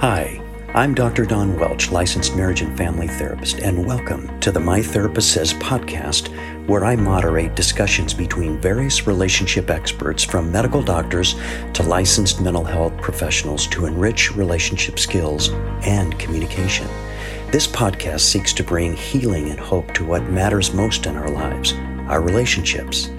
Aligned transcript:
Hi, 0.00 0.40
I'm 0.74 0.94
Dr. 0.94 1.24
Don 1.24 1.58
Welch, 1.58 1.90
licensed 1.90 2.36
marriage 2.36 2.60
and 2.60 2.78
family 2.78 3.08
therapist, 3.08 3.58
and 3.58 3.84
welcome 3.84 4.38
to 4.38 4.52
the 4.52 4.60
My 4.60 4.80
Therapist 4.80 5.32
Says 5.32 5.54
podcast, 5.54 6.28
where 6.68 6.84
I 6.84 6.94
moderate 6.94 7.56
discussions 7.56 8.14
between 8.14 8.60
various 8.60 9.08
relationship 9.08 9.70
experts 9.70 10.22
from 10.22 10.52
medical 10.52 10.84
doctors 10.84 11.34
to 11.72 11.82
licensed 11.82 12.40
mental 12.40 12.62
health 12.62 12.96
professionals 12.98 13.66
to 13.66 13.86
enrich 13.86 14.36
relationship 14.36 15.00
skills 15.00 15.48
and 15.82 16.16
communication. 16.16 16.86
This 17.50 17.66
podcast 17.66 18.20
seeks 18.20 18.52
to 18.52 18.62
bring 18.62 18.94
healing 18.94 19.50
and 19.50 19.58
hope 19.58 19.92
to 19.94 20.06
what 20.06 20.30
matters 20.30 20.72
most 20.72 21.06
in 21.06 21.16
our 21.16 21.28
lives 21.28 21.72
our 22.06 22.22
relationships. 22.22 23.10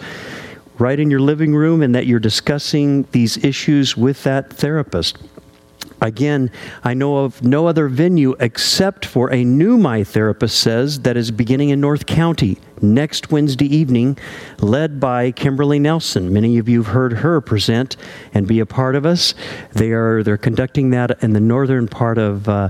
right 0.80 0.99
in 0.99 1.09
your 1.09 1.19
living 1.19 1.55
room 1.55 1.81
and 1.81 1.93
that 1.95 2.08
you're 2.08 2.19
discussing 2.19 3.03
these 3.11 3.38
issues 3.43 3.95
with 3.95 4.23
that 4.23 4.52
therapist. 4.52 5.17
Again, 6.01 6.51
I 6.83 6.93
know 6.93 7.17
of 7.17 7.41
no 7.41 7.67
other 7.67 7.87
venue 7.87 8.35
except 8.39 9.05
for 9.05 9.33
a 9.33 9.43
new 9.43 9.77
My 9.77 10.03
Therapist 10.03 10.59
Says 10.59 10.99
that 11.01 11.17
is 11.17 11.31
beginning 11.31 11.69
in 11.69 11.81
North 11.81 12.05
County 12.05 12.59
next 12.81 13.31
Wednesday 13.31 13.65
evening, 13.65 14.17
led 14.59 14.99
by 14.99 15.31
Kimberly 15.31 15.79
Nelson. 15.79 16.31
Many 16.31 16.59
of 16.59 16.69
you 16.69 16.83
have 16.83 16.93
heard 16.93 17.13
her 17.13 17.41
present 17.41 17.97
and 18.33 18.47
be 18.47 18.59
a 18.59 18.65
part 18.65 18.95
of 18.95 19.05
us. 19.05 19.33
They 19.73 19.91
are 19.91 20.21
they're 20.21 20.37
conducting 20.37 20.91
that 20.91 21.23
in 21.23 21.33
the 21.33 21.39
northern 21.39 21.87
part 21.87 22.17
of. 22.17 22.47
Uh, 22.47 22.69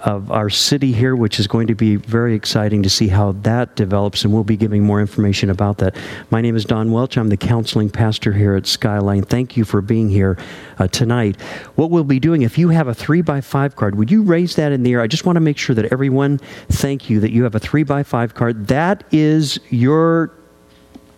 of 0.00 0.30
our 0.30 0.50
city 0.50 0.92
here, 0.92 1.16
which 1.16 1.40
is 1.40 1.46
going 1.46 1.66
to 1.66 1.74
be 1.74 1.96
very 1.96 2.34
exciting 2.34 2.82
to 2.82 2.90
see 2.90 3.08
how 3.08 3.32
that 3.32 3.74
develops, 3.76 4.24
and 4.24 4.32
we'll 4.32 4.44
be 4.44 4.56
giving 4.56 4.82
more 4.82 5.00
information 5.00 5.50
about 5.50 5.78
that. 5.78 5.96
My 6.30 6.40
name 6.40 6.54
is 6.54 6.64
Don 6.64 6.92
Welch. 6.92 7.16
I'm 7.16 7.28
the 7.28 7.36
counseling 7.36 7.90
pastor 7.90 8.32
here 8.32 8.54
at 8.54 8.66
Skyline. 8.66 9.22
Thank 9.22 9.56
you 9.56 9.64
for 9.64 9.80
being 9.80 10.08
here 10.08 10.38
uh, 10.78 10.88
tonight. 10.88 11.40
What 11.76 11.90
we'll 11.90 12.04
be 12.04 12.20
doing, 12.20 12.42
if 12.42 12.58
you 12.58 12.68
have 12.68 12.88
a 12.88 12.94
three 12.94 13.22
by 13.22 13.40
five 13.40 13.74
card, 13.76 13.94
would 13.94 14.10
you 14.10 14.22
raise 14.22 14.56
that 14.56 14.72
in 14.72 14.82
the 14.82 14.92
air? 14.92 15.00
I 15.00 15.06
just 15.06 15.24
want 15.24 15.36
to 15.36 15.40
make 15.40 15.58
sure 15.58 15.74
that 15.74 15.86
everyone 15.92 16.38
thank 16.68 17.08
you 17.08 17.20
that 17.20 17.32
you 17.32 17.44
have 17.44 17.54
a 17.54 17.60
three 17.60 17.82
by 17.82 18.02
five 18.02 18.34
card. 18.34 18.68
That 18.68 19.04
is 19.10 19.58
your 19.70 20.32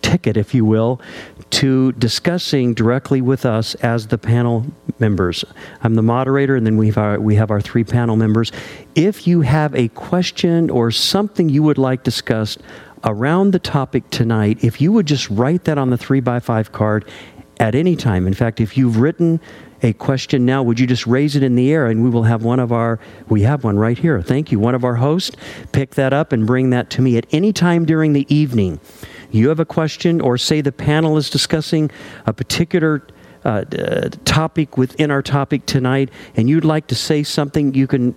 ticket, 0.01 0.37
if 0.37 0.53
you 0.53 0.65
will, 0.65 1.01
to 1.51 1.91
discussing 1.93 2.73
directly 2.73 3.21
with 3.21 3.45
us 3.45 3.75
as 3.75 4.07
the 4.07 4.17
panel 4.17 4.65
members. 4.99 5.43
I'm 5.81 5.95
the 5.95 6.01
moderator, 6.01 6.55
and 6.55 6.65
then 6.65 6.77
we 6.77 6.87
have 6.87 6.97
our, 6.97 7.19
we 7.19 7.35
have 7.35 7.51
our 7.51 7.61
three 7.61 7.83
panel 7.83 8.15
members. 8.15 8.51
If 8.95 9.25
you 9.27 9.41
have 9.41 9.73
a 9.75 9.87
question 9.89 10.69
or 10.69 10.91
something 10.91 11.49
you 11.49 11.63
would 11.63 11.77
like 11.77 12.03
discussed 12.03 12.61
around 13.03 13.51
the 13.51 13.59
topic 13.59 14.09
tonight, 14.09 14.63
if 14.63 14.81
you 14.81 14.91
would 14.91 15.05
just 15.05 15.29
write 15.29 15.63
that 15.63 15.77
on 15.77 15.89
the 15.89 15.97
three 15.97 16.19
by 16.19 16.39
five 16.39 16.71
card 16.71 17.09
at 17.59 17.75
any 17.75 17.95
time. 17.95 18.27
In 18.27 18.33
fact, 18.33 18.61
if 18.61 18.77
you've 18.77 18.97
written 18.97 19.39
a 19.81 19.93
question 19.93 20.45
now, 20.45 20.61
would 20.63 20.79
you 20.79 20.87
just 20.87 21.07
raise 21.07 21.35
it 21.35 21.43
in 21.43 21.55
the 21.55 21.71
air 21.71 21.87
and 21.87 22.03
we 22.03 22.09
will 22.09 22.23
have 22.23 22.43
one 22.43 22.59
of 22.59 22.71
our, 22.71 22.99
we 23.27 23.41
have 23.43 23.63
one 23.63 23.77
right 23.77 23.97
here. 23.97 24.21
Thank 24.21 24.51
you. 24.51 24.59
One 24.59 24.75
of 24.75 24.83
our 24.83 24.95
hosts 24.95 25.35
pick 25.71 25.95
that 25.95 26.13
up 26.13 26.31
and 26.31 26.45
bring 26.45 26.69
that 26.71 26.89
to 26.91 27.01
me 27.01 27.17
at 27.17 27.25
any 27.31 27.53
time 27.53 27.85
during 27.85 28.13
the 28.13 28.25
evening 28.33 28.79
you 29.31 29.49
have 29.49 29.59
a 29.59 29.65
question, 29.65 30.21
or 30.21 30.37
say 30.37 30.61
the 30.61 30.71
panel 30.71 31.17
is 31.17 31.29
discussing 31.29 31.91
a 32.25 32.33
particular 32.33 33.03
uh, 33.43 33.63
topic 34.25 34.77
within 34.77 35.11
our 35.11 35.21
topic 35.21 35.65
tonight, 35.65 36.09
and 36.35 36.49
you'd 36.49 36.65
like 36.65 36.87
to 36.87 36.95
say 36.95 37.23
something, 37.23 37.73
you 37.73 37.87
can 37.87 38.15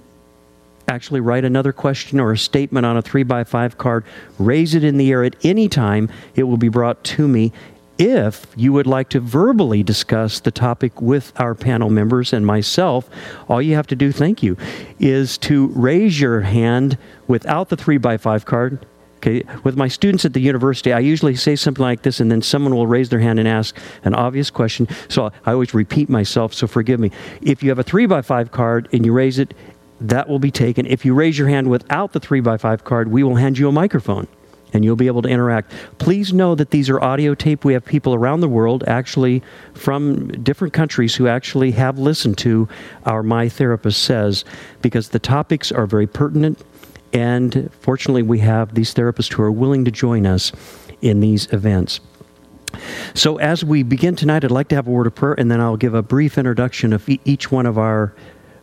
actually 0.89 1.21
write 1.21 1.45
another 1.45 1.72
question 1.72 2.19
or 2.19 2.33
a 2.33 2.39
statement 2.39 2.84
on 2.84 2.97
a 2.97 3.03
three 3.03 3.22
by 3.22 3.45
five 3.45 3.78
card, 3.78 4.05
raise 4.39 4.75
it 4.75 4.84
in 4.84 4.97
the 4.97 5.11
air 5.11 5.22
at 5.25 5.37
any 5.45 5.69
time. 5.69 6.09
It 6.34 6.43
will 6.45 6.56
be 6.56 6.69
brought 6.69 7.03
to 7.05 7.28
me. 7.28 7.53
If 7.99 8.47
you 8.56 8.72
would 8.72 8.87
like 8.87 9.11
to 9.11 9.21
verbally 9.21 9.83
discuss 9.84 10.41
the 10.41 10.51
topic 10.51 11.01
with 11.01 11.33
our 11.37 11.55
panel 11.55 11.89
members 11.89 12.33
and 12.33 12.45
myself, 12.45 13.09
all 13.49 13.62
you 13.62 13.77
have 13.77 13.87
to 13.89 13.97
do, 13.97 14.11
thank 14.11 14.43
you, 14.43 14.56
is 14.99 15.39
to 15.39 15.69
raise 15.69 16.21
your 16.21 16.41
hand 16.41 16.99
without 17.28 17.69
the 17.69 17.77
three 17.77 17.99
by 17.99 18.17
five 18.17 18.45
card 18.45 18.84
Okay, 19.22 19.44
with 19.62 19.77
my 19.77 19.87
students 19.87 20.25
at 20.25 20.33
the 20.33 20.41
university, 20.41 20.93
I 20.93 20.99
usually 20.99 21.37
say 21.37 21.55
something 21.55 21.83
like 21.83 22.03
this, 22.03 22.19
and 22.19 22.28
then 22.28 22.43
someone 22.43 22.75
will 22.75 22.88
raise 22.88 23.09
their 23.09 23.21
hand 23.21 23.38
and 23.38 23.47
ask 23.47 23.78
an 24.03 24.15
obvious 24.15 24.50
question. 24.50 24.88
So 25.09 25.31
I 25.47 25.53
always 25.53 25.72
repeat 25.72 26.09
myself, 26.09 26.53
so 26.53 26.66
forgive 26.66 26.99
me. 26.99 27.12
If 27.41 27.62
you 27.62 27.69
have 27.69 27.78
a 27.78 27.84
three 27.84 28.06
by 28.06 28.22
five 28.22 28.50
card 28.50 28.88
and 28.93 29.06
you 29.06 29.12
raise 29.12 29.38
it, 29.38 29.55
that 30.00 30.28
will 30.28 30.41
be 30.41 30.50
taken. 30.50 30.87
If 30.87 31.05
you 31.05 31.15
raise 31.15 31.38
your 31.38 31.47
hand 31.47 31.71
without 31.71 32.12
the 32.12 32.19
three 32.19 32.41
by 32.41 32.56
five 32.56 32.83
card, 32.83 33.12
we 33.12 33.22
will 33.22 33.37
hand 33.37 33.59
you 33.59 33.69
a 33.69 33.72
microphone 33.72 34.27
and 34.72 34.84
you'll 34.84 34.97
be 34.97 35.06
able 35.06 35.22
to 35.22 35.28
interact. 35.28 35.71
Please 35.99 36.33
know 36.33 36.56
that 36.56 36.71
these 36.71 36.91
are 36.91 37.00
audio 37.00 37.34
tape. 37.34 37.65
We 37.65 37.75
have 37.75 37.84
people 37.84 38.15
around 38.15 38.41
the 38.41 38.49
world, 38.49 38.83
actually 38.89 39.43
from 39.75 40.28
different 40.43 40.75
countries, 40.75 41.15
who 41.15 41.28
actually 41.28 41.72
have 41.72 41.99
listened 41.99 42.39
to 42.39 42.69
our 43.04 43.22
My 43.22 43.49
Therapist 43.49 44.03
Says 44.03 44.44
because 44.81 45.10
the 45.10 45.19
topics 45.19 45.71
are 45.71 45.87
very 45.87 46.06
pertinent 46.06 46.59
and 47.12 47.71
fortunately, 47.81 48.23
we 48.23 48.39
have 48.41 48.75
these 48.75 48.95
therapists 48.95 49.33
who 49.33 49.43
are 49.43 49.53
willing 49.53 49.84
to 49.84 49.91
join 49.91 50.27
us 50.27 50.53
in 51.00 51.21
these 51.21 51.53
events. 51.53 52.00
So, 53.15 53.37
as 53.39 53.65
we 53.65 53.83
begin 53.83 54.17
tonight, 54.17 54.45
I'd 54.45 54.50
like 54.50 54.69
to 54.69 54.75
have 54.75 54.87
a 54.87 54.91
word 54.91 55.06
of 55.06 55.15
prayer, 55.15 55.34
and 55.34 55.51
then 55.51 55.61
I'll 55.61 55.77
give 55.77 55.95
a 55.95 56.03
brief 56.03 56.39
introduction 56.39 56.93
of 56.93 57.06
each 57.06 57.51
one 57.51 57.67
of 57.67 57.77
our 57.77 58.15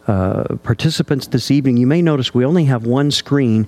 uh, 0.08 0.56
participants 0.64 1.28
this 1.28 1.52
evening. 1.52 1.78
You 1.78 1.86
may 1.86 2.02
notice 2.02 2.34
we 2.34 2.44
only 2.44 2.66
have 2.66 2.86
one 2.86 3.12
screen. 3.12 3.68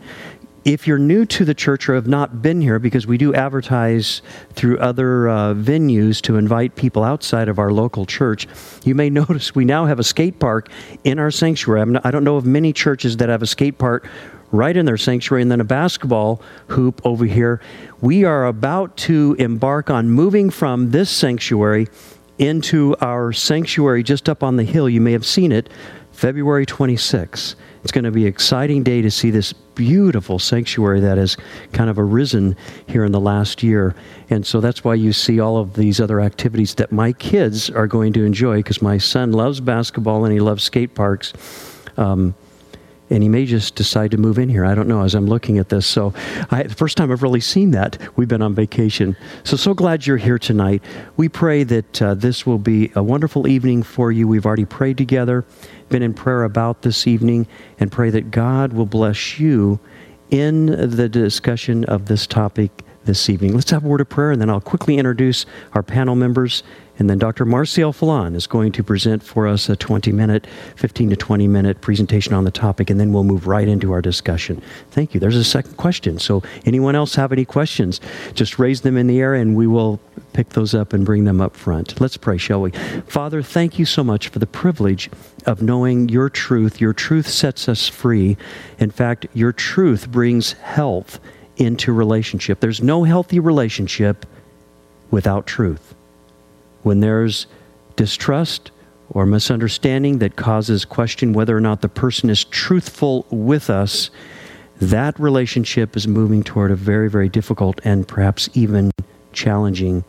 If 0.64 0.86
you're 0.86 1.00
new 1.00 1.26
to 1.26 1.44
the 1.44 1.56
church 1.56 1.90
or 1.90 1.96
have 1.96 2.06
not 2.06 2.44
been 2.44 2.62
here, 2.62 2.78
because 2.78 3.08
we 3.08 3.18
do 3.18 3.34
advertise 3.34 4.22
through 4.54 4.78
other 4.78 5.28
uh, 5.28 5.54
venues 5.56 6.22
to 6.22 6.38
invite 6.38 6.76
people 6.76 7.04
outside 7.04 7.50
of 7.50 7.58
our 7.58 7.72
local 7.72 8.06
church, 8.06 8.48
you 8.84 8.94
may 8.94 9.10
notice 9.22 9.56
we 9.56 9.66
now 9.66 9.86
have 9.86 9.98
a 9.98 10.04
skate 10.04 10.38
park 10.38 10.70
in 11.04 11.18
our 11.18 11.32
sanctuary. 11.32 11.84
Not, 11.88 12.06
I 12.06 12.12
don't 12.12 12.24
know 12.24 12.36
of 12.36 12.46
many 12.46 12.74
churches 12.74 13.18
that 13.18 13.30
have 13.30 13.42
a 13.42 13.48
skate 13.48 13.80
park 13.80 14.08
right 14.52 14.78
in 14.78 14.86
their 14.86 14.98
sanctuary, 14.98 15.42
and 15.42 15.50
then 15.50 15.62
a 15.62 15.66
basketball 15.66 16.44
hoop 16.68 17.02
over 17.06 17.26
here. 17.26 17.60
We 18.02 18.24
are 18.26 18.46
about 18.46 18.96
to 18.98 19.36
embark 19.40 19.90
on 19.90 20.12
moving 20.12 20.52
from 20.52 20.92
this 20.92 21.10
sanctuary 21.10 21.88
into 22.38 22.96
our 23.02 23.34
sanctuary 23.34 24.04
just 24.04 24.30
up 24.30 24.44
on 24.44 24.58
the 24.58 24.64
hill. 24.64 24.88
You 24.88 25.02
may 25.02 25.14
have 25.14 25.26
seen 25.26 25.52
it, 25.52 25.70
February 26.12 26.68
26. 26.68 27.56
It's 27.84 27.92
going 27.92 28.04
to 28.04 28.12
be 28.12 28.24
an 28.24 28.28
exciting 28.28 28.84
day 28.84 29.02
to 29.02 29.10
see 29.10 29.32
this 29.32 29.54
beautiful 29.54 30.38
sanctuary 30.38 31.00
that 31.00 31.18
has 31.18 31.38
kind 31.74 31.90
of 31.90 31.98
arisen 31.98 32.56
here 32.88 33.04
in 33.04 33.12
the 33.12 33.20
last 33.20 33.64
year. 33.64 33.96
And 34.30 34.46
so 34.46 34.62
that's 34.62 34.84
why 34.84 34.94
you 34.96 35.14
see 35.14 35.40
all 35.40 35.58
of 35.58 35.74
these 35.74 36.00
other 36.00 36.22
activities 36.22 36.76
that 36.76 36.92
my 36.92 37.14
kids 37.14 37.70
are 37.70 37.88
going 37.88 38.14
to 38.14 38.24
enjoy 38.24 38.58
because 38.58 38.82
my 38.82 38.98
son 38.98 39.32
loves 39.32 39.60
basketball 39.60 40.26
and 40.26 40.34
he 40.34 40.40
loves 40.40 40.64
skate 40.64 40.94
parks. 40.94 41.34
Um, 41.98 42.36
and 43.12 43.22
he 43.22 43.30
may 43.30 43.46
just 43.46 43.76
decide 43.76 44.10
to 44.12 44.18
move 44.18 44.40
in 44.40 44.50
here. 44.50 44.66
I 44.66 44.74
don't 44.74 44.88
know 44.88 45.04
as 45.04 45.14
I'm 45.14 45.28
looking 45.28 45.60
at 45.60 45.70
this. 45.70 45.86
So, 45.86 46.14
I, 46.50 46.64
the 46.64 46.74
first 46.74 46.98
time 46.98 47.12
I've 47.12 47.22
really 47.22 47.42
seen 47.42 47.72
that, 47.72 47.98
we've 48.16 48.28
been 48.28 48.42
on 48.42 48.56
vacation. 48.56 49.18
So, 49.44 49.58
so 49.58 49.74
glad 49.74 50.08
you're 50.08 50.18
here 50.18 50.40
tonight. 50.40 50.82
We 51.18 51.28
pray 51.30 51.64
that 51.64 52.02
uh, 52.02 52.14
this 52.16 52.46
will 52.46 52.58
be 52.58 52.92
a 52.96 53.04
wonderful 53.04 53.48
evening 53.48 53.84
for 53.84 54.12
you. 54.12 54.28
We've 54.28 54.46
already 54.46 54.66
prayed 54.66 54.98
together, 54.98 55.46
been 55.90 56.02
in 56.02 56.14
prayer 56.14 56.44
about 56.44 56.82
this 56.82 57.06
evening, 57.06 57.48
and 57.80 57.92
pray 57.92 58.10
that 58.12 58.32
God 58.32 58.74
will 58.74 58.86
bless 58.86 59.40
you 59.40 59.80
in 60.30 60.68
the 60.68 61.10
discussion 61.10 61.84
of 61.86 62.06
this 62.06 62.26
topic 62.26 62.72
this 63.04 63.30
evening. 63.30 63.54
Let's 63.54 63.72
have 63.72 63.84
a 63.84 63.88
word 63.88 64.02
of 64.02 64.10
prayer, 64.10 64.32
and 64.32 64.42
then 64.42 64.50
I'll 64.50 64.62
quickly 64.62 64.98
introduce 64.98 65.46
our 65.74 65.84
panel 65.84 66.16
members 66.16 66.64
And 67.02 67.10
then 67.10 67.18
Dr. 67.18 67.46
Marcial 67.46 67.92
Falan 67.92 68.36
is 68.36 68.46
going 68.46 68.72
to 68.74 68.84
present 68.84 69.24
for 69.24 69.48
us 69.48 69.68
a 69.70 69.76
20 69.76 70.12
minute, 70.12 70.46
15 70.76 71.10
to 71.10 71.16
20 71.16 71.48
minute 71.48 71.82
presentation 71.82 72.32
on 72.36 72.44
the 72.44 72.52
topic, 72.52 72.92
and 72.92 73.00
then 73.00 73.12
we'll 73.12 73.24
move 73.24 73.48
right 73.48 73.68
into 73.68 73.92
our 73.92 74.04
discussion. 74.04 74.62
Thank 74.92 75.16
you. 75.16 75.20
There's 75.20 75.36
a 75.36 75.44
second 75.44 75.78
question. 75.78 76.20
So, 76.20 76.44
anyone 76.64 76.94
else 76.94 77.16
have 77.16 77.32
any 77.32 77.44
questions? 77.44 78.02
Just 78.36 78.60
raise 78.60 78.82
them 78.82 78.98
in 78.98 79.08
the 79.08 79.20
air 79.20 79.34
and 79.34 79.56
we 79.56 79.66
will 79.66 80.00
pick 80.34 80.50
those 80.50 80.76
up 80.76 80.94
and 80.94 81.04
bring 81.04 81.24
them 81.24 81.42
up 81.42 81.56
front. 81.56 82.00
Let's 82.00 82.18
pray, 82.18 82.38
shall 82.38 82.62
we? 82.62 82.70
Father, 83.08 83.42
thank 83.42 83.80
you 83.80 83.86
so 83.86 84.04
much 84.04 84.28
for 84.28 84.38
the 84.38 84.46
privilege 84.46 85.10
of 85.48 85.64
knowing 85.64 86.08
your 86.08 86.30
truth. 86.30 86.80
Your 86.80 86.94
truth 86.94 87.28
sets 87.28 87.68
us 87.68 87.88
free. 87.88 88.38
In 88.78 88.92
fact, 88.92 89.26
your 89.34 89.54
truth 89.54 90.12
brings 90.12 90.52
health 90.52 91.20
into 91.58 91.94
relationship. 91.94 92.60
There's 92.60 92.84
no 92.84 93.06
healthy 93.06 93.40
relationship 93.40 94.28
without 95.10 95.48
truth. 95.48 95.91
When 96.84 97.00
there's 97.00 97.48
distrust 97.96 98.72
or 99.10 99.26
misunderstanding 99.26 100.20
that 100.20 100.36
causes 100.36 100.86
question 100.86 101.34
whether 101.34 101.56
or 101.56 101.62
not 101.62 101.82
the 101.82 101.90
person 101.90 102.30
is 102.30 102.44
truthful 102.46 103.26
with 103.30 103.70
us, 103.70 104.10
that 104.80 105.20
relationship 105.20 105.96
is 105.96 106.08
moving 106.08 106.44
toward 106.44 106.72
a 106.72 106.76
very, 106.76 107.10
very 107.10 107.30
difficult 107.30 107.80
and 107.84 108.08
perhaps 108.08 108.50
even 108.54 108.92
challenging 109.32 110.04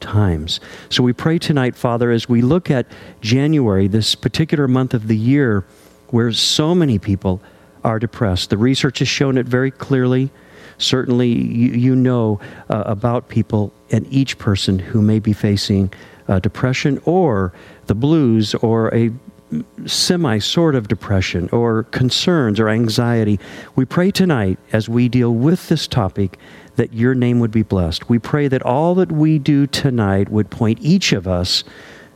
times. 0.00 0.60
So 0.90 1.02
we 1.02 1.12
pray 1.12 1.38
tonight, 1.38 1.74
Father, 1.74 2.10
as 2.10 2.28
we 2.28 2.42
look 2.42 2.70
at 2.70 2.86
January, 3.20 3.88
this 3.88 4.14
particular 4.14 4.68
month 4.68 4.94
of 4.94 5.08
the 5.08 5.16
year 5.16 5.64
where 6.08 6.30
so 6.32 6.74
many 6.74 6.98
people 6.98 7.40
are 7.82 7.98
depressed. 7.98 8.50
The 8.50 8.58
research 8.58 8.98
has 8.98 9.08
shown 9.08 9.38
it 9.38 9.46
very 9.46 9.70
clearly. 9.70 10.30
Certainly, 10.78 11.28
you, 11.28 11.70
you 11.72 11.96
know 11.96 12.40
uh, 12.68 12.82
about 12.86 13.28
people 13.28 13.72
and 13.92 14.10
each 14.12 14.38
person 14.38 14.78
who 14.78 15.00
may 15.00 15.18
be 15.18 15.32
facing 15.32 15.92
uh, 16.28 16.38
depression 16.38 17.00
or 17.04 17.52
the 17.86 17.94
blues 17.94 18.54
or 18.54 18.92
a 18.94 19.10
semi 19.86 20.38
sort 20.38 20.74
of 20.74 20.88
depression 20.88 21.48
or 21.52 21.84
concerns 21.84 22.58
or 22.58 22.68
anxiety. 22.68 23.38
We 23.76 23.84
pray 23.84 24.10
tonight 24.10 24.58
as 24.72 24.88
we 24.88 25.08
deal 25.08 25.34
with 25.34 25.68
this 25.68 25.86
topic 25.86 26.38
that 26.76 26.94
your 26.94 27.14
name 27.14 27.38
would 27.40 27.50
be 27.50 27.62
blessed. 27.62 28.08
We 28.08 28.18
pray 28.18 28.48
that 28.48 28.62
all 28.62 28.94
that 28.94 29.12
we 29.12 29.38
do 29.38 29.66
tonight 29.66 30.30
would 30.30 30.50
point 30.50 30.78
each 30.80 31.12
of 31.12 31.28
us 31.28 31.64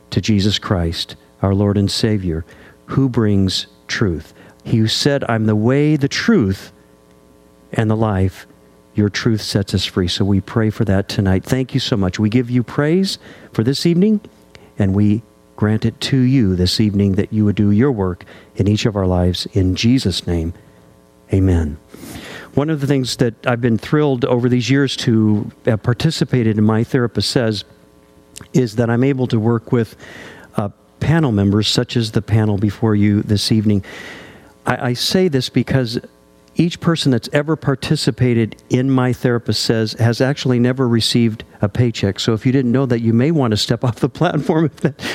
to 0.09 0.21
Jesus 0.21 0.57
Christ, 0.57 1.15
our 1.41 1.53
Lord 1.53 1.77
and 1.77 1.91
Savior, 1.91 2.43
who 2.87 3.07
brings 3.07 3.67
truth. 3.87 4.33
He 4.63 4.77
who 4.77 4.87
said, 4.87 5.23
I'm 5.29 5.45
the 5.45 5.55
way, 5.55 5.95
the 5.95 6.07
truth, 6.07 6.71
and 7.71 7.89
the 7.89 7.95
life. 7.95 8.47
Your 8.97 9.09
truth 9.09 9.41
sets 9.41 9.75
us 9.75 9.85
free. 9.85 10.07
So 10.07 10.25
we 10.25 10.41
pray 10.41 10.71
for 10.71 10.83
that 10.85 11.07
tonight. 11.07 11.43
Thank 11.43 11.75
you 11.75 11.79
so 11.79 11.95
much. 11.95 12.17
We 12.17 12.29
give 12.29 12.49
you 12.49 12.63
praise 12.63 13.19
for 13.53 13.63
this 13.63 13.85
evening, 13.85 14.21
and 14.79 14.95
we 14.95 15.21
grant 15.55 15.85
it 15.85 16.01
to 16.01 16.17
you 16.17 16.55
this 16.55 16.79
evening 16.79 17.13
that 17.13 17.31
you 17.31 17.45
would 17.45 17.55
do 17.55 17.69
your 17.69 17.91
work 17.91 18.25
in 18.55 18.67
each 18.67 18.87
of 18.87 18.95
our 18.95 19.05
lives. 19.05 19.45
In 19.53 19.75
Jesus' 19.75 20.25
name, 20.25 20.55
amen. 21.31 21.77
One 22.55 22.71
of 22.71 22.81
the 22.81 22.87
things 22.87 23.17
that 23.17 23.35
I've 23.45 23.61
been 23.61 23.77
thrilled 23.77 24.25
over 24.25 24.49
these 24.49 24.67
years 24.67 24.95
to 24.97 25.51
have 25.65 25.83
participated 25.83 26.57
in 26.57 26.63
My 26.63 26.83
Therapist 26.83 27.29
Says 27.29 27.65
is 28.53 28.77
that 28.77 28.89
I'm 28.89 29.03
able 29.03 29.27
to 29.27 29.39
work 29.39 29.71
with 29.71 29.95
uh, 30.55 30.69
panel 30.99 31.31
members, 31.31 31.67
such 31.67 31.95
as 31.95 32.13
the 32.13 32.23
panel 32.23 32.57
before 32.57 32.95
you 32.95 33.21
this 33.21 33.51
evening. 33.51 33.85
I, 34.65 34.89
I 34.89 34.93
say 34.93 35.27
this 35.27 35.49
because 35.49 35.99
each 36.57 36.79
person 36.79 37.11
that's 37.11 37.29
ever 37.31 37.55
participated 37.55 38.61
in 38.69 38.89
My 38.89 39.13
Therapist 39.13 39.63
Says 39.63 39.93
has 39.93 40.21
actually 40.21 40.59
never 40.59 40.87
received 40.87 41.43
a 41.61 41.69
paycheck. 41.69 42.19
So 42.19 42.33
if 42.33 42.45
you 42.45 42.51
didn't 42.51 42.71
know 42.71 42.85
that, 42.87 42.99
you 43.01 43.13
may 43.13 43.31
want 43.31 43.51
to 43.51 43.57
step 43.57 43.83
off 43.85 43.97
the 43.99 44.09
platform. 44.09 44.71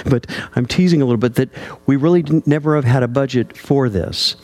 but 0.07 0.27
I'm 0.55 0.67
teasing 0.67 1.03
a 1.03 1.05
little 1.05 1.19
bit 1.19 1.35
that 1.35 1.51
we 1.87 1.97
really 1.97 2.25
never 2.47 2.77
have 2.77 2.85
had 2.85 3.03
a 3.03 3.09
budget 3.09 3.57
for 3.57 3.89
this. 3.89 4.37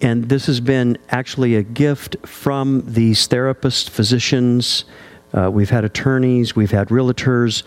And 0.00 0.28
this 0.28 0.46
has 0.46 0.60
been 0.60 0.98
actually 1.08 1.56
a 1.56 1.62
gift 1.62 2.16
from 2.26 2.82
these 2.86 3.26
therapists, 3.26 3.88
physicians. 3.88 4.84
Uh, 5.32 5.50
we've 5.50 5.70
had 5.70 5.84
attorneys, 5.84 6.54
we've 6.54 6.70
had 6.70 6.88
realtors 6.88 7.62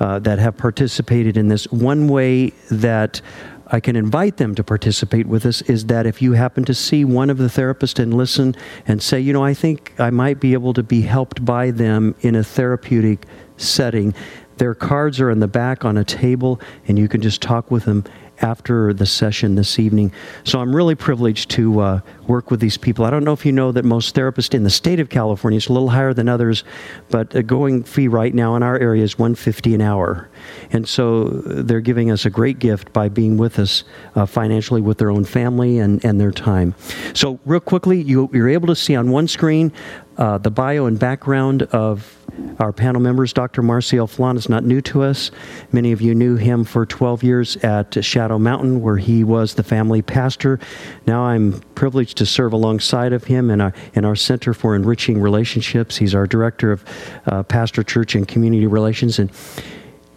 uh, 0.00 0.18
that 0.20 0.38
have 0.38 0.56
participated 0.56 1.36
in 1.36 1.48
this. 1.48 1.64
One 1.72 2.08
way 2.08 2.50
that 2.70 3.20
I 3.70 3.80
can 3.80 3.96
invite 3.96 4.38
them 4.38 4.54
to 4.54 4.64
participate 4.64 5.26
with 5.26 5.44
us 5.44 5.62
is 5.62 5.86
that 5.86 6.06
if 6.06 6.22
you 6.22 6.32
happen 6.32 6.64
to 6.64 6.74
see 6.74 7.04
one 7.04 7.28
of 7.28 7.38
the 7.38 7.48
therapists 7.48 7.98
and 7.98 8.14
listen 8.14 8.56
and 8.86 9.02
say, 9.02 9.20
you 9.20 9.32
know, 9.32 9.44
I 9.44 9.54
think 9.54 9.92
I 9.98 10.10
might 10.10 10.40
be 10.40 10.54
able 10.54 10.72
to 10.74 10.82
be 10.82 11.02
helped 11.02 11.44
by 11.44 11.70
them 11.70 12.14
in 12.20 12.34
a 12.34 12.42
therapeutic 12.42 13.26
setting, 13.58 14.14
their 14.56 14.74
cards 14.74 15.20
are 15.20 15.30
in 15.30 15.40
the 15.40 15.48
back 15.48 15.84
on 15.84 15.96
a 15.96 16.04
table, 16.04 16.60
and 16.86 16.98
you 16.98 17.08
can 17.08 17.20
just 17.20 17.42
talk 17.42 17.70
with 17.70 17.84
them 17.84 18.04
after 18.40 18.92
the 18.92 19.06
session 19.06 19.54
this 19.54 19.78
evening. 19.78 20.12
So 20.44 20.60
I'm 20.60 20.74
really 20.74 20.94
privileged 20.94 21.50
to 21.50 21.80
uh, 21.80 22.00
work 22.28 22.50
with 22.50 22.60
these 22.60 22.76
people. 22.76 23.04
I 23.04 23.10
don't 23.10 23.24
know 23.24 23.32
if 23.32 23.44
you 23.44 23.52
know 23.52 23.72
that 23.72 23.84
most 23.84 24.14
therapists 24.14 24.54
in 24.54 24.62
the 24.62 24.70
state 24.70 25.00
of 25.00 25.08
California 25.08 25.56
is 25.56 25.68
a 25.68 25.72
little 25.72 25.88
higher 25.88 26.14
than 26.14 26.28
others, 26.28 26.62
but 27.08 27.34
a 27.34 27.42
going 27.42 27.82
fee 27.82 28.08
right 28.08 28.34
now 28.34 28.54
in 28.54 28.62
our 28.62 28.78
area 28.78 29.02
is 29.02 29.18
150 29.18 29.74
an 29.74 29.80
hour. 29.80 30.28
And 30.70 30.88
so 30.88 31.24
they're 31.24 31.80
giving 31.80 32.10
us 32.10 32.24
a 32.26 32.30
great 32.30 32.58
gift 32.58 32.92
by 32.92 33.08
being 33.08 33.36
with 33.36 33.58
us 33.58 33.84
uh, 34.14 34.26
financially 34.26 34.80
with 34.80 34.98
their 34.98 35.10
own 35.10 35.24
family 35.24 35.78
and, 35.78 36.04
and 36.04 36.20
their 36.20 36.32
time. 36.32 36.74
So 37.14 37.40
real 37.44 37.60
quickly, 37.60 38.00
you, 38.00 38.28
you're 38.32 38.48
able 38.48 38.68
to 38.68 38.76
see 38.76 38.94
on 38.94 39.10
one 39.10 39.26
screen 39.26 39.72
uh, 40.18 40.36
the 40.36 40.50
bio 40.50 40.86
and 40.86 40.98
background 40.98 41.62
of 41.62 42.16
our 42.58 42.72
panel 42.72 43.00
members. 43.00 43.32
Dr. 43.32 43.62
Marcial 43.62 44.06
Falan 44.06 44.36
is 44.36 44.48
not 44.48 44.64
new 44.64 44.80
to 44.82 45.02
us. 45.02 45.30
Many 45.72 45.92
of 45.92 46.00
you 46.00 46.14
knew 46.14 46.36
him 46.36 46.64
for 46.64 46.84
12 46.84 47.22
years 47.22 47.56
at 47.58 48.04
Shadow 48.04 48.38
Mountain, 48.38 48.82
where 48.82 48.96
he 48.96 49.24
was 49.24 49.54
the 49.54 49.62
family 49.62 50.02
pastor. 50.02 50.58
Now 51.06 51.24
I'm 51.24 51.60
privileged 51.74 52.17
to 52.18 52.26
serve 52.26 52.52
alongside 52.52 53.12
of 53.12 53.24
him 53.24 53.50
in 53.50 53.60
our, 53.60 53.72
in 53.94 54.04
our 54.04 54.16
Center 54.16 54.54
for 54.54 54.74
Enriching 54.76 55.20
Relationships. 55.20 55.96
He's 55.96 56.14
our 56.14 56.26
director 56.26 56.72
of 56.72 56.84
uh, 57.26 57.42
pastor, 57.42 57.82
church, 57.82 58.14
and 58.14 58.28
community 58.28 58.66
relations. 58.66 59.18
And 59.18 59.30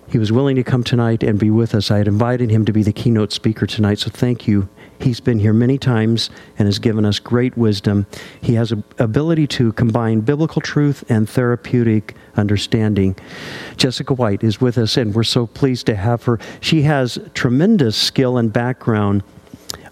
he 0.09 0.17
was 0.17 0.31
willing 0.31 0.57
to 0.57 0.63
come 0.63 0.83
tonight 0.83 1.23
and 1.23 1.39
be 1.39 1.49
with 1.49 1.73
us. 1.73 1.89
I 1.89 1.97
had 1.97 2.07
invited 2.07 2.49
him 2.49 2.65
to 2.65 2.73
be 2.73 2.83
the 2.83 2.93
keynote 2.93 3.31
speaker 3.31 3.65
tonight, 3.65 3.99
so 3.99 4.09
thank 4.09 4.47
you 4.47 4.67
He's 5.03 5.19
been 5.19 5.39
here 5.39 5.53
many 5.53 5.77
times 5.77 6.29
and 6.57 6.67
has 6.67 6.79
given 6.79 7.05
us 7.05 7.19
great 7.19 7.57
wisdom. 7.57 8.05
He 8.39 8.53
has 8.55 8.71
an 8.71 8.83
ability 8.99 9.47
to 9.47 9.73
combine 9.73 10.21
biblical 10.21 10.61
truth 10.61 11.03
and 11.09 11.27
therapeutic 11.27 12.15
understanding. 12.35 13.15
Jessica 13.77 14.13
White 14.13 14.43
is 14.43 14.61
with 14.61 14.77
us, 14.77 14.97
and 14.97 15.13
we're 15.13 15.23
so 15.23 15.47
pleased 15.47 15.87
to 15.87 15.95
have 15.95 16.23
her. 16.23 16.39
She 16.59 16.83
has 16.83 17.17
tremendous 17.33 17.97
skill 17.97 18.37
and 18.37 18.53
background. 18.53 19.23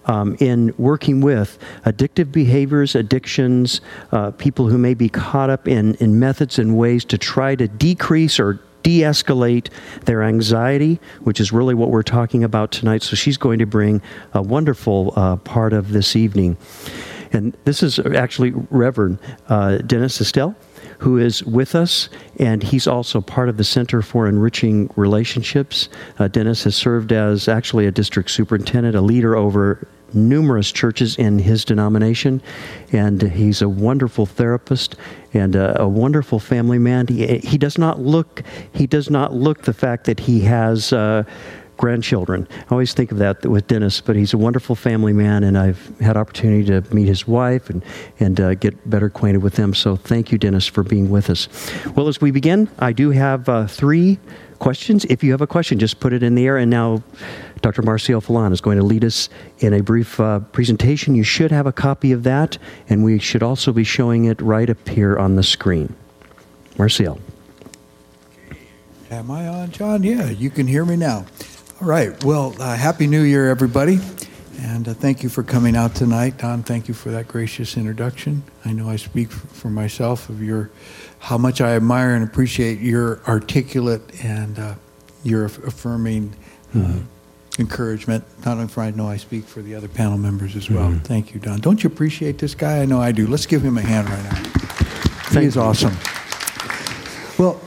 Um, 0.06 0.36
in 0.40 0.74
working 0.78 1.20
with 1.20 1.58
addictive 1.84 2.32
behaviors, 2.32 2.94
addictions, 2.94 3.82
uh, 4.12 4.30
people 4.32 4.66
who 4.66 4.78
may 4.78 4.94
be 4.94 5.08
caught 5.08 5.50
up 5.50 5.68
in, 5.68 5.94
in 5.96 6.18
methods 6.18 6.58
and 6.58 6.76
ways 6.76 7.04
to 7.04 7.18
try 7.18 7.54
to 7.54 7.68
decrease 7.68 8.40
or 8.40 8.60
de 8.82 9.00
escalate 9.00 9.68
their 10.06 10.22
anxiety, 10.22 10.98
which 11.20 11.40
is 11.40 11.52
really 11.52 11.74
what 11.74 11.90
we're 11.90 12.02
talking 12.02 12.44
about 12.44 12.72
tonight. 12.72 13.02
So 13.02 13.14
she's 13.14 13.36
going 13.36 13.58
to 13.58 13.66
bring 13.66 14.00
a 14.32 14.42
wonderful 14.42 15.12
uh, 15.16 15.36
part 15.36 15.72
of 15.72 15.92
this 15.92 16.16
evening. 16.16 16.56
And 17.32 17.56
this 17.64 17.82
is 17.82 17.98
actually 17.98 18.52
Reverend 18.70 19.18
uh, 19.48 19.78
Dennis 19.78 20.20
Estelle 20.20 20.56
who 21.00 21.16
is 21.16 21.42
with 21.44 21.74
us, 21.74 22.10
and 22.38 22.62
he's 22.62 22.86
also 22.86 23.22
part 23.22 23.48
of 23.48 23.56
the 23.56 23.64
Center 23.64 24.02
for 24.02 24.28
Enriching 24.28 24.90
Relationships. 24.96 25.88
Uh, 26.18 26.28
Dennis 26.28 26.64
has 26.64 26.76
served 26.76 27.10
as 27.10 27.48
actually 27.48 27.86
a 27.86 27.90
district 27.90 28.30
superintendent, 28.30 28.94
a 28.94 29.00
leader 29.00 29.34
over 29.34 29.88
numerous 30.12 30.70
churches 30.70 31.16
in 31.16 31.38
his 31.38 31.64
denomination, 31.64 32.42
and 32.92 33.22
he's 33.22 33.62
a 33.62 33.68
wonderful 33.68 34.26
therapist 34.26 34.96
and 35.32 35.56
a, 35.56 35.80
a, 35.80 35.88
wonderful 35.88 36.38
family 36.38 36.78
man. 36.78 37.06
He, 37.06 37.38
he 37.38 37.56
does 37.56 37.78
not 37.78 38.00
look 38.00 38.42
he 38.72 38.86
does 38.86 39.08
not 39.08 39.32
look 39.32 39.62
the 39.62 39.72
fact 39.72 40.04
that 40.04 40.20
he 40.20 40.40
has. 40.40 40.92
Uh, 40.92 41.24
grandchildren. 41.80 42.46
I 42.52 42.72
always 42.72 42.92
think 42.92 43.10
of 43.10 43.16
that 43.18 43.44
with 43.46 43.66
Dennis, 43.66 44.02
but 44.02 44.14
he's 44.14 44.34
a 44.34 44.38
wonderful 44.38 44.76
family 44.76 45.14
man, 45.14 45.42
and 45.42 45.56
I've 45.56 45.98
had 45.98 46.14
opportunity 46.14 46.62
to 46.66 46.82
meet 46.94 47.08
his 47.08 47.26
wife 47.26 47.70
and 47.70 47.82
and 48.20 48.38
uh, 48.38 48.54
get 48.54 48.74
better 48.88 49.06
acquainted 49.06 49.42
with 49.42 49.54
them. 49.54 49.72
So 49.72 49.96
thank 49.96 50.30
you, 50.30 50.36
Dennis, 50.36 50.66
for 50.66 50.82
being 50.82 51.08
with 51.08 51.30
us. 51.30 51.48
Well, 51.96 52.06
as 52.08 52.20
we 52.20 52.32
begin, 52.32 52.68
I 52.78 52.92
do 52.92 53.10
have 53.12 53.48
uh, 53.48 53.66
three 53.66 54.18
questions. 54.58 55.06
If 55.06 55.24
you 55.24 55.30
have 55.30 55.40
a 55.40 55.46
question, 55.46 55.78
just 55.78 56.00
put 56.00 56.12
it 56.12 56.22
in 56.22 56.34
the 56.34 56.46
air. 56.46 56.58
And 56.58 56.70
now, 56.70 57.02
Dr. 57.62 57.80
Marcial 57.80 58.20
Falan 58.20 58.52
is 58.52 58.60
going 58.60 58.76
to 58.76 58.84
lead 58.84 59.02
us 59.02 59.30
in 59.60 59.72
a 59.72 59.82
brief 59.82 60.20
uh, 60.20 60.40
presentation. 60.52 61.14
You 61.14 61.24
should 61.24 61.50
have 61.50 61.66
a 61.66 61.72
copy 61.72 62.12
of 62.12 62.24
that, 62.24 62.58
and 62.90 63.02
we 63.02 63.18
should 63.18 63.42
also 63.42 63.72
be 63.72 63.84
showing 63.84 64.26
it 64.26 64.38
right 64.42 64.68
up 64.68 64.86
here 64.86 65.18
on 65.18 65.36
the 65.36 65.42
screen. 65.42 65.94
Marcial. 66.76 67.18
Am 69.10 69.30
I 69.30 69.48
on, 69.48 69.70
John? 69.72 70.02
Yeah, 70.02 70.28
you 70.28 70.50
can 70.50 70.66
hear 70.66 70.84
me 70.84 70.96
now. 70.96 71.24
All 71.80 71.88
right. 71.88 72.22
Well, 72.24 72.54
uh, 72.60 72.76
Happy 72.76 73.06
New 73.06 73.22
Year, 73.22 73.48
everybody. 73.48 74.00
And 74.60 74.86
uh, 74.86 74.92
thank 74.92 75.22
you 75.22 75.30
for 75.30 75.42
coming 75.42 75.74
out 75.74 75.94
tonight. 75.94 76.36
Don, 76.36 76.62
thank 76.62 76.88
you 76.88 76.94
for 76.94 77.10
that 77.10 77.26
gracious 77.26 77.78
introduction. 77.78 78.42
I 78.66 78.72
know 78.72 78.90
I 78.90 78.96
speak 78.96 79.30
for 79.30 79.70
myself 79.70 80.28
of 80.28 80.42
your 80.42 80.70
how 81.20 81.38
much 81.38 81.62
I 81.62 81.76
admire 81.76 82.14
and 82.14 82.22
appreciate 82.22 82.80
your 82.80 83.22
articulate 83.26 84.02
and 84.22 84.58
uh, 84.58 84.74
your 85.24 85.46
affirming 85.46 86.36
uh, 86.76 86.98
encouragement. 87.58 88.24
Not 88.44 88.58
only 88.58 88.68
for 88.68 88.82
I 88.82 88.90
know 88.90 89.08
I 89.08 89.16
speak 89.16 89.44
for 89.44 89.62
the 89.62 89.74
other 89.74 89.88
panel 89.88 90.18
members 90.18 90.56
as 90.56 90.68
well. 90.68 90.92
Thank 91.04 91.32
you, 91.32 91.40
Don. 91.40 91.60
Don't 91.60 91.82
you 91.82 91.88
appreciate 91.88 92.36
this 92.36 92.54
guy? 92.54 92.82
I 92.82 92.84
know 92.84 93.00
I 93.00 93.10
do. 93.10 93.26
Let's 93.26 93.46
give 93.46 93.62
him 93.62 93.78
a 93.78 93.82
hand 93.82 94.06
right 94.10 94.22
now. 94.24 94.34
Thank 95.30 95.44
He's 95.44 95.56
you. 95.56 95.62
awesome. 95.62 95.96
Well, 97.38 97.58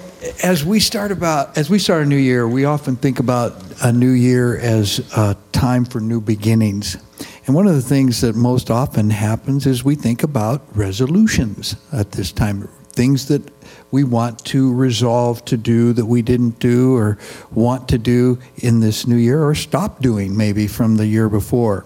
as 0.44 0.64
we 0.64 0.80
start 0.80 1.12
about 1.12 1.58
as 1.58 1.70
we 1.70 1.80
start 1.80 2.04
a 2.04 2.06
new 2.06 2.16
year, 2.16 2.48
we 2.48 2.66
often 2.66 2.96
think 2.96 3.20
about 3.20 3.73
a 3.84 3.92
new 3.92 4.12
year 4.12 4.58
as 4.58 5.00
a 5.18 5.36
time 5.52 5.84
for 5.84 6.00
new 6.00 6.22
beginnings. 6.22 6.98
And 7.46 7.54
one 7.54 7.68
of 7.68 7.76
the 7.76 7.82
things 7.82 8.22
that 8.22 8.34
most 8.34 8.72
often 8.72 9.10
happens 9.10 9.68
is 9.68 9.84
we 9.84 9.96
think 9.96 10.24
about 10.24 10.62
resolutions 10.74 11.76
at 11.92 12.14
this 12.14 12.32
time, 12.32 12.70
things 12.94 13.28
that 13.28 13.44
we 13.92 14.06
want 14.06 14.44
to 14.46 14.74
resolve 14.74 15.44
to 15.46 15.58
do 15.58 15.92
that 15.94 16.06
we 16.06 16.22
didn't 16.22 16.60
do 16.60 16.96
or 16.96 17.18
want 17.52 17.90
to 17.90 17.98
do 17.98 18.40
in 18.56 18.80
this 18.80 19.06
new 19.06 19.18
year 19.18 19.44
or 19.44 19.54
stop 19.54 20.02
doing 20.02 20.36
maybe 20.36 20.66
from 20.66 20.96
the 20.96 21.06
year 21.06 21.28
before. 21.28 21.86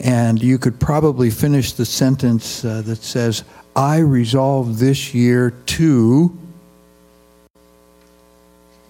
And 0.00 0.42
you 0.42 0.58
could 0.58 0.78
probably 0.78 1.30
finish 1.30 1.72
the 1.72 1.86
sentence 1.86 2.62
uh, 2.62 2.82
that 2.82 3.02
says, 3.02 3.42
I 3.74 3.98
resolve 3.98 4.78
this 4.78 5.14
year 5.14 5.50
to 5.50 6.36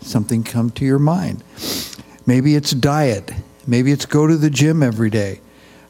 something 0.01 0.43
come 0.43 0.71
to 0.73 0.85
your 0.85 0.99
mind. 0.99 1.45
Maybe 2.29 2.57
it's 2.57 2.73
diet. 2.73 3.33
Maybe 3.67 3.91
it's 3.91 4.05
go 4.05 4.27
to 4.27 4.37
the 4.37 4.51
gym 4.51 4.83
every 4.83 5.09
day. 5.09 5.41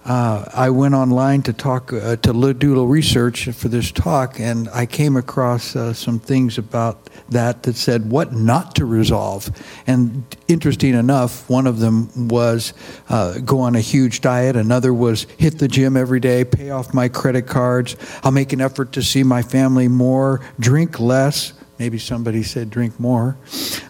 Uh, 0.05 0.45
I 0.55 0.71
went 0.71 0.95
online 0.95 1.43
to 1.43 1.53
talk 1.53 1.93
uh, 1.93 2.15
to 2.15 2.33
do 2.55 2.69
a 2.69 2.69
little 2.69 2.87
research 2.87 3.49
for 3.49 3.67
this 3.67 3.91
talk, 3.91 4.39
and 4.39 4.69
I 4.69 4.87
came 4.87 5.17
across 5.17 5.75
uh, 5.75 5.93
some 5.93 6.21
things 6.21 6.57
about 6.57 7.11
that 7.31 7.65
that 7.65 7.75
said 7.75 8.09
what 8.09 8.35
not 8.35 8.77
to 8.77 8.85
resolve. 8.85 9.51
And 9.89 10.25
interesting 10.47 10.95
enough, 10.95 11.51
one 11.51 11.67
of 11.67 11.81
them 11.81 12.29
was 12.29 12.73
uh, 13.09 13.39
go 13.41 13.59
on 13.59 13.75
a 13.75 13.81
huge 13.81 14.21
diet. 14.21 14.55
Another 14.55 14.95
was 14.95 15.25
hit 15.39 15.59
the 15.59 15.67
gym 15.67 15.97
every 15.97 16.21
day, 16.21 16.45
pay 16.45 16.71
off 16.71 16.95
my 16.95 17.09
credit 17.09 17.49
cards. 17.49 17.97
I'll 18.23 18.31
make 18.31 18.53
an 18.53 18.61
effort 18.61 18.93
to 18.93 19.03
see 19.03 19.25
my 19.25 19.43
family 19.43 19.89
more, 19.89 20.41
drink 20.61 21.01
less. 21.01 21.53
Maybe 21.79 21.99
somebody 21.99 22.43
said 22.43 22.71
drink 22.71 22.99
more. 22.99 23.37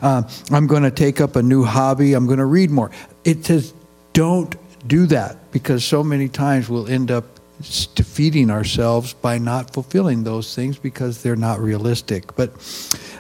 Uh, 0.03 0.23
I'm 0.51 0.67
going 0.67 0.83
to 0.83 0.91
take 0.91 1.21
up 1.21 1.37
a 1.37 1.43
new 1.43 1.65
hobby. 1.65 2.15
I'm 2.15 2.27
going 2.27 2.39
to 2.39 2.45
read 2.45 2.71
more. 2.71 2.91
It 3.25 3.45
says 3.47 3.73
don't 4.13 4.55
do 4.87 5.07
that 5.07 5.51
because 5.53 5.85
so 5.85 6.03
many 6.03 6.29
times 6.29 6.69
we'll 6.69 6.89
end 6.89 7.11
up 7.11 7.25
defeating 7.95 8.51
ourselves 8.51 9.15
by 9.15 9.39
not 9.39 9.73
fulfilling 9.73 10.23
those 10.23 10.55
things 10.55 10.79
because 10.79 11.23
they're 11.23 11.37
not 11.37 11.61
realistic. 11.61 12.35
But 12.37 12.53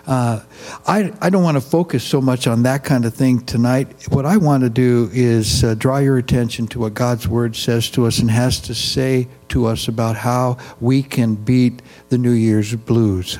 uh, 0.06 0.40
I, 0.86 1.12
I 1.20 1.28
don't 1.30 1.42
want 1.42 1.56
to 1.56 1.60
focus 1.60 2.04
so 2.04 2.20
much 2.20 2.46
on 2.46 2.62
that 2.62 2.84
kind 2.84 3.04
of 3.04 3.14
thing 3.14 3.40
tonight. 3.40 4.06
What 4.10 4.26
I 4.26 4.36
want 4.36 4.62
to 4.62 4.70
do 4.70 5.10
is 5.12 5.64
uh, 5.64 5.74
draw 5.74 5.98
your 5.98 6.18
attention 6.18 6.68
to 6.68 6.78
what 6.80 6.94
God's 6.94 7.26
Word 7.26 7.56
says 7.56 7.90
to 7.90 8.06
us 8.06 8.20
and 8.20 8.30
has 8.30 8.60
to 8.62 8.74
say 8.74 9.28
to 9.48 9.66
us 9.66 9.88
about 9.88 10.16
how 10.16 10.58
we 10.80 11.02
can 11.02 11.34
beat 11.34 11.82
the 12.08 12.18
New 12.18 12.32
Year's 12.32 12.74
blues. 12.74 13.38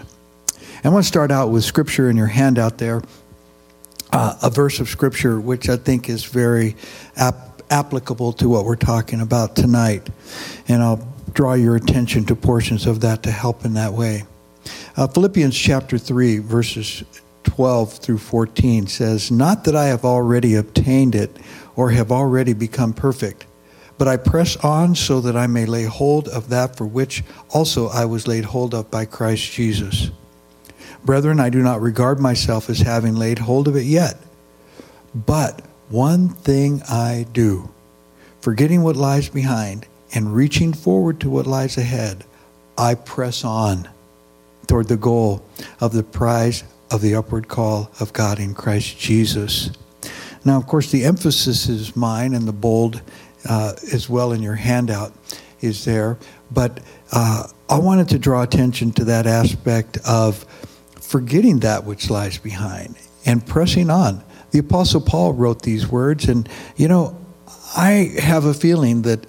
I 0.85 0.91
want 0.91 1.05
to 1.05 1.09
start 1.09 1.33
out 1.33 1.51
with 1.51 1.65
scripture 1.65 2.09
in 2.09 2.17
your 2.17 2.29
handout 2.29 2.79
there, 2.79 3.03
uh, 4.13 4.37
a 4.43 4.49
verse 4.49 4.79
of 4.79 4.89
scripture 4.89 5.41
which 5.41 5.69
I 5.69 5.77
think 5.77 6.09
is 6.09 6.25
very 6.25 6.77
ap- 7.17 7.63
applicable 7.69 8.33
to 8.35 8.49
what 8.49 8.65
we're 8.65 8.77
talking 8.77 9.21
about 9.21 9.57
tonight. 9.57 10.09
And 10.69 10.83
I'll 10.83 11.07
draw 11.33 11.55
your 11.55 11.75
attention 11.75 12.25
to 12.27 12.37
portions 12.37 12.87
of 12.87 13.01
that 13.01 13.25
to 13.25 13.31
help 13.31 13.65
in 13.65 13.75
that 13.75 13.93
way. 13.93 14.25
Uh, 14.97 15.09
Philippians 15.09 15.57
chapter 15.57 15.99
3, 15.99 16.39
verses 16.39 17.03
12 17.43 17.95
through 17.95 18.19
14 18.19 18.87
says, 18.87 19.31
Not 19.31 19.65
that 19.65 19.75
I 19.75 19.87
have 19.87 20.05
already 20.05 20.55
obtained 20.55 21.15
it 21.15 21.37
or 21.75 21.91
have 21.91 22.13
already 22.13 22.53
become 22.53 22.93
perfect, 22.93 23.47
but 23.99 24.07
I 24.07 24.17
press 24.17 24.57
on 24.59 24.95
so 24.95 25.21
that 25.23 25.37
I 25.37 25.49
may 25.49 25.67
lay 25.67 25.85
hold 25.85 26.29
of 26.29 26.51
that 26.51 26.77
for 26.77 26.87
which 26.87 27.25
also 27.51 27.89
I 27.89 28.05
was 28.05 28.29
laid 28.29 28.45
hold 28.45 28.75
of 28.75 28.91
by 28.91 29.07
Christ 29.07 29.51
Jesus. 29.53 30.11
Brethren, 31.05 31.41
I 31.41 31.51
do 31.51 31.63
not 31.63 31.81
regard 31.81 32.21
myself 32.21 32.69
as 32.69 32.81
having 32.81 33.15
laid 33.15 33.39
hold 33.39 33.69
of 33.69 33.77
it 33.77 33.85
yet. 33.85 34.19
But 35.15 35.63
one 35.89 36.29
thing 36.29 36.83
I 36.89 37.27
do, 37.33 37.71
forgetting 38.41 38.83
what 38.83 38.97
lies 38.97 39.29
behind 39.29 39.87
and 40.15 40.35
reaching 40.35 40.73
forward 40.73 41.21
to 41.21 41.31
what 41.31 41.47
lies 41.47 41.77
ahead, 41.79 42.25
I 42.77 42.95
press 42.95 43.45
on 43.45 43.89
toward 44.67 44.89
the 44.89 44.97
goal 44.97 45.43
of 45.81 45.93
the 45.93 46.03
prize 46.03 46.65
of 46.91 47.01
the 47.01 47.15
upward 47.15 47.49
call 47.49 47.91
of 48.01 48.13
God 48.13 48.39
in 48.39 48.55
Christ 48.55 48.99
Jesus. 48.99 49.71
Now, 50.45 50.57
of 50.57 50.67
course, 50.67 50.91
the 50.91 51.05
emphasis 51.05 51.69
is 51.69 51.97
mine, 51.97 52.35
and 52.35 52.47
the 52.47 52.53
bold 52.53 53.03
uh, 53.49 53.75
as 53.93 54.09
well 54.09 54.33
in 54.33 54.43
your 54.43 54.55
handout 54.55 55.13
is 55.61 55.85
there. 55.85 56.19
But 56.51 56.81
uh, 57.13 57.49
I 57.69 57.79
wanted 57.79 58.09
to 58.11 58.19
draw 58.19 58.43
attention 58.43 58.93
to 58.93 59.05
that 59.05 59.27
aspect 59.27 59.99
of 60.07 60.47
forgetting 61.09 61.61
that 61.61 61.85
which 61.85 62.11
lies 62.11 62.37
behind 62.37 62.95
and 63.25 63.45
pressing 63.45 63.89
on. 63.89 64.23
The 64.51 64.59
Apostle 64.59 65.01
Paul 65.01 65.33
wrote 65.33 65.63
these 65.63 65.89
words, 65.89 66.29
and 66.29 66.47
you 66.77 66.87
know, 66.87 67.17
I 67.75 68.13
have 68.19 68.45
a 68.45 68.53
feeling 68.53 69.03
that 69.03 69.27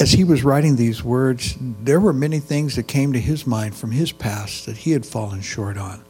as 0.00 0.10
he 0.10 0.24
was 0.24 0.42
writing 0.42 0.74
these 0.74 1.04
words, 1.04 1.56
there 1.60 2.00
were 2.00 2.12
many 2.12 2.40
things 2.40 2.74
that 2.74 2.88
came 2.88 3.12
to 3.12 3.20
his 3.20 3.46
mind 3.46 3.76
from 3.76 3.92
his 3.92 4.10
past 4.10 4.66
that 4.66 4.78
he 4.78 4.90
had 4.90 5.06
fallen 5.06 5.42
short 5.42 5.78
on. 5.78 6.04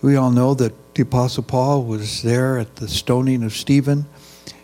We 0.00 0.16
all 0.16 0.30
know 0.30 0.54
that 0.54 0.94
the 0.94 1.02
Apostle 1.02 1.42
Paul 1.42 1.84
was 1.84 2.22
there 2.22 2.58
at 2.58 2.76
the 2.76 2.88
stoning 2.88 3.42
of 3.42 3.52
Stephen, 3.52 4.06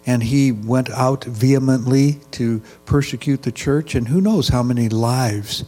and 0.07 0.23
he 0.23 0.51
went 0.51 0.89
out 0.91 1.25
vehemently 1.25 2.21
to 2.33 2.63
persecute 2.87 3.43
the 3.43 3.53
church, 3.53 3.95
and 3.95 4.09
who 4.09 4.23
knows 4.23 4.49
how 4.49 4.63
many 4.63 4.89
lives, 4.89 5.65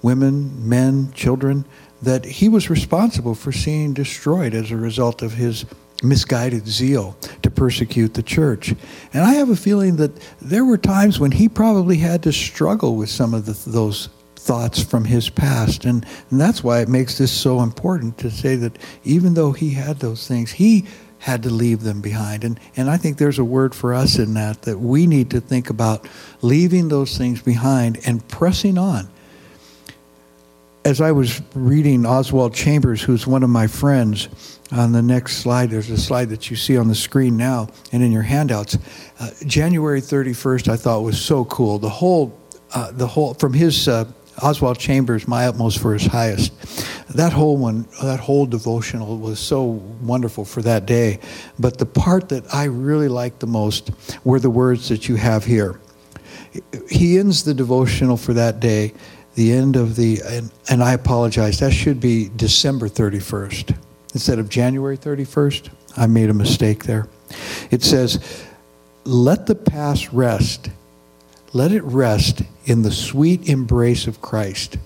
women, 0.00 0.66
men, 0.66 1.12
children, 1.12 1.66
that 2.02 2.24
he 2.24 2.48
was 2.48 2.70
responsible 2.70 3.34
for 3.34 3.52
seeing 3.52 3.92
destroyed 3.92 4.54
as 4.54 4.70
a 4.70 4.76
result 4.76 5.22
of 5.22 5.32
his 5.34 5.64
misguided 6.02 6.66
zeal 6.66 7.16
to 7.42 7.50
persecute 7.50 8.14
the 8.14 8.22
church. 8.22 8.74
And 9.12 9.24
I 9.24 9.34
have 9.34 9.50
a 9.50 9.56
feeling 9.56 9.96
that 9.96 10.12
there 10.40 10.64
were 10.64 10.78
times 10.78 11.18
when 11.18 11.32
he 11.32 11.48
probably 11.48 11.96
had 11.96 12.22
to 12.22 12.32
struggle 12.32 12.94
with 12.96 13.08
some 13.08 13.34
of 13.34 13.46
the, 13.46 13.70
those 13.70 14.08
thoughts 14.36 14.82
from 14.82 15.04
his 15.04 15.28
past. 15.28 15.84
And, 15.84 16.06
and 16.30 16.40
that's 16.40 16.62
why 16.62 16.80
it 16.80 16.88
makes 16.88 17.18
this 17.18 17.32
so 17.32 17.60
important 17.60 18.16
to 18.18 18.30
say 18.30 18.54
that 18.56 18.78
even 19.04 19.34
though 19.34 19.52
he 19.52 19.70
had 19.70 19.98
those 19.98 20.26
things, 20.26 20.52
he 20.52 20.86
had 21.18 21.42
to 21.42 21.50
leave 21.50 21.82
them 21.82 22.00
behind. 22.00 22.44
And, 22.44 22.60
and 22.76 22.88
I 22.88 22.96
think 22.96 23.18
there's 23.18 23.40
a 23.40 23.44
word 23.44 23.74
for 23.74 23.92
us 23.92 24.18
in 24.18 24.34
that, 24.34 24.62
that 24.62 24.78
we 24.78 25.06
need 25.06 25.30
to 25.30 25.40
think 25.40 25.68
about 25.68 26.08
leaving 26.42 26.88
those 26.88 27.18
things 27.18 27.42
behind 27.42 27.98
and 28.06 28.26
pressing 28.28 28.78
on 28.78 29.08
as 30.84 31.00
I 31.00 31.12
was 31.12 31.42
reading 31.54 32.06
Oswald 32.06 32.54
Chambers, 32.54 33.02
who's 33.02 33.26
one 33.26 33.42
of 33.42 33.50
my 33.50 33.66
friends, 33.66 34.28
on 34.70 34.92
the 34.92 35.02
next 35.02 35.38
slide, 35.38 35.70
there's 35.70 35.90
a 35.90 35.96
slide 35.96 36.28
that 36.28 36.50
you 36.50 36.56
see 36.56 36.76
on 36.76 36.88
the 36.88 36.94
screen 36.94 37.36
now 37.36 37.68
and 37.92 38.02
in 38.02 38.12
your 38.12 38.22
handouts. 38.22 38.76
Uh, 39.18 39.30
January 39.46 40.00
31st, 40.00 40.68
I 40.68 40.76
thought 40.76 41.00
was 41.00 41.20
so 41.20 41.44
cool. 41.46 41.78
The 41.78 41.88
whole, 41.88 42.38
uh, 42.74 42.92
the 42.92 43.06
whole, 43.06 43.34
from 43.34 43.54
his 43.54 43.88
uh, 43.88 44.04
Oswald 44.42 44.78
Chambers, 44.78 45.26
my 45.26 45.46
utmost 45.46 45.80
for 45.80 45.94
his 45.94 46.06
highest. 46.06 46.52
That 47.14 47.32
whole 47.32 47.56
one, 47.56 47.86
that 48.02 48.20
whole 48.20 48.46
devotional 48.46 49.18
was 49.18 49.38
so 49.40 49.64
wonderful 50.02 50.44
for 50.44 50.62
that 50.62 50.86
day. 50.86 51.18
But 51.58 51.78
the 51.78 51.86
part 51.86 52.28
that 52.28 52.54
I 52.54 52.64
really 52.64 53.08
liked 53.08 53.40
the 53.40 53.46
most 53.46 53.90
were 54.24 54.38
the 54.38 54.50
words 54.50 54.88
that 54.90 55.08
you 55.08 55.16
have 55.16 55.44
here. 55.44 55.80
He 56.90 57.18
ends 57.18 57.44
the 57.44 57.54
devotional 57.54 58.16
for 58.16 58.32
that 58.34 58.60
day 58.60 58.94
the 59.38 59.52
end 59.52 59.76
of 59.76 59.94
the, 59.94 60.20
and, 60.26 60.50
and, 60.68 60.82
I 60.82 60.94
apologize, 60.94 61.60
that 61.60 61.72
should 61.72 62.00
be 62.00 62.28
December 62.34 62.88
31st. 62.88 63.78
Instead 64.12 64.40
of 64.40 64.48
January 64.48 64.98
31st, 64.98 65.68
I 65.96 66.08
made 66.08 66.28
a 66.28 66.34
mistake 66.34 66.82
there. 66.82 67.06
It 67.70 67.84
says, 67.84 68.44
Let 69.04 69.46
the 69.46 69.54
past 69.54 70.12
rest. 70.12 70.70
Let 71.52 71.70
it 71.70 71.84
rest 71.84 72.42
in 72.64 72.82
the 72.82 72.90
sweet 72.90 73.48
embrace 73.48 74.08
of 74.08 74.20
Christ. 74.20 74.76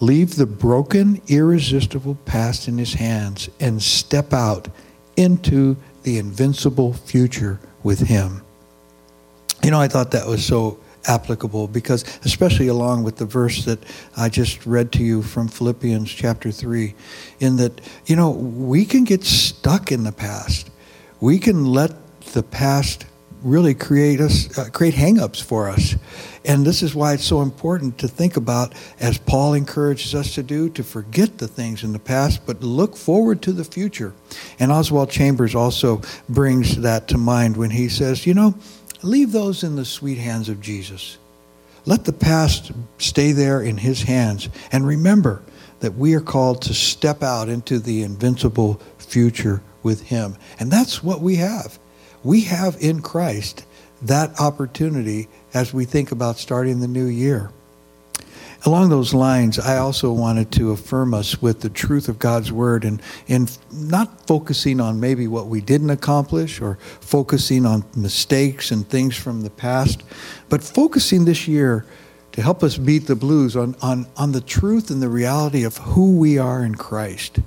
Leave 0.00 0.36
the 0.36 0.46
broken, 0.46 1.20
irresistible 1.28 2.14
past 2.24 2.68
in 2.68 2.78
his 2.78 2.94
hands 2.94 3.50
and 3.60 3.82
step 3.82 4.32
out 4.32 4.68
into 5.18 5.76
the 6.02 6.16
invincible 6.16 6.94
future 6.94 7.60
with 7.82 8.00
him. 8.00 8.40
You 9.62 9.70
know, 9.70 9.80
I 9.82 9.88
thought 9.88 10.12
that 10.12 10.26
was 10.26 10.42
so 10.42 10.80
applicable 11.06 11.68
because 11.68 12.04
especially 12.24 12.68
along 12.68 13.02
with 13.02 13.16
the 13.16 13.24
verse 13.24 13.64
that 13.64 13.78
I 14.16 14.28
just 14.28 14.66
read 14.66 14.92
to 14.92 15.02
you 15.02 15.22
from 15.22 15.48
Philippians 15.48 16.10
chapter 16.10 16.50
3 16.50 16.94
in 17.40 17.56
that 17.56 17.80
you 18.06 18.16
know 18.16 18.30
we 18.30 18.84
can 18.84 19.04
get 19.04 19.24
stuck 19.24 19.90
in 19.90 20.04
the 20.04 20.12
past 20.12 20.70
we 21.20 21.38
can 21.38 21.66
let 21.66 21.92
the 22.32 22.42
past 22.42 23.06
really 23.42 23.74
create 23.74 24.20
us 24.20 24.56
uh, 24.58 24.68
create 24.70 24.94
hangups 24.94 25.42
for 25.42 25.68
us 25.68 25.96
And 26.44 26.66
this 26.66 26.82
is 26.82 26.94
why 26.94 27.12
it's 27.14 27.24
so 27.24 27.40
important 27.42 27.98
to 27.98 28.08
think 28.08 28.36
about, 28.36 28.74
as 28.98 29.18
Paul 29.18 29.54
encourages 29.54 30.14
us 30.14 30.34
to 30.34 30.42
do, 30.42 30.68
to 30.70 30.82
forget 30.82 31.38
the 31.38 31.46
things 31.46 31.84
in 31.84 31.92
the 31.92 31.98
past, 31.98 32.44
but 32.46 32.62
look 32.62 32.96
forward 32.96 33.42
to 33.42 33.52
the 33.52 33.64
future. 33.64 34.12
And 34.58 34.72
Oswald 34.72 35.10
Chambers 35.10 35.54
also 35.54 36.02
brings 36.28 36.80
that 36.80 37.06
to 37.08 37.18
mind 37.18 37.56
when 37.56 37.70
he 37.70 37.88
says, 37.88 38.26
you 38.26 38.34
know, 38.34 38.54
leave 39.02 39.32
those 39.32 39.64
in 39.64 39.76
the 39.76 39.84
sweet 39.84 40.18
hands 40.18 40.48
of 40.48 40.60
Jesus. 40.60 41.18
Let 41.84 42.04
the 42.04 42.12
past 42.12 42.72
stay 42.98 43.32
there 43.32 43.60
in 43.60 43.76
his 43.76 44.02
hands. 44.02 44.48
And 44.70 44.86
remember 44.86 45.42
that 45.80 45.94
we 45.96 46.14
are 46.14 46.20
called 46.20 46.62
to 46.62 46.74
step 46.74 47.22
out 47.22 47.48
into 47.48 47.78
the 47.78 48.02
invincible 48.02 48.80
future 48.98 49.62
with 49.82 50.02
him. 50.02 50.36
And 50.60 50.70
that's 50.70 51.02
what 51.02 51.20
we 51.20 51.36
have. 51.36 51.78
We 52.22 52.42
have 52.42 52.76
in 52.80 53.02
Christ 53.02 53.66
that 54.02 54.38
opportunity 54.40 55.28
as 55.54 55.74
we 55.74 55.84
think 55.84 56.12
about 56.12 56.38
starting 56.38 56.80
the 56.80 56.88
new 56.88 57.06
year. 57.06 57.50
Along 58.64 58.90
those 58.90 59.12
lines, 59.12 59.58
I 59.58 59.78
also 59.78 60.12
wanted 60.12 60.52
to 60.52 60.70
affirm 60.70 61.14
us 61.14 61.42
with 61.42 61.62
the 61.62 61.68
truth 61.68 62.08
of 62.08 62.20
God's 62.20 62.52
word 62.52 62.84
and, 62.84 63.02
and 63.26 63.58
not 63.72 64.26
focusing 64.28 64.80
on 64.80 65.00
maybe 65.00 65.26
what 65.26 65.48
we 65.48 65.60
didn't 65.60 65.90
accomplish 65.90 66.60
or 66.60 66.76
focusing 67.00 67.66
on 67.66 67.84
mistakes 67.96 68.70
and 68.70 68.88
things 68.88 69.16
from 69.16 69.42
the 69.42 69.50
past, 69.50 70.04
but 70.48 70.62
focusing 70.62 71.24
this 71.24 71.48
year 71.48 71.84
to 72.32 72.40
help 72.40 72.62
us 72.62 72.78
beat 72.78 73.08
the 73.08 73.16
blues 73.16 73.56
on, 73.56 73.74
on, 73.82 74.06
on 74.16 74.30
the 74.30 74.40
truth 74.40 74.90
and 74.90 75.02
the 75.02 75.08
reality 75.08 75.64
of 75.64 75.76
who 75.78 76.16
we 76.16 76.38
are 76.38 76.64
in 76.64 76.76
Christ. 76.76 77.40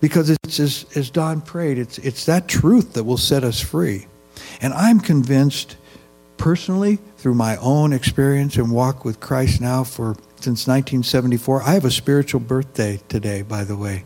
Because 0.00 0.30
it's 0.30 0.60
as, 0.60 0.86
as 0.94 1.10
Don 1.10 1.40
prayed, 1.40 1.76
it's, 1.76 1.98
it's 1.98 2.24
that 2.26 2.46
truth 2.46 2.92
that 2.92 3.02
will 3.02 3.18
set 3.18 3.42
us 3.42 3.60
free. 3.60 4.06
And 4.60 4.72
I'm 4.74 5.00
convinced 5.00 5.76
personally 6.38 6.98
through 7.16 7.34
my 7.34 7.56
own 7.56 7.92
experience 7.92 8.56
and 8.56 8.70
walk 8.70 9.04
with 9.04 9.20
Christ 9.20 9.60
now 9.60 9.84
for 9.84 10.14
since 10.36 10.66
1974. 10.66 11.62
I 11.62 11.72
have 11.72 11.84
a 11.84 11.90
spiritual 11.90 12.40
birthday 12.40 13.00
today, 13.08 13.42
by 13.42 13.64
the 13.64 13.76
way. 13.76 14.04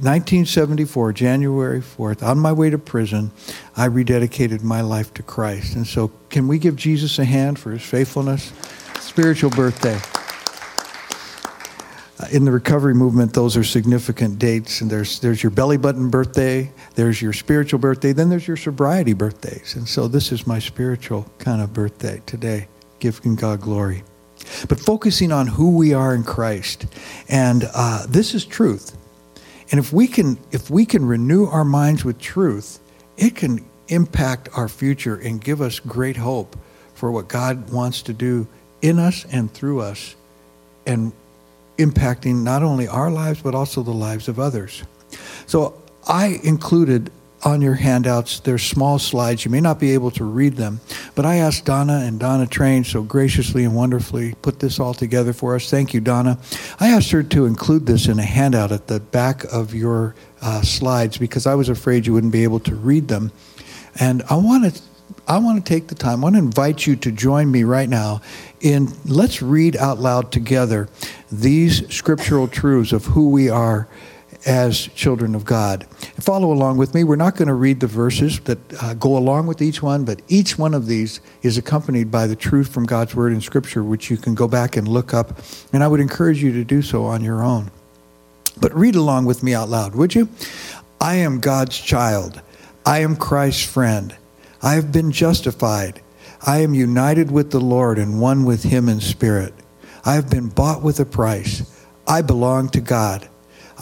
1974, 0.00 1.12
January 1.12 1.80
4th, 1.80 2.22
on 2.22 2.38
my 2.38 2.52
way 2.52 2.70
to 2.70 2.78
prison, 2.78 3.30
I 3.76 3.88
rededicated 3.88 4.62
my 4.62 4.80
life 4.80 5.12
to 5.14 5.22
Christ. 5.22 5.76
And 5.76 5.86
so, 5.86 6.10
can 6.30 6.48
we 6.48 6.58
give 6.58 6.76
Jesus 6.76 7.18
a 7.18 7.24
hand 7.24 7.58
for 7.58 7.70
his 7.70 7.82
faithfulness? 7.82 8.52
Spiritual 8.98 9.50
birthday. 9.50 9.98
In 12.32 12.44
the 12.44 12.52
recovery 12.52 12.94
movement, 12.94 13.32
those 13.32 13.56
are 13.56 13.64
significant 13.64 14.38
dates. 14.38 14.80
And 14.80 14.90
there's, 14.90 15.20
there's 15.20 15.42
your 15.42 15.50
belly 15.50 15.76
button 15.76 16.10
birthday, 16.10 16.70
there's 16.94 17.22
your 17.22 17.32
spiritual 17.32 17.78
birthday, 17.78 18.12
then 18.12 18.28
there's 18.28 18.46
your 18.46 18.56
sobriety 18.56 19.12
birthdays. 19.12 19.74
And 19.74 19.88
so 19.88 20.08
this 20.08 20.32
is 20.32 20.46
my 20.46 20.58
spiritual 20.58 21.30
kind 21.38 21.62
of 21.62 21.72
birthday 21.72 22.20
today, 22.26 22.68
giving 22.98 23.36
God 23.36 23.60
glory. 23.60 24.02
But 24.68 24.80
focusing 24.80 25.32
on 25.32 25.46
who 25.46 25.76
we 25.76 25.94
are 25.94 26.14
in 26.14 26.24
Christ. 26.24 26.86
And 27.28 27.68
uh, 27.74 28.06
this 28.08 28.34
is 28.34 28.44
truth. 28.44 28.96
And 29.70 29.78
if 29.78 29.92
we 29.92 30.08
can 30.08 30.38
if 30.50 30.68
we 30.68 30.84
can 30.84 31.04
renew 31.04 31.46
our 31.46 31.64
minds 31.64 32.04
with 32.04 32.18
truth, 32.18 32.80
it 33.16 33.36
can 33.36 33.64
impact 33.88 34.48
our 34.54 34.68
future 34.68 35.16
and 35.16 35.40
give 35.40 35.60
us 35.60 35.78
great 35.78 36.16
hope 36.16 36.56
for 36.94 37.10
what 37.10 37.28
God 37.28 37.70
wants 37.70 38.02
to 38.02 38.12
do 38.12 38.46
in 38.82 38.98
us 38.98 39.24
and 39.30 39.52
through 39.52 39.80
us. 39.80 40.16
And 40.86 41.12
impacting 41.80 42.42
not 42.42 42.62
only 42.62 42.86
our 42.86 43.10
lives, 43.10 43.42
but 43.42 43.54
also 43.54 43.82
the 43.82 43.90
lives 43.90 44.28
of 44.28 44.38
others. 44.38 44.82
So 45.46 45.82
I 46.06 46.40
included 46.44 47.10
on 47.42 47.62
your 47.62 47.74
handouts, 47.74 48.40
there's 48.40 48.62
small 48.62 48.98
slides. 48.98 49.44
You 49.44 49.50
may 49.50 49.60
not 49.60 49.80
be 49.80 49.92
able 49.92 50.10
to 50.12 50.24
read 50.24 50.56
them, 50.56 50.80
but 51.14 51.24
I 51.24 51.36
asked 51.36 51.64
Donna, 51.64 52.02
and 52.04 52.20
Donna 52.20 52.46
Train 52.46 52.84
so 52.84 53.02
graciously 53.02 53.64
and 53.64 53.74
wonderfully 53.74 54.34
put 54.42 54.60
this 54.60 54.78
all 54.78 54.92
together 54.92 55.32
for 55.32 55.56
us. 55.56 55.70
Thank 55.70 55.94
you, 55.94 56.00
Donna. 56.00 56.38
I 56.78 56.88
asked 56.88 57.10
her 57.12 57.22
to 57.22 57.46
include 57.46 57.86
this 57.86 58.08
in 58.08 58.18
a 58.18 58.24
handout 58.24 58.72
at 58.72 58.88
the 58.88 59.00
back 59.00 59.44
of 59.44 59.74
your 59.74 60.14
uh, 60.42 60.62
slides 60.62 61.16
because 61.16 61.46
I 61.46 61.54
was 61.54 61.68
afraid 61.68 62.06
you 62.06 62.12
wouldn't 62.12 62.32
be 62.32 62.44
able 62.44 62.60
to 62.60 62.74
read 62.74 63.08
them. 63.08 63.32
And 63.98 64.22
I 64.28 64.36
want 64.36 64.74
to 64.74 64.82
I 65.26 65.38
want 65.38 65.64
to 65.64 65.68
take 65.68 65.88
the 65.88 65.94
time, 65.94 66.20
I 66.20 66.22
want 66.24 66.34
to 66.34 66.40
invite 66.40 66.86
you 66.86 66.96
to 66.96 67.12
join 67.12 67.50
me 67.50 67.64
right 67.64 67.88
now 67.88 68.20
in 68.60 68.88
let's 69.04 69.42
read 69.42 69.76
out 69.76 69.98
loud 69.98 70.32
together 70.32 70.88
these 71.30 71.92
scriptural 71.94 72.48
truths 72.48 72.92
of 72.92 73.04
who 73.06 73.30
we 73.30 73.48
are 73.48 73.88
as 74.46 74.78
children 74.88 75.34
of 75.34 75.44
God. 75.44 75.86
Follow 76.18 76.52
along 76.52 76.78
with 76.78 76.94
me. 76.94 77.04
We're 77.04 77.16
not 77.16 77.36
going 77.36 77.48
to 77.48 77.54
read 77.54 77.80
the 77.80 77.86
verses 77.86 78.40
that 78.40 78.58
uh, 78.82 78.94
go 78.94 79.16
along 79.16 79.46
with 79.46 79.60
each 79.60 79.82
one, 79.82 80.04
but 80.04 80.22
each 80.28 80.58
one 80.58 80.74
of 80.74 80.86
these 80.86 81.20
is 81.42 81.58
accompanied 81.58 82.10
by 82.10 82.26
the 82.26 82.36
truth 82.36 82.68
from 82.72 82.86
God's 82.86 83.14
Word 83.14 83.32
in 83.32 83.40
Scripture, 83.40 83.84
which 83.84 84.10
you 84.10 84.16
can 84.16 84.34
go 84.34 84.48
back 84.48 84.76
and 84.76 84.88
look 84.88 85.12
up. 85.12 85.38
And 85.72 85.84
I 85.84 85.88
would 85.88 86.00
encourage 86.00 86.42
you 86.42 86.52
to 86.52 86.64
do 86.64 86.82
so 86.82 87.04
on 87.04 87.22
your 87.22 87.42
own. 87.42 87.70
But 88.60 88.74
read 88.74 88.94
along 88.94 89.26
with 89.26 89.42
me 89.42 89.54
out 89.54 89.68
loud, 89.68 89.94
would 89.94 90.14
you? 90.14 90.28
I 91.00 91.16
am 91.16 91.40
God's 91.40 91.78
child. 91.78 92.40
I 92.84 93.00
am 93.00 93.16
Christ's 93.16 93.64
friend. 93.64 94.16
I 94.62 94.74
have 94.74 94.92
been 94.92 95.10
justified. 95.10 96.02
I 96.46 96.58
am 96.58 96.74
united 96.74 97.30
with 97.30 97.50
the 97.50 97.60
Lord 97.60 97.98
and 97.98 98.20
one 98.20 98.44
with 98.44 98.62
him 98.62 98.88
in 98.88 99.00
spirit. 99.00 99.54
I 100.04 100.14
have 100.14 100.30
been 100.30 100.48
bought 100.48 100.82
with 100.82 101.00
a 101.00 101.04
price. 101.04 101.62
I 102.06 102.22
belong 102.22 102.68
to 102.70 102.80
God. 102.80 103.28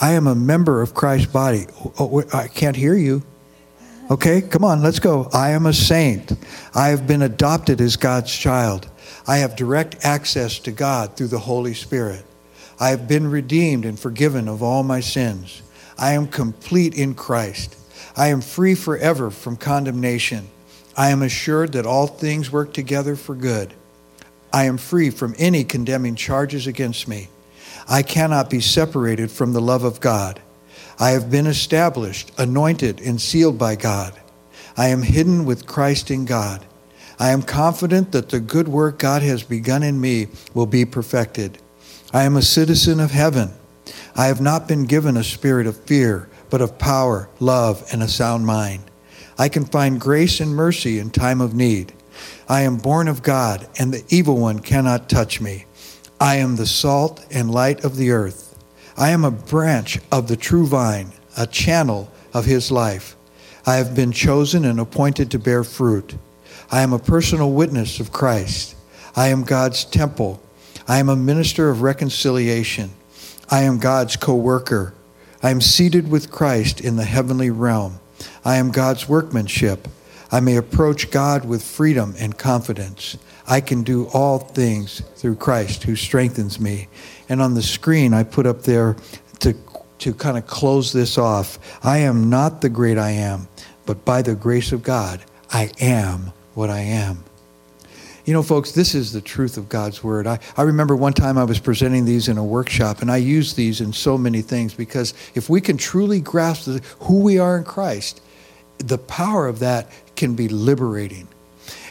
I 0.01 0.13
am 0.13 0.27
a 0.27 0.35
member 0.35 0.81
of 0.81 0.95
Christ's 0.95 1.33
body. 1.33 1.67
Oh, 1.85 1.93
oh 1.99 2.25
I 2.33 2.49
can't 2.49 2.77
hear 2.77 2.95
you. 2.95 3.23
Okay, 4.11 4.41
come 4.41 4.65
on, 4.65 4.83
let's 4.83 5.01
go. 5.01 5.29
I 5.33 5.51
am 5.51 5.67
a 5.67 5.73
saint. 5.73 6.33
I 6.75 6.89
have 6.89 7.07
been 7.07 7.23
adopted 7.23 7.81
as 7.81 7.97
God's 7.97 8.35
child. 8.35 8.89
I 9.27 9.39
have 9.39 9.57
direct 9.57 10.05
access 10.05 10.59
to 10.61 10.73
God 10.73 11.17
through 11.17 11.29
the 11.29 11.39
Holy 11.39 11.75
Spirit. 11.75 12.25
I 12.81 12.91
have 12.91 13.09
been 13.09 13.31
redeemed 13.31 13.85
and 13.85 13.99
forgiven 13.99 14.49
of 14.49 14.63
all 14.63 14.83
my 14.83 15.01
sins. 15.01 15.63
I 15.99 16.13
am 16.13 16.29
complete 16.29 16.97
in 16.97 17.15
Christ. 17.15 17.77
I 18.17 18.29
am 18.29 18.41
free 18.41 18.75
forever 18.75 19.31
from 19.31 19.57
condemnation. 19.57 20.49
I 20.99 21.11
am 21.11 21.23
assured 21.23 21.73
that 21.73 21.87
all 21.87 22.09
things 22.09 22.51
work 22.51 22.73
together 22.75 23.15
for 23.15 23.37
good. 23.37 23.73
I 24.53 24.65
am 24.65 24.79
free 24.79 25.11
from 25.11 25.37
any 25.39 25.63
condemning 25.63 26.17
charges 26.17 26.67
against 26.67 27.07
me. 27.07 27.29
I 27.89 28.03
cannot 28.03 28.51
be 28.51 28.61
separated 28.61 29.31
from 29.31 29.53
the 29.53 29.61
love 29.61 29.85
of 29.85 30.01
God. 30.01 30.43
I 30.99 31.11
have 31.11 31.31
been 31.31 31.47
established, 31.47 32.33
anointed, 32.37 33.01
and 33.01 33.21
sealed 33.21 33.57
by 33.59 33.77
God. 33.77 34.13
I 34.77 34.89
am 34.89 35.03
hidden 35.03 35.45
with 35.45 35.69
Christ 35.69 36.11
in 36.11 36.25
God. 36.25 36.67
I 37.21 37.31
am 37.31 37.43
confident 37.43 38.11
that 38.11 38.31
the 38.31 38.41
good 38.41 38.67
work 38.67 38.99
God 38.99 39.23
has 39.23 39.45
begun 39.45 39.85
in 39.85 40.01
me 40.01 40.27
will 40.53 40.67
be 40.67 40.85
perfected. 40.85 41.59
I 42.13 42.25
am 42.25 42.37
a 42.37 42.43
citizen 42.43 42.99
of 42.99 43.13
heaven. 43.13 43.53
I 44.17 44.27
have 44.27 44.41
not 44.41 44.67
been 44.67 44.85
given 44.85 45.17
a 45.17 45.23
spirit 45.23 45.69
of 45.69 45.77
fear, 45.77 46.29
but 46.51 46.61
of 46.61 46.77
power, 46.77 47.29
love, 47.39 47.89
and 47.93 48.03
a 48.03 48.09
sound 48.09 48.47
mind. 48.47 48.88
I 49.39 49.49
can 49.49 49.65
find 49.65 50.01
grace 50.01 50.41
and 50.41 50.55
mercy 50.55 50.99
in 50.99 51.11
time 51.11 51.41
of 51.41 51.55
need. 51.55 51.93
I 52.49 52.63
am 52.63 52.77
born 52.77 53.07
of 53.07 53.23
God, 53.23 53.69
and 53.79 53.95
the 53.95 54.05
evil 54.09 54.37
one 54.37 54.59
cannot 54.59 55.09
touch 55.09 55.41
me. 55.41 55.67
I 56.21 56.37
am 56.37 56.57
the 56.57 56.67
salt 56.67 57.25
and 57.31 57.51
light 57.51 57.85
of 57.85 57.97
the 57.97 58.11
earth. 58.11 58.59
I 58.97 59.11
am 59.11 59.25
a 59.25 59.31
branch 59.31 60.01
of 60.11 60.27
the 60.27 60.37
true 60.37 60.67
vine, 60.67 61.13
a 61.37 61.47
channel 61.47 62.11
of 62.35 62.47
his 62.47 62.73
life. 62.73 63.15
I 63.65 63.77
have 63.77 63.95
been 63.95 64.11
chosen 64.11 64.65
and 64.65 64.81
appointed 64.81 65.31
to 65.31 65.39
bear 65.39 65.63
fruit. 65.63 66.17
I 66.73 66.81
am 66.83 66.93
a 66.93 66.99
personal 66.99 67.53
witness 67.53 68.01
of 68.01 68.13
Christ. 68.13 68.75
I 69.15 69.29
am 69.29 69.45
God's 69.45 69.85
temple. 69.85 70.43
I 70.89 70.99
am 70.99 71.09
a 71.09 71.17
minister 71.17 71.71
of 71.71 71.83
reconciliation. 71.83 72.91
I 73.51 73.63
am 73.63 73.79
God's 73.79 74.17
co 74.17 74.35
worker. 74.35 74.95
I 75.43 75.51
am 75.51 75.61
seated 75.61 76.11
with 76.11 76.31
Christ 76.31 76.81
in 76.81 76.97
the 76.97 77.05
heavenly 77.05 77.51
realm. 77.51 78.01
I 78.45 78.57
am 78.57 78.71
God's 78.71 79.09
workmanship. 79.09 79.89
I 80.31 80.41
may 80.41 80.57
approach 80.57 81.11
God 81.11 81.47
with 81.47 81.63
freedom 81.63 82.15
and 82.19 82.37
confidence. 82.37 83.17
I 83.47 83.61
can 83.61 83.83
do 83.83 84.07
all 84.09 84.39
things 84.39 85.01
through 85.17 85.37
Christ 85.37 85.85
who 85.85 85.97
strengthens 85.97 86.61
me. 86.61 86.89
And 87.29 87.41
on 87.41 87.55
the 87.55 87.63
screen, 87.63 88.13
I 88.13 88.25
put 88.25 88.47
up 88.47 88.63
there 88.63 88.97
to, 89.41 89.55
to 90.01 90.13
kind 90.13 90.37
of 90.37 90.47
close 90.47 90.93
this 90.93 91.17
off 91.17 91.59
I 91.83 91.99
am 91.99 92.29
not 92.29 92.61
the 92.61 92.69
great 92.69 92.99
I 92.99 93.11
am, 93.11 93.49
but 93.87 94.05
by 94.05 94.23
the 94.23 94.35
grace 94.35 94.73
of 94.73 94.83
God, 94.83 95.25
I 95.51 95.71
am 95.81 96.33
what 96.55 96.69
I 96.69 96.81
am. 96.81 97.25
You 98.29 98.35
know, 98.35 98.43
folks, 98.43 98.73
this 98.73 98.95
is 98.95 99.11
the 99.15 99.23
truth 99.23 99.57
of 99.57 99.71
God's 99.71 100.05
word. 100.05 100.27
I, 100.27 100.39
I 100.55 100.61
remember 100.61 100.95
one 100.95 101.15
time 101.15 101.39
I 101.39 101.45
was 101.45 101.59
presenting 101.59 102.05
these 102.05 102.29
in 102.29 102.37
a 102.37 102.45
workshop, 102.45 103.01
and 103.01 103.11
I 103.11 103.17
use 103.17 103.55
these 103.55 103.81
in 103.81 103.95
so 103.95 104.19
many 104.19 104.43
things 104.43 104.75
because 104.75 105.15
if 105.35 105.49
we 105.49 105.63
can 105.63 105.79
truly 105.79 106.21
grasp 106.21 106.67
the, 106.67 106.83
who 107.05 107.21
we 107.21 107.39
are 107.39 107.57
in 107.57 107.65
Christ, 107.65 108.21
the 108.77 108.99
power 108.99 109.49
of 109.49 109.61
that 109.61 109.91
can 110.15 110.35
be 110.35 110.47
liberating. 110.47 111.27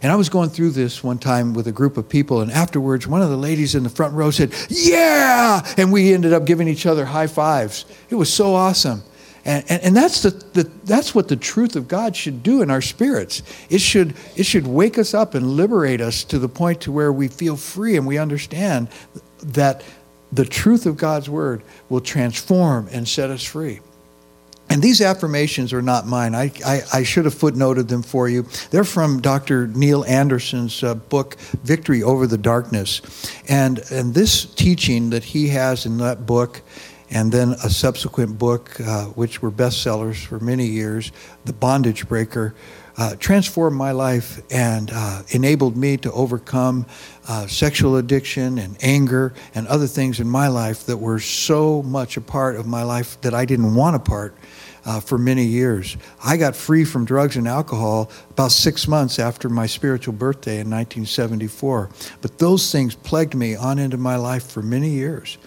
And 0.04 0.12
I 0.12 0.16
was 0.16 0.30
going 0.30 0.52
through 0.52 0.70
this 0.70 1.04
one 1.04 1.18
time 1.18 1.56
with 1.56 1.66
a 1.66 1.72
group 1.72 1.98
of 1.98 2.08
people, 2.08 2.42
and 2.42 2.52
afterwards, 2.52 3.08
one 3.08 3.24
of 3.24 3.32
the 3.32 3.36
ladies 3.36 3.74
in 3.74 3.82
the 3.82 3.90
front 3.90 4.14
row 4.14 4.30
said, 4.30 4.54
Yeah! 4.70 5.66
And 5.76 5.92
we 5.92 6.14
ended 6.14 6.34
up 6.34 6.46
giving 6.46 6.68
each 6.68 6.86
other 6.86 7.06
high 7.06 7.26
fives. 7.26 7.86
It 8.12 8.16
was 8.16 8.32
so 8.32 8.54
awesome. 8.54 9.02
And, 9.48 9.64
and, 9.70 9.82
and 9.82 9.98
that's, 9.98 10.22
the, 10.22 10.32
the, 10.32 10.64
that's 10.84 11.16
what 11.16 11.30
the 11.30 11.38
truth 11.38 11.78
of 11.78 11.88
God 11.88 12.16
should 12.16 12.44
do 12.44 12.62
in 12.62 12.70
our 12.70 12.82
spirits. 12.82 13.42
It 13.70 13.80
should, 13.80 14.14
it 14.36 14.46
should 14.46 14.68
wake 14.68 14.98
us 14.98 15.14
up 15.14 15.34
and 15.34 15.52
liberate 15.52 16.02
us 16.02 16.26
to 16.26 16.38
the 16.38 16.50
point 16.50 16.82
to 16.82 16.92
where 16.92 17.14
we 17.14 17.30
feel 17.30 17.56
free 17.56 17.96
and 17.96 18.06
we 18.06 18.18
understand 18.18 18.90
that 19.42 19.84
the 20.34 20.44
truth 20.44 20.86
of 20.86 20.98
God's 20.98 21.30
word 21.30 21.64
will 21.88 22.02
transform 22.02 22.90
and 22.92 23.08
set 23.08 23.30
us 23.30 23.42
free. 23.42 23.80
And 24.70 24.82
these 24.82 25.00
affirmations 25.02 25.72
are 25.72 25.82
not 25.82 26.08
mine. 26.08 26.36
I, 26.36 26.52
I, 26.66 26.82
I, 26.94 27.04
should 27.04 27.24
have 27.24 27.34
footnoted 27.34 27.88
them 27.88 28.04
for 28.04 28.28
you. 28.28 28.46
They're 28.70 28.84
from 28.84 29.22
Dr. 29.22 29.68
Neil 29.68 30.04
Anderson's 30.04 30.84
uh, 30.84 30.96
book, 30.96 31.38
Victory 31.64 32.04
Over 32.04 32.28
the 32.28 32.38
Darkness. 32.38 33.02
And, 33.48 33.80
and 33.92 34.14
this 34.14 34.44
teaching 34.44 35.12
that 35.12 35.24
he 35.24 35.48
has 35.50 35.86
in 35.86 35.98
that 36.00 36.26
book, 36.26 36.62
and 37.10 37.32
then 37.32 37.52
a 37.64 37.70
subsequent 37.70 38.38
book, 38.38 38.80
uh, 38.80 39.06
which 39.06 39.42
were 39.42 39.52
bestsellers 39.52 40.26
for 40.26 40.40
many 40.40 40.66
years, 40.66 41.12
The 41.46 41.54
Bondage 41.54 42.08
Breaker, 42.08 42.54
uh, 42.98 43.16
transformed 43.16 43.78
my 43.78 43.92
life 43.92 44.42
and 44.52 44.90
uh, 44.92 45.22
enabled 45.30 45.78
me 45.78 45.98
to 45.98 46.12
overcome 46.12 46.86
uh, 47.28 47.46
sexual 47.46 47.98
addiction 47.98 48.58
and 48.58 48.76
anger 48.82 49.34
and 49.54 49.68
other 49.68 49.88
things 49.88 50.20
in 50.20 50.28
my 50.28 50.48
life 50.48 50.86
that 50.88 50.98
were 50.98 51.20
so 51.20 51.84
much 51.84 52.18
a 52.18 52.22
part 52.22 52.56
of 52.56 52.66
my 52.66 52.84
life 52.84 53.22
that 53.22 53.34
I 53.34 53.46
didn't 53.46 53.76
want 53.76 53.96
a 53.96 54.00
part 54.00 54.36
uh, 54.88 55.02
for 55.02 55.18
many 55.18 55.44
years. 55.44 55.98
I 56.24 56.38
got 56.38 56.56
free 56.56 56.86
from 56.86 57.06
drugs 57.06 57.36
and 57.36 57.48
alcohol 57.48 58.10
about 58.32 58.52
six 58.52 58.88
months 58.88 59.20
after 59.20 59.50
my 59.50 59.68
spiritual 59.68 60.14
birthday 60.14 60.60
in 60.62 60.70
1974. 60.70 61.90
But 62.22 62.40
those 62.40 62.72
things 62.72 62.96
plagued 62.96 63.36
me 63.36 63.56
on 63.56 63.80
into 63.80 63.98
my 63.98 64.16
life 64.16 64.50
for 64.50 64.62
many 64.62 64.90
years. 64.90 65.38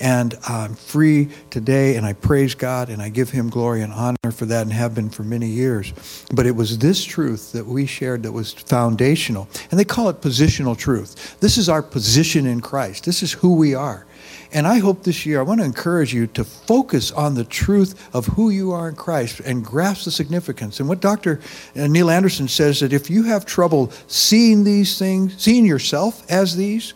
And 0.00 0.36
I'm 0.46 0.74
free 0.74 1.28
today, 1.50 1.96
and 1.96 2.06
I 2.06 2.12
praise 2.12 2.54
God 2.54 2.88
and 2.88 3.02
I 3.02 3.08
give 3.08 3.30
Him 3.30 3.50
glory 3.50 3.82
and 3.82 3.92
honor 3.92 4.32
for 4.32 4.46
that 4.46 4.62
and 4.62 4.72
have 4.72 4.94
been 4.94 5.10
for 5.10 5.24
many 5.24 5.48
years. 5.48 5.92
But 6.32 6.46
it 6.46 6.54
was 6.54 6.78
this 6.78 7.04
truth 7.04 7.52
that 7.52 7.66
we 7.66 7.86
shared 7.86 8.22
that 8.22 8.32
was 8.32 8.52
foundational. 8.52 9.48
And 9.70 9.78
they 9.78 9.84
call 9.84 10.08
it 10.08 10.20
positional 10.20 10.76
truth. 10.76 11.38
This 11.40 11.58
is 11.58 11.68
our 11.68 11.82
position 11.82 12.46
in 12.46 12.60
Christ, 12.60 13.04
this 13.04 13.22
is 13.22 13.32
who 13.32 13.54
we 13.54 13.74
are. 13.74 14.06
And 14.50 14.66
I 14.66 14.78
hope 14.78 15.02
this 15.02 15.26
year, 15.26 15.40
I 15.40 15.42
want 15.42 15.60
to 15.60 15.66
encourage 15.66 16.14
you 16.14 16.26
to 16.28 16.42
focus 16.44 17.12
on 17.12 17.34
the 17.34 17.44
truth 17.44 18.08
of 18.14 18.26
who 18.26 18.48
you 18.48 18.72
are 18.72 18.88
in 18.88 18.96
Christ 18.96 19.40
and 19.40 19.62
grasp 19.62 20.06
the 20.06 20.10
significance. 20.10 20.80
And 20.80 20.88
what 20.88 21.00
Dr. 21.00 21.40
Uh, 21.76 21.86
Neil 21.86 22.08
Anderson 22.08 22.48
says 22.48 22.80
that 22.80 22.92
if 22.92 23.10
you 23.10 23.24
have 23.24 23.44
trouble 23.44 23.92
seeing 24.06 24.64
these 24.64 24.98
things, 24.98 25.34
seeing 25.36 25.66
yourself 25.66 26.28
as 26.30 26.56
these, 26.56 26.94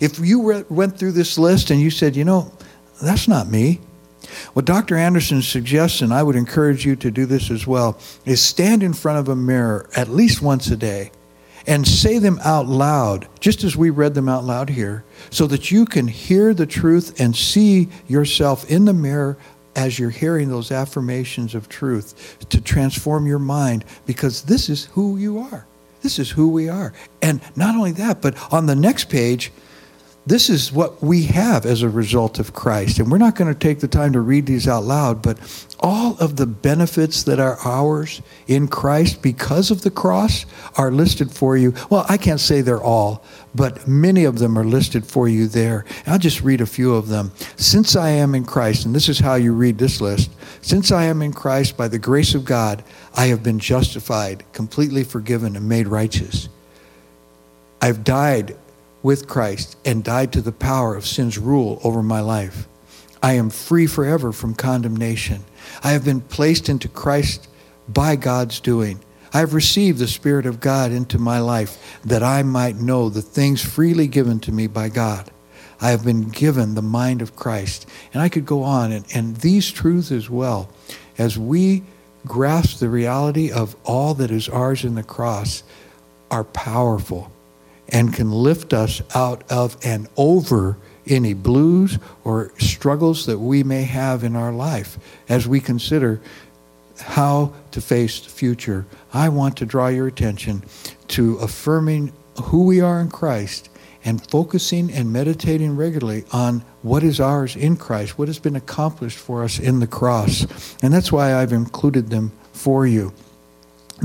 if 0.00 0.18
you 0.18 0.42
re- 0.42 0.64
went 0.68 0.98
through 0.98 1.12
this 1.12 1.38
list 1.38 1.70
and 1.70 1.80
you 1.80 1.90
said, 1.90 2.16
you 2.16 2.24
know, 2.24 2.52
that's 3.02 3.28
not 3.28 3.48
me, 3.48 3.80
what 4.52 4.64
Dr. 4.64 4.96
Anderson 4.96 5.42
suggests, 5.42 6.00
and 6.00 6.12
I 6.12 6.22
would 6.22 6.36
encourage 6.36 6.84
you 6.84 6.96
to 6.96 7.10
do 7.10 7.26
this 7.26 7.50
as 7.50 7.66
well, 7.66 7.98
is 8.24 8.42
stand 8.42 8.82
in 8.82 8.92
front 8.92 9.18
of 9.18 9.28
a 9.28 9.36
mirror 9.36 9.88
at 9.96 10.08
least 10.08 10.42
once 10.42 10.68
a 10.68 10.76
day 10.76 11.12
and 11.66 11.86
say 11.86 12.18
them 12.18 12.40
out 12.44 12.66
loud, 12.66 13.28
just 13.40 13.62
as 13.62 13.76
we 13.76 13.90
read 13.90 14.14
them 14.14 14.28
out 14.28 14.44
loud 14.44 14.70
here, 14.70 15.04
so 15.30 15.46
that 15.46 15.70
you 15.70 15.84
can 15.84 16.08
hear 16.08 16.54
the 16.54 16.66
truth 16.66 17.20
and 17.20 17.36
see 17.36 17.88
yourself 18.06 18.68
in 18.70 18.86
the 18.86 18.94
mirror 18.94 19.36
as 19.76 19.98
you're 19.98 20.10
hearing 20.10 20.48
those 20.48 20.72
affirmations 20.72 21.54
of 21.54 21.68
truth 21.68 22.38
to 22.48 22.60
transform 22.60 23.26
your 23.26 23.38
mind 23.38 23.84
because 24.06 24.42
this 24.42 24.68
is 24.68 24.86
who 24.86 25.18
you 25.18 25.38
are. 25.38 25.66
This 26.00 26.18
is 26.18 26.30
who 26.30 26.48
we 26.48 26.68
are. 26.68 26.92
And 27.22 27.40
not 27.54 27.74
only 27.74 27.92
that, 27.92 28.22
but 28.22 28.36
on 28.52 28.66
the 28.66 28.74
next 28.74 29.10
page, 29.10 29.52
this 30.28 30.50
is 30.50 30.70
what 30.70 31.02
we 31.02 31.22
have 31.24 31.64
as 31.64 31.82
a 31.82 31.88
result 31.88 32.38
of 32.38 32.52
Christ. 32.52 32.98
And 32.98 33.10
we're 33.10 33.18
not 33.18 33.34
going 33.34 33.52
to 33.52 33.58
take 33.58 33.80
the 33.80 33.88
time 33.88 34.12
to 34.12 34.20
read 34.20 34.44
these 34.44 34.68
out 34.68 34.84
loud, 34.84 35.22
but 35.22 35.38
all 35.80 36.18
of 36.18 36.36
the 36.36 36.46
benefits 36.46 37.22
that 37.22 37.40
are 37.40 37.58
ours 37.64 38.20
in 38.46 38.68
Christ 38.68 39.22
because 39.22 39.70
of 39.70 39.82
the 39.82 39.90
cross 39.90 40.44
are 40.76 40.90
listed 40.90 41.32
for 41.32 41.56
you. 41.56 41.72
Well, 41.88 42.04
I 42.08 42.18
can't 42.18 42.40
say 42.40 42.60
they're 42.60 42.82
all, 42.82 43.24
but 43.54 43.88
many 43.88 44.24
of 44.24 44.38
them 44.38 44.58
are 44.58 44.64
listed 44.64 45.06
for 45.06 45.28
you 45.28 45.48
there. 45.48 45.86
I'll 46.06 46.18
just 46.18 46.42
read 46.42 46.60
a 46.60 46.66
few 46.66 46.94
of 46.94 47.08
them. 47.08 47.32
Since 47.56 47.96
I 47.96 48.10
am 48.10 48.34
in 48.34 48.44
Christ, 48.44 48.84
and 48.84 48.94
this 48.94 49.08
is 49.08 49.18
how 49.18 49.36
you 49.36 49.54
read 49.54 49.78
this 49.78 50.00
list 50.00 50.30
since 50.60 50.92
I 50.92 51.04
am 51.04 51.22
in 51.22 51.32
Christ, 51.32 51.76
by 51.76 51.88
the 51.88 51.98
grace 51.98 52.34
of 52.34 52.44
God, 52.44 52.84
I 53.14 53.26
have 53.26 53.42
been 53.42 53.58
justified, 53.58 54.44
completely 54.52 55.04
forgiven, 55.04 55.56
and 55.56 55.68
made 55.68 55.88
righteous. 55.88 56.48
I've 57.80 58.04
died 58.04 58.56
with 59.02 59.28
Christ 59.28 59.76
and 59.84 60.04
died 60.04 60.32
to 60.32 60.40
the 60.40 60.52
power 60.52 60.94
of 60.94 61.06
sin's 61.06 61.38
rule 61.38 61.80
over 61.84 62.02
my 62.02 62.20
life. 62.20 62.66
I 63.22 63.34
am 63.34 63.50
free 63.50 63.86
forever 63.86 64.32
from 64.32 64.54
condemnation. 64.54 65.44
I 65.82 65.90
have 65.90 66.04
been 66.04 66.20
placed 66.20 66.68
into 66.68 66.88
Christ 66.88 67.48
by 67.88 68.16
God's 68.16 68.60
doing. 68.60 69.00
I 69.32 69.40
have 69.40 69.54
received 69.54 69.98
the 69.98 70.06
Spirit 70.06 70.46
of 70.46 70.60
God 70.60 70.92
into 70.92 71.18
my 71.18 71.40
life 71.40 71.98
that 72.04 72.22
I 72.22 72.42
might 72.42 72.76
know 72.76 73.08
the 73.08 73.22
things 73.22 73.62
freely 73.62 74.06
given 74.06 74.40
to 74.40 74.52
me 74.52 74.66
by 74.66 74.88
God. 74.88 75.30
I 75.80 75.90
have 75.90 76.04
been 76.04 76.28
given 76.28 76.74
the 76.74 76.82
mind 76.82 77.22
of 77.22 77.36
Christ. 77.36 77.86
And 78.12 78.22
I 78.22 78.28
could 78.28 78.46
go 78.46 78.62
on, 78.62 78.90
and, 78.90 79.04
and 79.14 79.36
these 79.36 79.70
truths 79.70 80.10
as 80.10 80.28
well, 80.28 80.70
as 81.18 81.38
we 81.38 81.82
grasp 82.26 82.78
the 82.78 82.88
reality 82.88 83.52
of 83.52 83.76
all 83.84 84.14
that 84.14 84.30
is 84.30 84.48
ours 84.48 84.84
in 84.84 84.94
the 84.94 85.02
cross, 85.02 85.62
are 86.30 86.44
powerful 86.44 87.30
and 87.88 88.12
can 88.12 88.30
lift 88.30 88.72
us 88.72 89.02
out 89.14 89.50
of 89.50 89.76
and 89.84 90.08
over 90.16 90.76
any 91.06 91.34
blues 91.34 91.98
or 92.24 92.52
struggles 92.58 93.26
that 93.26 93.38
we 93.38 93.62
may 93.62 93.82
have 93.82 94.24
in 94.24 94.36
our 94.36 94.52
life 94.52 94.98
as 95.28 95.48
we 95.48 95.60
consider 95.60 96.20
how 97.00 97.52
to 97.70 97.80
face 97.80 98.20
the 98.20 98.30
future. 98.30 98.86
I 99.12 99.28
want 99.28 99.56
to 99.58 99.66
draw 99.66 99.88
your 99.88 100.06
attention 100.06 100.64
to 101.08 101.36
affirming 101.38 102.12
who 102.42 102.64
we 102.64 102.80
are 102.80 103.00
in 103.00 103.08
Christ 103.08 103.70
and 104.04 104.26
focusing 104.30 104.92
and 104.92 105.12
meditating 105.12 105.76
regularly 105.76 106.24
on 106.32 106.64
what 106.82 107.02
is 107.02 107.20
ours 107.20 107.56
in 107.56 107.76
Christ, 107.76 108.18
what 108.18 108.28
has 108.28 108.38
been 108.38 108.56
accomplished 108.56 109.18
for 109.18 109.42
us 109.44 109.58
in 109.58 109.80
the 109.80 109.86
cross. 109.86 110.46
And 110.82 110.92
that's 110.92 111.12
why 111.12 111.34
I've 111.34 111.52
included 111.52 112.10
them 112.10 112.32
for 112.52 112.86
you. 112.86 113.12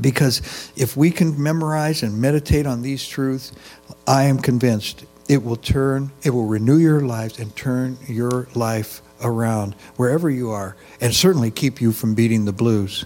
Because 0.01 0.71
if 0.75 0.97
we 0.97 1.11
can 1.11 1.41
memorize 1.41 2.03
and 2.03 2.19
meditate 2.19 2.65
on 2.65 2.81
these 2.81 3.07
truths, 3.07 3.51
I 4.07 4.23
am 4.23 4.39
convinced 4.39 5.05
it 5.29 5.43
will 5.43 5.55
turn, 5.55 6.11
it 6.23 6.31
will 6.31 6.45
renew 6.45 6.77
your 6.77 7.01
lives 7.01 7.39
and 7.39 7.55
turn 7.55 7.97
your 8.07 8.47
life 8.55 9.01
around 9.23 9.73
wherever 9.95 10.29
you 10.29 10.51
are, 10.51 10.75
and 10.99 11.13
certainly 11.13 11.49
keep 11.49 11.79
you 11.79 11.91
from 11.91 12.13
beating 12.13 12.45
the 12.45 12.51
blues. 12.51 13.05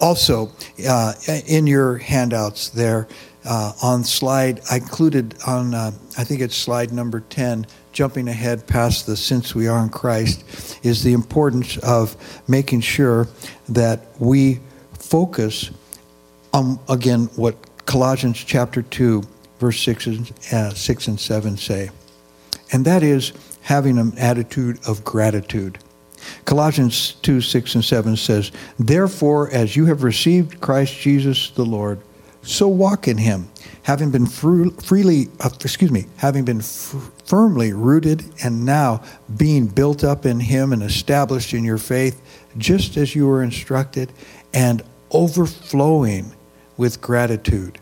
Also, 0.00 0.50
uh, 0.88 1.12
in 1.46 1.66
your 1.66 1.98
handouts 1.98 2.70
there, 2.70 3.06
uh, 3.44 3.72
on 3.82 4.04
slide, 4.04 4.60
I 4.70 4.76
included 4.76 5.34
on, 5.46 5.74
uh, 5.74 5.90
I 6.16 6.24
think 6.24 6.40
it's 6.40 6.56
slide 6.56 6.92
number 6.92 7.20
10, 7.20 7.66
jumping 7.92 8.28
ahead 8.28 8.66
past 8.66 9.06
the 9.06 9.16
since 9.16 9.54
we 9.54 9.68
are 9.68 9.82
in 9.82 9.90
Christ, 9.90 10.44
is 10.82 11.02
the 11.02 11.12
importance 11.12 11.76
of 11.78 12.16
making 12.48 12.80
sure 12.80 13.28
that 13.68 14.06
we 14.18 14.60
focus 15.12 15.70
on, 16.54 16.78
again, 16.88 17.28
what 17.36 17.54
Colossians 17.84 18.42
chapter 18.42 18.80
2, 18.80 19.22
verse 19.58 19.78
6 19.80 20.06
and, 20.06 20.32
uh, 20.50 20.70
6 20.72 21.06
and 21.06 21.20
7 21.20 21.58
say. 21.58 21.90
And 22.72 22.86
that 22.86 23.02
is 23.02 23.34
having 23.60 23.98
an 23.98 24.16
attitude 24.16 24.78
of 24.88 25.04
gratitude. 25.04 25.76
Colossians 26.46 27.16
2, 27.20 27.42
6 27.42 27.74
and 27.74 27.84
7 27.84 28.16
says, 28.16 28.52
Therefore, 28.78 29.50
as 29.50 29.76
you 29.76 29.84
have 29.84 30.02
received 30.02 30.62
Christ 30.62 30.98
Jesus 30.98 31.50
the 31.50 31.66
Lord, 31.66 32.00
so 32.40 32.66
walk 32.66 33.06
in 33.06 33.18
him, 33.18 33.50
having 33.82 34.10
been 34.10 34.24
freely, 34.24 35.28
uh, 35.40 35.50
excuse 35.60 35.92
me, 35.92 36.06
having 36.16 36.46
been 36.46 36.62
firmly 36.62 37.74
rooted 37.74 38.24
and 38.42 38.64
now 38.64 39.02
being 39.36 39.66
built 39.66 40.04
up 40.04 40.24
in 40.24 40.40
him 40.40 40.72
and 40.72 40.82
established 40.82 41.52
in 41.52 41.64
your 41.64 41.76
faith, 41.76 42.18
just 42.56 42.96
as 42.96 43.14
you 43.14 43.26
were 43.26 43.42
instructed, 43.42 44.10
and 44.54 44.82
overflowing 45.12 46.32
with 46.76 47.00
gratitude. 47.00 47.78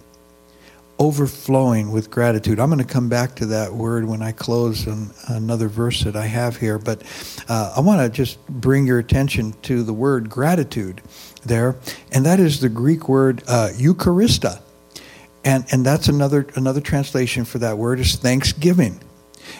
Overflowing 0.98 1.92
with 1.92 2.10
gratitude. 2.10 2.60
I'm 2.60 2.68
going 2.68 2.84
to 2.86 2.92
come 2.92 3.08
back 3.08 3.34
to 3.36 3.46
that 3.46 3.72
word 3.72 4.04
when 4.04 4.20
I 4.20 4.32
close 4.32 4.86
on 4.86 5.10
another 5.28 5.68
verse 5.68 6.04
that 6.04 6.14
I 6.14 6.26
have 6.26 6.56
here, 6.56 6.78
but 6.78 7.02
uh, 7.48 7.72
I 7.76 7.80
want 7.80 8.02
to 8.02 8.14
just 8.14 8.44
bring 8.48 8.86
your 8.86 8.98
attention 8.98 9.54
to 9.62 9.82
the 9.82 9.94
word 9.94 10.28
gratitude 10.28 11.00
there, 11.44 11.76
and 12.12 12.26
that 12.26 12.38
is 12.38 12.60
the 12.60 12.68
Greek 12.68 13.08
word 13.08 13.42
uh, 13.48 13.70
Eucharista. 13.72 14.60
And, 15.42 15.64
and 15.72 15.86
that's 15.86 16.08
another, 16.08 16.46
another 16.54 16.82
translation 16.82 17.46
for 17.46 17.58
that 17.60 17.78
word 17.78 17.98
is 17.98 18.16
thanksgiving. 18.16 19.00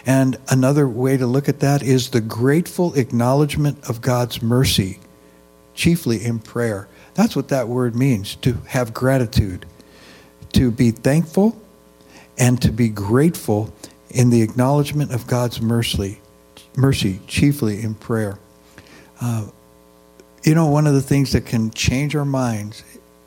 And 0.05 0.37
another 0.49 0.87
way 0.87 1.17
to 1.17 1.27
look 1.27 1.49
at 1.49 1.61
that 1.61 1.83
is 1.83 2.11
the 2.11 2.21
grateful 2.21 2.95
acknowledgement 2.95 3.89
of 3.89 4.03
God's 4.03 4.43
mercy, 4.43 5.01
chiefly 5.75 6.23
in 6.23 6.39
prayer. 6.39 6.87
That's 7.21 7.37
what 7.37 7.49
that 7.49 7.69
word 7.69 7.95
means 7.95 8.37
to 8.37 8.55
have 8.69 8.95
gratitude, 8.95 9.67
to 10.55 10.71
be 10.71 10.91
thankful, 10.91 11.55
and 12.39 12.63
to 12.63 12.73
be 12.73 12.89
grateful 12.89 13.75
in 14.09 14.31
the 14.31 14.41
acknowledgement 14.41 15.13
of 15.13 15.27
God's 15.27 15.61
mercy, 15.61 16.23
mercy 16.77 17.21
chiefly 17.27 17.83
in 17.83 17.93
prayer. 17.95 18.39
Uh, 19.21 19.49
You 20.45 20.55
know, 20.55 20.69
one 20.69 20.87
of 20.87 20.95
the 20.95 21.03
things 21.03 21.33
that 21.33 21.45
can 21.45 21.71
change 21.73 22.17
our 22.17 22.25
minds, 22.25 22.83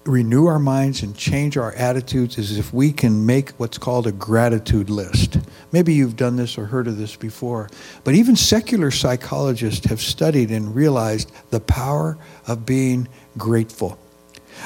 renew 0.06 0.48
our 0.48 0.60
minds, 0.60 1.04
and 1.04 1.16
change 1.16 1.58
our 1.58 1.74
attitudes 1.74 2.38
is 2.38 2.58
if 2.58 2.74
we 2.74 2.92
can 2.92 3.26
make 3.26 3.52
what's 3.52 3.78
called 3.78 4.08
a 4.08 4.12
gratitude 4.12 4.90
list. 4.90 5.38
Maybe 5.72 5.94
you've 5.94 6.16
done 6.16 6.36
this 6.36 6.58
or 6.58 6.66
heard 6.66 6.88
of 6.88 6.98
this 6.98 7.16
before, 7.16 7.70
but 8.04 8.14
even 8.16 8.36
secular 8.36 8.92
psychologists 8.92 9.86
have 9.88 10.02
studied 10.02 10.52
and 10.52 10.76
realized 10.76 11.32
the 11.52 11.60
power 11.60 12.18
of 12.48 12.66
being 12.66 13.08
grateful. 13.38 13.98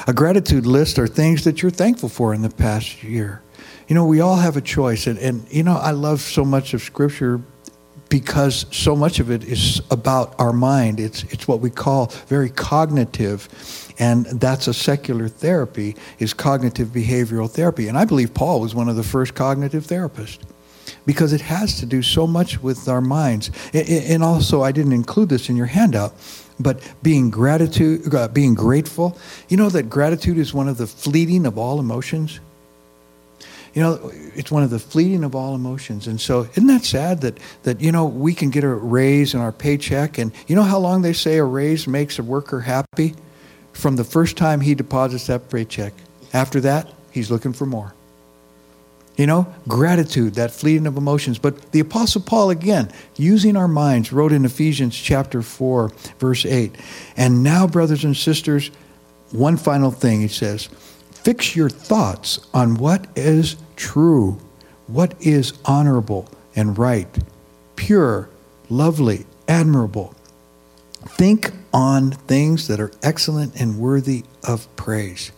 A 0.06 0.12
gratitude 0.12 0.66
list 0.66 0.98
are 0.98 1.06
things 1.06 1.44
that 1.44 1.62
you're 1.62 1.70
thankful 1.70 2.08
for 2.08 2.34
in 2.34 2.42
the 2.42 2.50
past 2.50 3.02
year. 3.02 3.42
You 3.88 3.94
know, 3.94 4.04
we 4.04 4.20
all 4.20 4.36
have 4.36 4.56
a 4.56 4.60
choice. 4.60 5.06
And, 5.06 5.18
and 5.18 5.46
you 5.50 5.62
know, 5.62 5.76
I 5.76 5.92
love 5.92 6.20
so 6.20 6.44
much 6.44 6.74
of 6.74 6.82
Scripture 6.82 7.40
because 8.08 8.66
so 8.70 8.96
much 8.96 9.18
of 9.18 9.30
it 9.30 9.44
is 9.44 9.82
about 9.90 10.34
our 10.38 10.52
mind. 10.52 11.00
It's, 11.00 11.24
it's 11.24 11.48
what 11.48 11.60
we 11.60 11.70
call 11.70 12.06
very 12.26 12.50
cognitive. 12.50 13.48
And 13.98 14.26
that's 14.26 14.68
a 14.68 14.74
secular 14.74 15.28
therapy, 15.28 15.96
is 16.18 16.32
cognitive 16.32 16.88
behavioral 16.88 17.50
therapy. 17.50 17.88
And 17.88 17.98
I 17.98 18.04
believe 18.04 18.32
Paul 18.32 18.60
was 18.60 18.74
one 18.74 18.88
of 18.88 18.96
the 18.96 19.02
first 19.02 19.34
cognitive 19.34 19.86
therapists 19.86 20.38
because 21.04 21.32
it 21.32 21.40
has 21.40 21.78
to 21.80 21.86
do 21.86 22.02
so 22.02 22.26
much 22.26 22.62
with 22.62 22.88
our 22.88 23.00
minds. 23.00 23.50
And 23.74 24.22
also, 24.22 24.62
I 24.62 24.72
didn't 24.72 24.92
include 24.92 25.28
this 25.28 25.48
in 25.48 25.56
your 25.56 25.66
handout, 25.66 26.14
but 26.60 26.80
being 27.02 27.30
gratitude, 27.30 28.14
uh, 28.14 28.28
being 28.28 28.54
grateful. 28.54 29.18
You 29.48 29.56
know 29.56 29.68
that 29.70 29.84
gratitude 29.84 30.38
is 30.38 30.54
one 30.54 30.68
of 30.68 30.76
the 30.76 30.86
fleeting 30.86 31.46
of 31.46 31.58
all 31.58 31.80
emotions. 31.80 32.40
You 33.74 33.82
know, 33.82 34.10
it's 34.34 34.50
one 34.50 34.62
of 34.62 34.70
the 34.70 34.78
fleeting 34.78 35.24
of 35.24 35.34
all 35.34 35.54
emotions. 35.54 36.06
And 36.06 36.20
so, 36.20 36.48
isn't 36.52 36.66
that 36.66 36.84
sad 36.84 37.20
that, 37.20 37.38
that, 37.62 37.80
you 37.80 37.92
know, 37.92 38.06
we 38.06 38.34
can 38.34 38.50
get 38.50 38.64
a 38.64 38.68
raise 38.68 39.34
in 39.34 39.40
our 39.40 39.52
paycheck? 39.52 40.18
And 40.18 40.32
you 40.46 40.56
know 40.56 40.62
how 40.62 40.78
long 40.78 41.02
they 41.02 41.12
say 41.12 41.36
a 41.36 41.44
raise 41.44 41.86
makes 41.86 42.18
a 42.18 42.22
worker 42.22 42.60
happy? 42.60 43.14
From 43.78 43.94
the 43.94 44.02
first 44.02 44.36
time 44.36 44.60
he 44.60 44.74
deposits 44.74 45.28
that 45.28 45.48
paycheck. 45.48 45.92
After 46.32 46.60
that, 46.62 46.92
he's 47.12 47.30
looking 47.30 47.52
for 47.52 47.64
more. 47.64 47.94
You 49.16 49.26
know, 49.26 49.54
gratitude, 49.68 50.34
that 50.34 50.50
fleeting 50.50 50.88
of 50.88 50.96
emotions. 50.96 51.38
But 51.38 51.70
the 51.70 51.78
Apostle 51.78 52.22
Paul, 52.22 52.50
again, 52.50 52.90
using 53.14 53.56
our 53.56 53.68
minds, 53.68 54.12
wrote 54.12 54.32
in 54.32 54.44
Ephesians 54.44 54.96
chapter 54.96 55.42
4, 55.42 55.92
verse 56.18 56.44
8. 56.44 56.74
And 57.16 57.44
now, 57.44 57.68
brothers 57.68 58.02
and 58.02 58.16
sisters, 58.16 58.72
one 59.30 59.56
final 59.56 59.92
thing 59.92 60.22
he 60.22 60.28
says 60.28 60.68
fix 61.12 61.54
your 61.54 61.70
thoughts 61.70 62.40
on 62.52 62.78
what 62.78 63.06
is 63.14 63.54
true, 63.76 64.40
what 64.88 65.14
is 65.20 65.52
honorable 65.66 66.28
and 66.56 66.76
right, 66.76 67.06
pure, 67.76 68.28
lovely, 68.70 69.24
admirable. 69.46 70.16
Think 71.10 71.52
on 71.78 72.10
things 72.10 72.66
that 72.66 72.80
are 72.80 72.90
excellent 73.04 73.54
and 73.60 73.78
worthy 73.78 74.24
of 74.42 74.66
praise. 74.74 75.30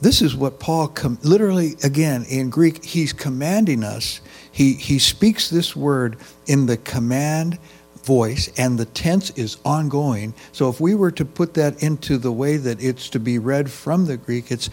This 0.00 0.20
is 0.20 0.34
what 0.34 0.58
Paul, 0.58 0.88
com- 0.88 1.20
literally, 1.22 1.76
again, 1.84 2.24
in 2.28 2.50
Greek, 2.50 2.84
he's 2.84 3.12
commanding 3.12 3.84
us. 3.84 4.20
He, 4.50 4.72
he 4.72 4.98
speaks 4.98 5.48
this 5.48 5.76
word 5.76 6.16
in 6.48 6.66
the 6.66 6.76
command 6.78 7.60
voice, 8.02 8.50
and 8.58 8.76
the 8.76 8.86
tense 8.86 9.30
is 9.38 9.58
ongoing. 9.64 10.34
So 10.50 10.68
if 10.68 10.80
we 10.80 10.96
were 10.96 11.12
to 11.12 11.24
put 11.24 11.54
that 11.54 11.80
into 11.80 12.18
the 12.18 12.32
way 12.32 12.56
that 12.56 12.82
it's 12.82 13.08
to 13.10 13.20
be 13.20 13.38
read 13.38 13.70
from 13.70 14.06
the 14.06 14.16
Greek, 14.16 14.50
it's 14.50 14.68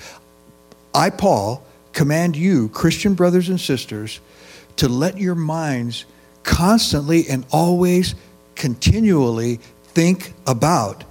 I, 0.96 1.12
Paul, 1.12 1.64
command 1.92 2.36
you, 2.36 2.70
Christian 2.70 3.14
brothers 3.14 3.48
and 3.48 3.62
sisters, 3.62 4.22
to 4.78 4.90
let 4.90 5.20
your 5.20 5.36
minds 5.36 6.06
constantly 6.42 7.28
and 7.30 7.46
always 7.52 8.16
continually 8.56 9.60
think 9.94 10.34
about 10.48 11.04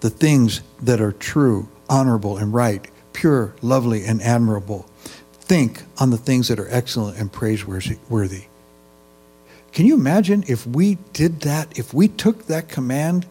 the 0.00 0.10
things 0.10 0.62
that 0.82 1.00
are 1.00 1.12
true, 1.12 1.68
honorable, 1.88 2.36
and 2.36 2.52
right 2.52 2.88
pure, 3.18 3.52
lovely, 3.62 4.04
and 4.04 4.22
admirable. 4.22 4.86
Think 5.40 5.82
on 5.98 6.10
the 6.10 6.16
things 6.16 6.46
that 6.46 6.60
are 6.60 6.68
excellent 6.70 7.18
and 7.18 7.32
praiseworthy. 7.32 8.44
Can 9.72 9.86
you 9.86 9.94
imagine 9.94 10.44
if 10.46 10.64
we 10.64 10.98
did 11.12 11.40
that, 11.40 11.76
if 11.76 11.92
we 11.92 12.06
took 12.06 12.46
that 12.46 12.68
command 12.68 13.26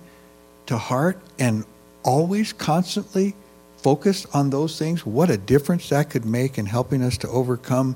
to 0.65 0.77
heart 0.77 1.17
and 1.39 1.63
always 2.03 2.51
constantly 2.51 3.33
focused 3.77 4.25
on 4.33 4.49
those 4.49 4.77
things? 4.77 5.05
What 5.05 5.29
a 5.29 5.37
difference 5.37 5.87
that 5.87 6.09
could 6.09 6.25
make 6.25 6.57
in 6.57 6.65
helping 6.65 7.01
us 7.01 7.17
to 7.19 7.29
overcome 7.29 7.95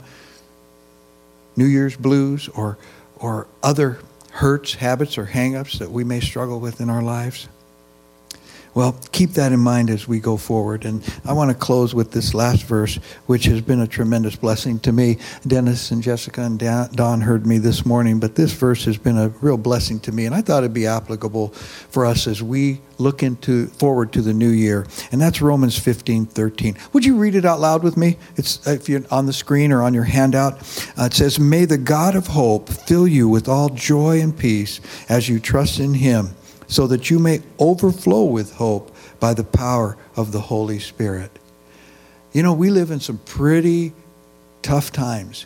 New 1.57 1.65
Year's 1.65 1.97
blues 1.97 2.47
or, 2.55 2.77
or 3.17 3.47
other 3.61 3.99
hurts, 4.31 4.75
habits, 4.75 5.17
or 5.17 5.27
hangups 5.27 5.77
that 5.79 5.91
we 5.91 6.03
may 6.03 6.19
struggle 6.19 6.59
with 6.59 6.81
in 6.81 6.89
our 6.89 7.01
lives. 7.01 7.47
Well, 8.73 8.97
keep 9.11 9.31
that 9.31 9.51
in 9.51 9.59
mind 9.59 9.89
as 9.89 10.07
we 10.07 10.19
go 10.19 10.37
forward. 10.37 10.85
And 10.85 11.03
I 11.25 11.33
want 11.33 11.51
to 11.51 11.55
close 11.55 11.93
with 11.93 12.11
this 12.11 12.33
last 12.33 12.63
verse, 12.63 12.95
which 13.25 13.43
has 13.45 13.59
been 13.59 13.81
a 13.81 13.87
tremendous 13.87 14.37
blessing 14.37 14.79
to 14.81 14.93
me. 14.93 15.17
Dennis 15.45 15.91
and 15.91 16.01
Jessica 16.01 16.41
and 16.41 16.57
Don 16.95 17.21
heard 17.21 17.45
me 17.45 17.57
this 17.57 17.85
morning, 17.85 18.19
but 18.19 18.35
this 18.35 18.53
verse 18.53 18.85
has 18.85 18.97
been 18.97 19.17
a 19.17 19.29
real 19.41 19.57
blessing 19.57 19.99
to 20.01 20.13
me. 20.13 20.25
And 20.25 20.33
I 20.33 20.41
thought 20.41 20.63
it'd 20.63 20.73
be 20.73 20.87
applicable 20.87 21.49
for 21.49 22.05
us 22.05 22.27
as 22.27 22.41
we 22.41 22.79
look 22.97 23.23
into 23.23 23.67
forward 23.67 24.13
to 24.13 24.21
the 24.21 24.33
new 24.33 24.49
year. 24.49 24.87
And 25.11 25.19
that's 25.19 25.41
Romans 25.41 25.77
15, 25.77 26.27
13. 26.27 26.77
Would 26.93 27.03
you 27.03 27.17
read 27.17 27.35
it 27.35 27.43
out 27.43 27.59
loud 27.59 27.83
with 27.83 27.97
me? 27.97 28.17
It's 28.37 28.65
if 28.65 28.87
you're 28.87 29.03
on 29.11 29.25
the 29.25 29.33
screen 29.33 29.73
or 29.73 29.81
on 29.81 29.93
your 29.93 30.03
handout. 30.03 30.61
Uh, 30.97 31.05
it 31.05 31.13
says, 31.13 31.39
May 31.39 31.65
the 31.65 31.77
God 31.77 32.15
of 32.15 32.27
hope 32.27 32.69
fill 32.69 33.07
you 33.07 33.27
with 33.27 33.49
all 33.49 33.69
joy 33.69 34.21
and 34.21 34.37
peace 34.37 34.79
as 35.09 35.27
you 35.27 35.39
trust 35.39 35.79
in 35.79 35.95
him 35.95 36.35
so 36.71 36.87
that 36.87 37.09
you 37.09 37.19
may 37.19 37.41
overflow 37.59 38.23
with 38.23 38.53
hope 38.53 38.95
by 39.19 39.33
the 39.33 39.43
power 39.43 39.97
of 40.15 40.31
the 40.31 40.39
Holy 40.39 40.79
Spirit. 40.79 41.29
You 42.31 42.43
know, 42.43 42.53
we 42.53 42.69
live 42.69 42.91
in 42.91 43.01
some 43.01 43.17
pretty 43.17 43.91
tough 44.61 44.89
times. 44.89 45.45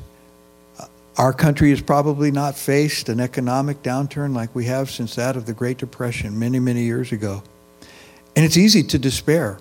Our 1.17 1.33
country 1.33 1.71
has 1.71 1.81
probably 1.81 2.29
not 2.29 2.55
faced 2.55 3.09
an 3.09 3.19
economic 3.19 3.81
downturn 3.81 4.35
like 4.35 4.53
we 4.53 4.65
have 4.65 4.91
since 4.91 5.15
that 5.15 5.35
of 5.35 5.47
the 5.47 5.53
Great 5.53 5.79
Depression 5.79 6.38
many, 6.38 6.59
many 6.59 6.83
years 6.83 7.11
ago. 7.11 7.41
And 8.35 8.45
it's 8.45 8.57
easy 8.57 8.83
to 8.83 8.99
despair 8.99 9.57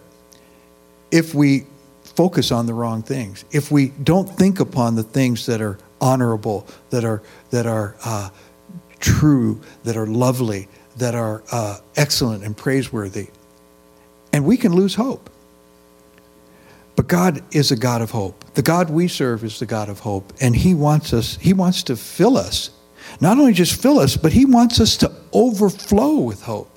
if 1.10 1.34
we 1.34 1.64
focus 2.02 2.52
on 2.52 2.66
the 2.66 2.74
wrong 2.74 3.02
things, 3.02 3.46
if 3.52 3.70
we 3.70 3.88
don't 4.02 4.28
think 4.28 4.60
upon 4.60 4.96
the 4.96 5.02
things 5.02 5.46
that 5.46 5.62
are 5.62 5.78
honorable, 5.98 6.66
that 6.90 7.04
are, 7.04 7.22
that 7.50 7.64
are 7.64 7.96
uh, 8.04 8.28
true, 9.00 9.62
that 9.84 9.96
are 9.96 10.06
lovely, 10.06 10.68
that 10.96 11.14
are 11.14 11.42
uh, 11.50 11.78
excellent 11.96 12.44
and 12.44 12.56
praiseworthy. 12.56 13.28
And 14.32 14.44
we 14.44 14.56
can 14.56 14.72
lose 14.72 14.94
hope. 14.94 15.30
But 16.96 17.08
God 17.08 17.42
is 17.52 17.72
a 17.72 17.76
God 17.76 18.02
of 18.02 18.10
hope. 18.10 18.44
The 18.54 18.62
God 18.62 18.90
we 18.90 19.08
serve 19.08 19.42
is 19.42 19.58
the 19.58 19.66
God 19.66 19.88
of 19.88 20.00
hope. 20.00 20.32
And 20.40 20.54
He 20.54 20.74
wants 20.74 21.12
us, 21.12 21.36
He 21.36 21.52
wants 21.52 21.82
to 21.84 21.96
fill 21.96 22.36
us. 22.36 22.70
Not 23.20 23.38
only 23.38 23.52
just 23.52 23.80
fill 23.80 23.98
us, 23.98 24.16
but 24.16 24.32
He 24.32 24.44
wants 24.44 24.80
us 24.80 24.96
to 24.98 25.12
overflow 25.32 26.20
with 26.20 26.42
hope. 26.42 26.70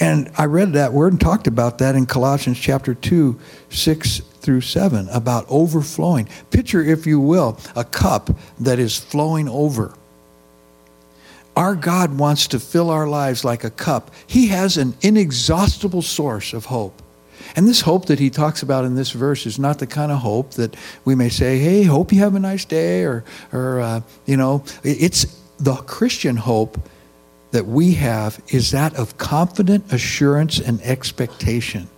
And 0.00 0.30
I 0.38 0.44
read 0.44 0.74
that 0.74 0.92
word 0.92 1.12
and 1.12 1.20
talked 1.20 1.48
about 1.48 1.78
that 1.78 1.96
in 1.96 2.06
Colossians 2.06 2.58
chapter 2.58 2.94
2, 2.94 3.38
6 3.70 4.18
through 4.18 4.60
7, 4.60 5.08
about 5.08 5.44
overflowing. 5.48 6.28
Picture, 6.50 6.82
if 6.82 7.04
you 7.04 7.18
will, 7.18 7.58
a 7.74 7.84
cup 7.84 8.30
that 8.60 8.78
is 8.78 8.96
flowing 8.96 9.48
over. 9.48 9.94
Our 11.58 11.74
God 11.74 12.16
wants 12.16 12.46
to 12.48 12.60
fill 12.60 12.88
our 12.88 13.08
lives 13.08 13.44
like 13.44 13.64
a 13.64 13.70
cup. 13.70 14.12
He 14.28 14.46
has 14.46 14.76
an 14.76 14.94
inexhaustible 15.00 16.02
source 16.02 16.52
of 16.52 16.66
hope. 16.66 17.02
And 17.56 17.66
this 17.66 17.80
hope 17.80 18.06
that 18.06 18.20
he 18.20 18.30
talks 18.30 18.62
about 18.62 18.84
in 18.84 18.94
this 18.94 19.10
verse 19.10 19.44
is 19.44 19.58
not 19.58 19.80
the 19.80 19.86
kind 19.88 20.12
of 20.12 20.18
hope 20.18 20.52
that 20.52 20.76
we 21.04 21.16
may 21.16 21.28
say, 21.28 21.58
hey, 21.58 21.82
hope 21.82 22.12
you 22.12 22.20
have 22.20 22.36
a 22.36 22.38
nice 22.38 22.64
day, 22.64 23.02
or, 23.02 23.24
or 23.52 23.80
uh, 23.80 24.00
you 24.24 24.36
know, 24.36 24.62
it's 24.84 25.36
the 25.58 25.74
Christian 25.74 26.36
hope 26.36 26.78
that 27.50 27.66
we 27.66 27.94
have 27.94 28.40
is 28.50 28.70
that 28.70 28.94
of 28.94 29.18
confident 29.18 29.92
assurance 29.92 30.60
and 30.60 30.80
expectation. 30.82 31.88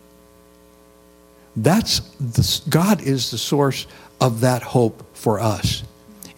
That's 1.54 2.00
the, 2.18 2.62
God 2.70 3.02
is 3.02 3.30
the 3.30 3.36
source 3.36 3.86
of 4.22 4.40
that 4.40 4.62
hope 4.62 5.04
for 5.14 5.38
us 5.38 5.82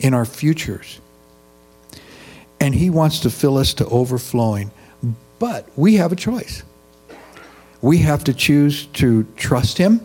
in 0.01 0.13
our 0.13 0.25
futures 0.25 0.99
and 2.63 2.77
He 2.77 2.91
wants 2.91 3.19
to 3.21 3.31
fill 3.31 3.59
us 3.59 3.75
to 3.75 3.87
overflowing. 3.87 4.71
But 5.41 5.69
we 5.75 5.97
have 5.97 6.13
a 6.13 6.17
choice. 6.17 6.63
We 7.83 7.99
have 7.99 8.23
to 8.25 8.33
choose 8.33 8.87
to 8.87 9.25
trust 9.37 9.79
Him. 9.79 10.01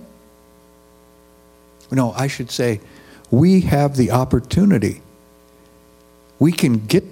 No, 1.91 2.13
I 2.13 2.25
should 2.25 2.49
say, 2.49 2.81
we 3.29 3.61
have 3.61 3.95
the 3.95 4.09
opportunity. 4.09 5.03
We 6.39 6.51
can 6.51 6.87
get 6.87 7.03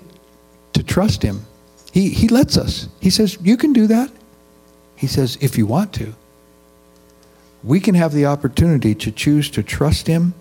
to 0.74 0.82
trust 0.84 1.22
Him. 1.22 1.46
He, 1.94 2.10
he 2.10 2.28
lets 2.28 2.58
us. 2.58 2.90
He 3.00 3.12
says, 3.12 3.38
You 3.40 3.56
can 3.56 3.72
do 3.72 3.86
that. 3.86 4.10
He 4.96 5.06
says, 5.06 5.38
If 5.42 5.60
you 5.60 5.68
want 5.68 5.94
to. 5.94 6.16
We 7.64 7.80
can 7.80 7.94
have 7.94 8.14
the 8.14 8.26
opportunity 8.26 8.96
to 8.96 9.12
choose 9.12 9.52
to 9.52 9.62
trust 9.62 10.08
Him 10.08 10.34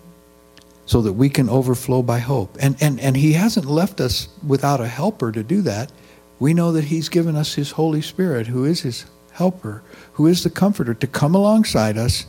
so 0.87 1.01
that 1.03 1.12
we 1.14 1.29
can 1.29 1.49
overflow 1.49 2.03
by 2.03 2.18
hope. 2.18 2.57
And, 2.61 2.77
and, 2.81 3.01
and 3.01 3.16
He 3.16 3.33
hasn't 3.33 3.66
left 3.66 4.01
us 4.01 4.29
without 4.47 4.81
a 4.81 4.88
helper 4.88 5.33
to 5.33 5.42
do 5.42 5.62
that. 5.62 5.90
We 6.38 6.55
know 6.55 6.73
that 6.73 6.85
He's 6.85 7.09
given 7.09 7.37
us 7.37 7.55
His 7.55 7.73
Holy 7.73 8.03
Spirit, 8.03 8.47
who 8.47 8.64
is 8.64 8.81
His 8.81 9.07
helper, 9.33 9.83
who 10.14 10.27
is 10.27 10.44
the 10.44 10.51
comforter, 10.51 10.94
to 10.94 11.07
come 11.07 11.35
alongside 11.35 11.97
us 11.97 12.27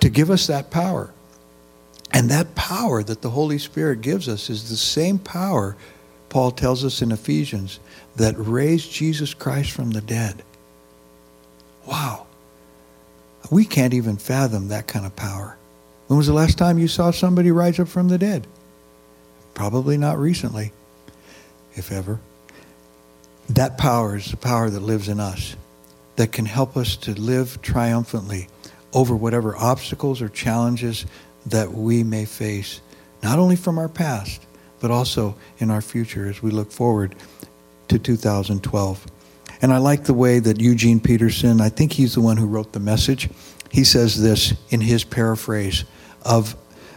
to 0.00 0.08
give 0.08 0.30
us 0.30 0.46
that 0.46 0.70
power. 0.70 1.12
And 2.12 2.28
that 2.30 2.54
power 2.54 3.02
that 3.02 3.22
the 3.22 3.30
Holy 3.30 3.58
Spirit 3.58 4.00
gives 4.00 4.28
us 4.28 4.50
is 4.50 4.68
the 4.68 4.76
same 4.76 5.18
power, 5.18 5.76
Paul 6.28 6.50
tells 6.50 6.84
us 6.84 7.02
in 7.02 7.12
Ephesians, 7.12 7.78
that 8.16 8.34
raised 8.36 8.90
Jesus 8.92 9.32
Christ 9.32 9.70
from 9.70 9.92
the 9.92 10.00
dead. 10.00 10.42
Wow. 11.86 12.26
We 13.50 13.64
can't 13.64 13.94
even 13.94 14.16
fathom 14.16 14.68
that 14.68 14.86
kind 14.86 15.06
of 15.06 15.14
power. 15.14 15.56
When 16.10 16.16
was 16.16 16.26
the 16.26 16.32
last 16.32 16.58
time 16.58 16.80
you 16.80 16.88
saw 16.88 17.12
somebody 17.12 17.52
rise 17.52 17.78
up 17.78 17.86
from 17.86 18.08
the 18.08 18.18
dead? 18.18 18.48
Probably 19.54 19.96
not 19.96 20.18
recently, 20.18 20.72
if 21.76 21.92
ever. 21.92 22.18
That 23.48 23.78
power 23.78 24.16
is 24.16 24.28
the 24.28 24.36
power 24.36 24.68
that 24.70 24.80
lives 24.80 25.08
in 25.08 25.20
us, 25.20 25.54
that 26.16 26.32
can 26.32 26.46
help 26.46 26.76
us 26.76 26.96
to 26.96 27.12
live 27.12 27.62
triumphantly 27.62 28.48
over 28.92 29.14
whatever 29.14 29.56
obstacles 29.56 30.20
or 30.20 30.28
challenges 30.28 31.06
that 31.46 31.74
we 31.74 32.02
may 32.02 32.24
face, 32.24 32.80
not 33.22 33.38
only 33.38 33.54
from 33.54 33.78
our 33.78 33.88
past, 33.88 34.44
but 34.80 34.90
also 34.90 35.36
in 35.58 35.70
our 35.70 35.80
future 35.80 36.28
as 36.28 36.42
we 36.42 36.50
look 36.50 36.72
forward 36.72 37.14
to 37.86 38.00
2012. 38.00 39.06
And 39.62 39.72
I 39.72 39.78
like 39.78 40.06
the 40.06 40.14
way 40.14 40.40
that 40.40 40.60
Eugene 40.60 40.98
Peterson, 40.98 41.60
I 41.60 41.68
think 41.68 41.92
he's 41.92 42.14
the 42.14 42.20
one 42.20 42.36
who 42.36 42.46
wrote 42.46 42.72
the 42.72 42.80
message, 42.80 43.28
he 43.70 43.84
says 43.84 44.20
this 44.20 44.54
in 44.70 44.80
his 44.80 45.04
paraphrase 45.04 45.84
of 46.24 46.56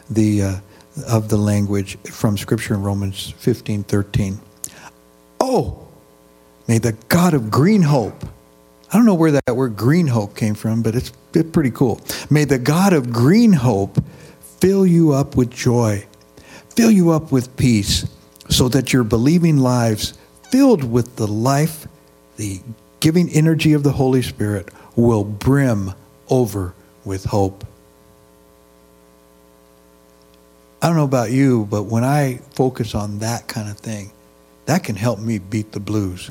the, 0.10 0.44
uh, 0.44 0.56
of 1.08 1.30
the 1.30 1.38
language 1.38 1.98
from 2.04 2.38
Scripture 2.38 2.74
in 2.74 2.84
Romans 2.84 3.34
15 3.38 3.84
13. 3.84 4.40
Oh, 5.40 5.88
may 6.68 6.78
the 6.78 6.94
God 7.10 7.34
of 7.34 7.52
green 7.52 7.82
hope, 7.82 8.26
I 8.92 8.98
don't 8.98 9.06
know 9.06 9.16
where 9.16 9.32
that 9.32 9.56
word 9.56 9.76
green 9.76 10.08
hope 10.08 10.36
came 10.36 10.54
from, 10.54 10.84
but 10.84 10.96
it's, 10.96 11.12
it's 11.34 11.50
pretty 11.52 11.72
cool. 11.72 12.00
May 12.30 12.46
the 12.46 12.60
God 12.60 12.94
of 12.94 13.12
green 13.12 13.54
hope 13.54 13.98
fill 14.60 14.86
you 14.86 15.12
up 15.12 15.36
with 15.36 15.50
joy, 15.50 16.06
fill 16.70 16.92
you 16.92 17.12
up 17.12 17.32
with 17.32 17.58
peace, 17.58 18.06
so 18.50 18.70
that 18.70 18.94
your 18.94 19.04
believing 19.04 19.58
lives, 19.58 20.18
filled 20.52 20.84
with 20.84 21.16
the 21.16 21.28
life, 21.28 21.88
the 22.38 22.62
giving 23.00 23.30
energy 23.30 23.74
of 23.74 23.84
the 23.84 23.92
Holy 23.92 24.22
Spirit, 24.22 24.70
will 24.96 25.24
brim 25.24 25.94
over 26.30 26.74
with 27.04 27.26
hope. 27.26 27.66
I 30.84 30.88
don't 30.88 30.98
know 30.98 31.06
about 31.06 31.32
you, 31.32 31.66
but 31.72 31.84
when 31.84 32.04
I 32.04 32.42
focus 32.56 32.94
on 32.94 33.20
that 33.20 33.48
kind 33.48 33.70
of 33.70 33.78
thing, 33.78 34.12
that 34.66 34.84
can 34.84 34.98
help 34.98 35.18
me 35.18 35.38
beat 35.38 35.72
the 35.72 35.80
blues. 35.80 36.30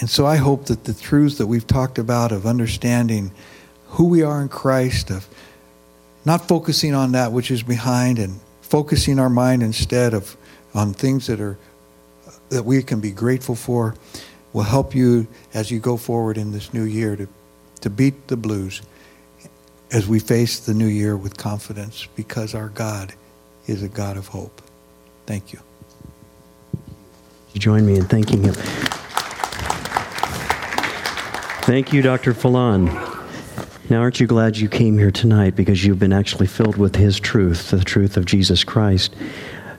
And 0.00 0.10
so 0.10 0.26
I 0.26 0.36
hope 0.36 0.66
that 0.66 0.84
the 0.84 0.92
truths 0.92 1.38
that 1.38 1.46
we've 1.46 1.66
talked 1.66 1.98
about 1.98 2.30
of 2.30 2.44
understanding 2.44 3.32
who 3.86 4.04
we 4.04 4.22
are 4.22 4.42
in 4.42 4.50
Christ, 4.50 5.08
of 5.08 5.26
not 6.26 6.46
focusing 6.46 6.94
on 6.94 7.12
that 7.12 7.32
which 7.32 7.50
is 7.50 7.62
behind 7.62 8.18
and 8.18 8.38
focusing 8.60 9.18
our 9.18 9.30
mind 9.30 9.62
instead 9.62 10.12
of 10.12 10.36
on 10.74 10.92
things 10.92 11.26
that 11.28 11.40
are 11.40 11.56
that 12.50 12.66
we 12.66 12.82
can 12.82 13.00
be 13.00 13.12
grateful 13.12 13.54
for 13.54 13.94
will 14.52 14.62
help 14.62 14.94
you 14.94 15.26
as 15.54 15.70
you 15.70 15.80
go 15.80 15.96
forward 15.96 16.36
in 16.36 16.52
this 16.52 16.74
new 16.74 16.84
year 16.84 17.16
to, 17.16 17.26
to 17.80 17.88
beat 17.88 18.28
the 18.28 18.36
blues 18.36 18.82
as 19.90 20.06
we 20.06 20.18
face 20.18 20.60
the 20.60 20.74
new 20.74 20.86
year 20.86 21.16
with 21.16 21.38
confidence 21.38 22.06
because 22.14 22.54
our 22.54 22.68
God 22.68 23.14
is 23.66 23.82
a 23.82 23.88
God 23.88 24.16
of 24.16 24.28
hope. 24.28 24.62
Thank 25.26 25.52
you. 25.52 25.60
You 27.52 27.60
join 27.60 27.86
me 27.86 27.96
in 27.96 28.04
thanking 28.04 28.42
him. 28.42 28.54
Thank 31.64 31.92
you, 31.92 32.02
Dr. 32.02 32.32
Falan. 32.32 32.86
Now, 33.90 34.00
aren't 34.00 34.20
you 34.20 34.26
glad 34.26 34.56
you 34.56 34.68
came 34.68 34.98
here 34.98 35.10
tonight 35.10 35.56
because 35.56 35.84
you've 35.84 35.98
been 35.98 36.12
actually 36.12 36.46
filled 36.46 36.76
with 36.76 36.94
His 36.94 37.18
truth, 37.18 37.70
the 37.70 37.82
truth 37.82 38.16
of 38.16 38.24
Jesus 38.24 38.62
Christ? 38.62 39.14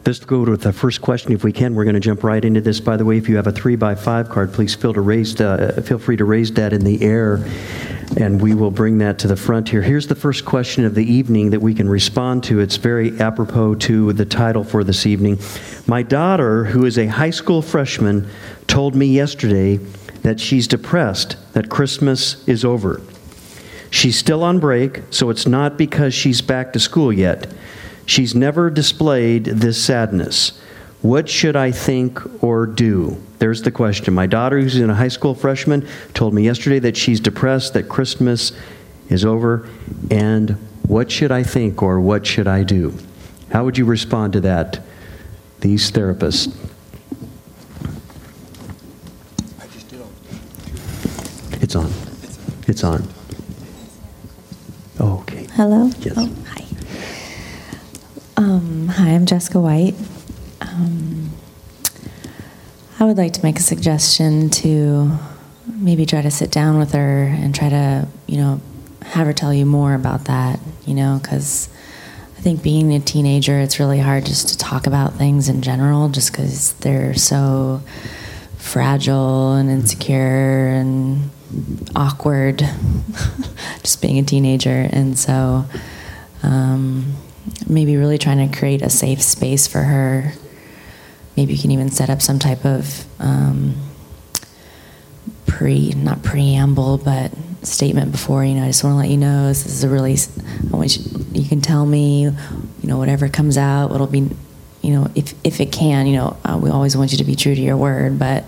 Let's 0.04 0.20
go 0.20 0.46
to 0.46 0.58
the 0.58 0.74
first 0.74 1.02
question 1.02 1.32
if 1.32 1.44
we 1.44 1.52
can. 1.52 1.76
We're 1.76 1.84
going 1.84 1.94
to 1.94 2.00
jump 2.00 2.24
right 2.24 2.44
into 2.44 2.60
this. 2.60 2.80
By 2.80 2.98
the 2.98 3.06
way, 3.06 3.18
if 3.18 3.30
you 3.30 3.36
have 3.36 3.46
a 3.46 3.52
three 3.52 3.76
by 3.76 3.94
five 3.94 4.30
card, 4.30 4.52
please 4.52 4.74
feel, 4.74 4.94
to 4.94 5.02
raise, 5.02 5.40
uh, 5.40 5.80
feel 5.86 6.00
free 6.00 6.18
to 6.18 6.26
raise 6.26 6.52
that 6.54 6.74
in 6.74 6.84
the 6.84 7.04
air 7.04 7.46
and 8.18 8.42
we 8.42 8.54
will 8.54 8.72
bring 8.72 8.98
that 8.98 9.20
to 9.20 9.28
the 9.28 9.36
front 9.36 9.70
here. 9.70 9.82
Here's 9.82 10.08
the 10.08 10.16
first 10.16 10.44
question 10.44 10.86
of 10.86 10.96
the 10.96 11.06
evening 11.06 11.52
that 11.52 11.62
we 11.62 11.74
can 11.74 11.88
respond 11.88 12.44
to. 12.46 12.60
It's 12.60 12.76
very 12.78 13.20
apropos 13.20 13.76
to 13.76 14.12
the 14.14 14.26
title 14.26 14.64
for 14.64 14.84
this 14.84 15.06
evening. 15.06 15.40
My 15.88 16.04
daughter, 16.04 16.66
who 16.66 16.86
is 16.86 16.98
a 16.98 17.08
high 17.08 17.30
school 17.30 17.62
freshman, 17.62 18.28
told 18.68 18.96
me 18.96 19.06
yesterday 19.06 19.78
that 20.24 20.40
she's 20.40 20.68
depressed 20.68 21.38
that 21.54 21.70
Christmas 21.70 22.46
is 22.48 22.66
over. 22.66 23.02
She's 23.92 24.18
still 24.18 24.44
on 24.44 24.60
break, 24.60 25.02
so 25.10 25.30
it's 25.30 25.48
not 25.48 25.78
because 25.78 26.14
she's 26.14 26.42
back 26.42 26.74
to 26.74 26.80
school 26.80 27.14
yet. 27.14 27.52
She's 28.06 28.36
never 28.36 28.70
displayed 28.70 29.46
this 29.46 29.84
sadness. 29.84 30.60
What 31.02 31.30
should 31.30 31.56
I 31.56 31.72
think 31.72 32.44
or 32.44 32.66
do? 32.66 33.22
There's 33.40 33.64
the 33.64 33.72
question. 33.72 34.14
My 34.14 34.28
daughter, 34.28 34.60
who's 34.60 34.78
in 34.78 34.90
a 34.90 34.96
high 34.96 35.08
school 35.08 35.34
freshman, 35.34 35.88
told 36.14 36.34
me 36.34 36.44
yesterday 36.44 36.80
that 36.80 36.96
she's 36.96 37.20
depressed, 37.20 37.74
that 37.74 37.90
Christmas 37.90 38.52
is 39.10 39.26
over, 39.26 39.68
and 40.12 40.52
what 40.88 41.10
should 41.10 41.32
I 41.32 41.44
think 41.44 41.82
or 41.82 42.00
what 42.00 42.26
should 42.28 42.48
I 42.48 42.64
do? 42.64 42.94
How 43.52 43.66
would 43.66 43.78
you 43.78 43.86
respond 43.86 44.34
to 44.34 44.42
that, 44.42 44.82
these 45.62 45.92
therapists? 45.92 46.56
It's 51.62 51.76
on. 51.76 51.92
It's 52.68 52.84
on. 52.84 53.08
Okay. 55.00 55.48
Hello? 55.54 55.90
Yes. 56.00 56.14
Oh. 56.18 56.36
Um, 58.38 58.88
hi, 58.88 59.10
I'm 59.10 59.26
Jessica 59.26 59.60
White. 59.60 59.96
Um, 60.62 61.32
I 63.00 63.06
would 63.06 63.18
like 63.18 63.34
to 63.34 63.44
make 63.44 63.58
a 63.58 63.62
suggestion 63.62 64.50
to 64.52 65.12
maybe 65.68 66.06
try 66.06 66.22
to 66.22 66.32
sit 66.32 66.52
down 66.52 66.78
with 66.78 66.94
her 66.94 67.24
and 67.24 67.54
try 67.54 67.70
to, 67.70 68.08
you 68.28 68.38
know, 68.38 68.62
have 69.02 69.28
her 69.28 69.34
tell 69.34 69.54
you 69.54 69.66
more 69.66 69.94
about 69.94 70.26
that, 70.26 70.60
you 70.86 70.94
know, 70.94 71.20
because 71.22 71.70
I 72.38 72.42
think 72.42 72.64
being 72.64 72.94
a 72.94 73.00
teenager, 73.00 73.60
it's 73.60 73.80
really 73.80 74.00
hard 74.00 74.26
just 74.26 74.50
to 74.50 74.58
talk 74.58 74.88
about 74.88 75.14
things 75.14 75.50
in 75.50 75.62
general 75.62 76.10
just 76.10 76.32
because 76.32 76.74
they're 76.74 77.14
so 77.14 77.82
fragile 78.58 79.54
and 79.54 79.70
insecure 79.70 80.68
and 80.68 81.30
awkward 81.96 82.60
just 83.84 84.02
being 84.02 84.20
a 84.20 84.24
teenager. 84.24 84.88
And 84.92 85.18
so 85.20 85.66
um, 86.44 87.16
maybe 87.68 87.98
really 87.98 88.18
trying 88.18 88.50
to 88.50 88.58
create 88.58 88.82
a 88.82 88.90
safe 88.90 89.22
space 89.22 89.68
for 89.68 89.80
her 89.80 90.34
maybe 91.38 91.54
you 91.54 91.60
can 91.60 91.72
even 91.72 91.90
set 91.90 92.10
up 92.10 92.22
some 92.22 92.40
type 92.40 92.66
of 92.66 93.06
um, 93.20 93.76
pre, 95.46 95.90
not 95.92 96.24
preamble, 96.24 96.98
but 96.98 97.32
statement 97.64 98.12
before. 98.12 98.44
You 98.44 98.56
know, 98.56 98.64
I 98.64 98.68
just 98.68 98.84
want 98.84 98.94
to 98.94 98.98
let 98.98 99.10
you 99.10 99.18
know 99.18 99.48
this 99.48 99.66
is 99.66 99.84
a 99.84 99.90
really. 99.90 100.16
I 100.72 100.76
want 100.76 100.98
you. 100.98 101.26
You 101.34 101.48
can 101.48 101.62
tell 101.62 101.86
me, 101.86 102.24
you 102.24 102.34
know, 102.84 102.98
whatever 102.98 103.30
comes 103.30 103.58
out. 103.58 103.90
What'll 103.90 104.08
be, 104.08 104.30
you 104.82 104.92
know, 104.92 105.10
if 105.16 105.34
if 105.44 105.60
it 105.62 105.72
can. 105.72 106.08
You 106.08 106.18
know, 106.18 106.38
uh, 106.44 106.60
we 106.62 106.70
always 106.70 106.98
want 106.98 107.12
you 107.12 107.18
to 107.20 107.24
be 107.24 107.36
true 107.36 107.56
to 107.56 107.62
your 107.62 107.78
word, 107.78 108.20
but. 108.20 108.44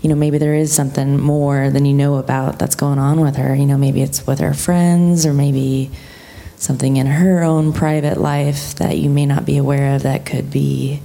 You 0.00 0.08
know, 0.08 0.16
maybe 0.16 0.38
there 0.38 0.54
is 0.54 0.74
something 0.74 1.20
more 1.20 1.70
than 1.70 1.84
you 1.84 1.94
know 1.94 2.16
about 2.16 2.58
that's 2.58 2.74
going 2.74 2.98
on 2.98 3.20
with 3.20 3.36
her. 3.36 3.54
You 3.54 3.66
know, 3.66 3.78
maybe 3.78 4.02
it's 4.02 4.26
with 4.26 4.40
her 4.40 4.52
friends, 4.52 5.24
or 5.24 5.32
maybe 5.32 5.92
something 6.62 6.96
in 6.96 7.06
her 7.06 7.42
own 7.42 7.72
private 7.72 8.18
life 8.18 8.76
that 8.76 8.96
you 8.96 9.10
may 9.10 9.26
not 9.26 9.44
be 9.44 9.56
aware 9.56 9.96
of 9.96 10.02
that 10.04 10.24
could 10.24 10.50
be 10.50 11.02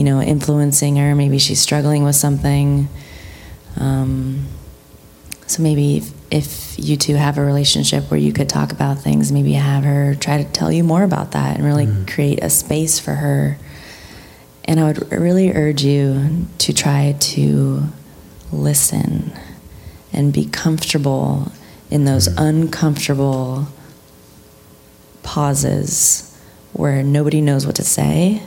you 0.00 0.04
know, 0.04 0.22
influencing 0.22 0.96
her. 0.96 1.14
Maybe 1.14 1.38
she's 1.38 1.60
struggling 1.60 2.04
with 2.04 2.16
something. 2.16 2.88
Um, 3.76 4.46
so 5.46 5.62
maybe 5.62 5.98
if, 5.98 6.12
if, 6.30 6.70
you 6.78 6.96
two 6.96 7.16
have 7.16 7.36
a 7.36 7.44
relationship 7.44 8.10
where 8.10 8.18
you 8.18 8.32
could 8.32 8.48
talk 8.48 8.72
about 8.72 9.00
things, 9.00 9.30
maybe 9.30 9.52
have 9.52 9.84
her 9.84 10.14
try 10.14 10.42
to 10.42 10.50
tell 10.50 10.72
you 10.72 10.82
more 10.82 11.02
about 11.02 11.32
that 11.32 11.56
and 11.56 11.66
really 11.66 11.84
mm-hmm. 11.84 12.06
create 12.06 12.42
a 12.42 12.48
space 12.48 12.98
for 12.98 13.16
her. 13.16 13.58
And 14.64 14.80
I 14.80 14.84
would 14.84 15.12
really 15.12 15.52
urge 15.52 15.82
you 15.82 16.46
to 16.56 16.72
try 16.72 17.14
to 17.18 17.82
listen 18.50 19.32
and 20.14 20.32
be 20.32 20.46
comfortable 20.46 21.52
in 21.90 22.06
those 22.06 22.26
mm-hmm. 22.26 22.42
uncomfortable 22.42 23.66
pauses 25.22 26.26
where 26.72 27.02
nobody 27.02 27.40
knows 27.40 27.66
what 27.66 27.76
to 27.76 27.84
say 27.84 28.42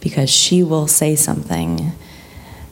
because 0.00 0.30
she 0.30 0.62
will 0.62 0.86
say 0.86 1.16
something. 1.16 1.92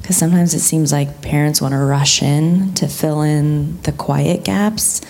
Because 0.01 0.16
sometimes 0.16 0.55
it 0.55 0.61
seems 0.61 0.92
like 0.92 1.22
parents 1.22 1.61
want 1.61 1.72
to 1.72 1.78
rush 1.78 2.22
in 2.22 2.74
to 2.74 2.88
fill 2.88 3.22
in 3.22 3.80
the 3.82 3.92
quiet 3.92 4.44
gaps, 4.44 5.01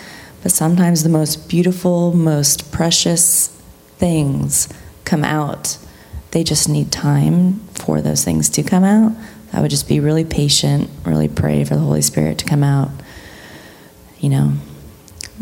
but 0.43 0.53
sometimes 0.53 1.03
the 1.03 1.09
most 1.09 1.49
beautiful, 1.49 2.13
most 2.13 2.71
precious 2.73 3.49
things 3.99 4.69
come 5.05 5.25
out. 5.25 5.79
They 6.33 6.45
just 6.45 6.69
need 6.69 6.93
time 6.93 7.61
for 7.75 8.01
those 8.01 8.25
things 8.25 8.49
to 8.51 8.63
come 8.63 8.85
out. 8.85 9.13
I 9.53 9.61
would 9.61 9.71
just 9.71 9.89
be 9.89 9.99
really 10.01 10.25
patient, 10.25 10.89
really 11.05 11.29
pray 11.29 11.65
for 11.65 11.75
the 11.75 11.81
Holy 11.81 12.03
Spirit 12.03 12.39
to 12.39 12.45
come 12.45 12.63
out. 12.63 12.91
you 14.21 14.29
know, 14.29 14.53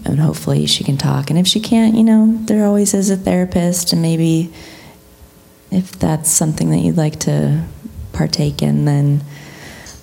and 0.05 0.21
hopefully 0.21 0.67
she 0.67 0.85
can 0.85 0.97
talk. 0.97 1.31
And 1.31 1.39
if 1.39 1.47
she 1.47 1.61
can't, 1.61 1.95
you 1.95 2.05
know, 2.05 2.39
there 2.45 2.65
always 2.65 2.95
is 2.95 3.11
a 3.11 3.17
therapist, 3.17 3.93
and 3.93 4.03
maybe 4.03 4.53
if 5.71 5.99
that's 5.99 6.31
something 6.31 6.71
that 6.71 6.79
you'd 6.79 6.97
like 6.97 7.19
to 7.21 7.65
partake 8.13 8.63
in, 8.63 8.85
then 8.85 9.23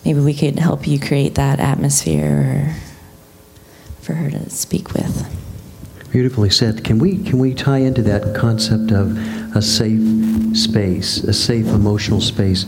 maybe 0.04 0.20
we 0.20 0.34
could 0.34 0.60
help 0.60 0.88
you 0.88 1.00
create 1.00 1.36
that 1.36 1.60
atmosphere 1.60 2.76
for 4.02 4.14
her 4.14 4.30
to 4.30 4.50
speak 4.50 4.93
with. 4.93 5.32
Beautifully 6.12 6.50
said. 6.50 6.84
Can 6.86 7.00
we 7.00 7.22
can 7.24 7.39
we 7.39 7.54
tie 7.54 7.80
into 7.80 8.02
that 8.04 8.36
concept 8.36 8.91
of 8.91 9.18
a 9.54 9.62
safe 9.62 10.56
space, 10.56 11.18
a 11.24 11.34
safe 11.34 11.68
emotional 11.68 12.22
space? 12.22 12.66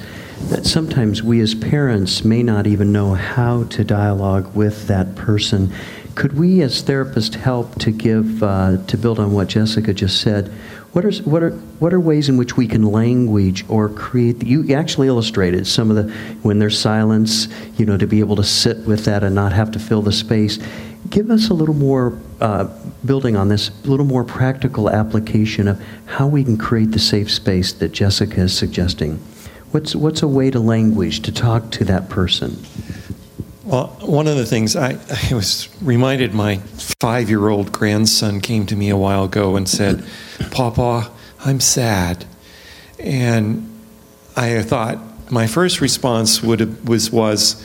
That 0.49 0.65
sometimes 0.65 1.23
we 1.23 1.39
as 1.39 1.55
parents 1.55 2.25
may 2.25 2.43
not 2.43 2.67
even 2.67 2.91
know 2.91 3.13
how 3.13 3.63
to 3.65 3.84
dialogue 3.84 4.53
with 4.53 4.88
that 4.88 5.15
person. 5.15 5.71
Could 6.18 6.34
we 6.34 6.63
as 6.63 6.82
therapists 6.82 7.36
help 7.36 7.76
to 7.76 7.91
give 7.91 8.41
uh, 8.41 8.78
to 8.88 8.97
build 8.97 9.20
on 9.20 9.34
what 9.34 9.49
Jessica 9.49 9.93
just 9.93 10.20
said? 10.20 10.47
What 10.91 11.05
are, 11.05 11.11
what, 11.11 11.43
are, 11.43 11.51
what 11.51 11.93
are 11.93 11.99
ways 11.99 12.28
in 12.28 12.38
which 12.38 12.57
we 12.57 12.68
can 12.68 12.82
language 12.82 13.63
or 13.70 13.88
create? 13.88 14.43
You 14.43 14.74
actually 14.74 15.09
illustrated 15.09 15.68
some 15.68 15.91
of 15.91 15.95
the, 15.95 16.11
when 16.41 16.57
there's 16.57 16.80
silence, 16.80 17.47
you 17.78 17.86
know, 17.86 17.97
to 17.97 18.07
be 18.07 18.20
able 18.20 18.36
to 18.38 18.43
sit 18.43 18.80
with 18.88 19.05
that 19.05 19.24
and 19.24 19.36
not 19.36 19.53
have 19.53 19.70
to 19.74 19.80
fill 19.80 20.01
the 20.01 20.11
space. 20.11 20.57
Give 21.07 21.30
us 21.30 21.51
a 21.51 21.53
little 21.53 21.76
more, 21.76 22.20
uh, 22.41 22.63
building 23.05 23.36
on 23.36 23.49
this, 23.49 23.70
a 23.70 23.88
little 23.88 24.03
more 24.03 24.24
practical 24.24 24.89
application 24.89 25.68
of 25.68 25.80
how 26.07 26.26
we 26.26 26.43
can 26.43 26.57
create 26.57 26.93
the 26.93 26.99
safe 26.99 27.30
space 27.30 27.74
that 27.74 27.91
Jessica 27.91 28.41
is 28.41 28.57
suggesting. 28.57 29.18
What's, 29.70 29.95
what's 29.95 30.24
a 30.24 30.28
way 30.28 30.49
to 30.49 30.59
language, 30.59 31.22
to 31.22 31.32
talk 31.32 31.70
to 31.74 31.86
that 31.86 32.09
person? 32.09 32.57
Well, 33.68 33.88
one 33.99 34.28
of 34.28 34.38
the 34.38 34.45
things 34.45 34.78
I, 34.78 34.97
I 35.30 35.34
was 35.34 35.68
reminded 35.82 36.34
my 36.34 36.59
five 37.01 37.30
year 37.30 37.49
old 37.49 37.74
grandson 37.74 38.39
came 38.39 38.65
to 38.68 38.78
me 38.78 38.89
a 38.89 38.95
while 38.95 39.26
ago 39.26 39.57
and 39.57 39.68
said, 39.68 40.05
Papa, 40.51 41.11
I'm 41.43 41.59
sad. 41.59 42.24
And 42.97 43.70
I 44.38 44.61
thought, 44.61 44.99
my 45.30 45.47
first 45.47 45.82
response 45.82 46.41
would, 46.41 46.88
was, 46.88 47.11
was, 47.11 47.61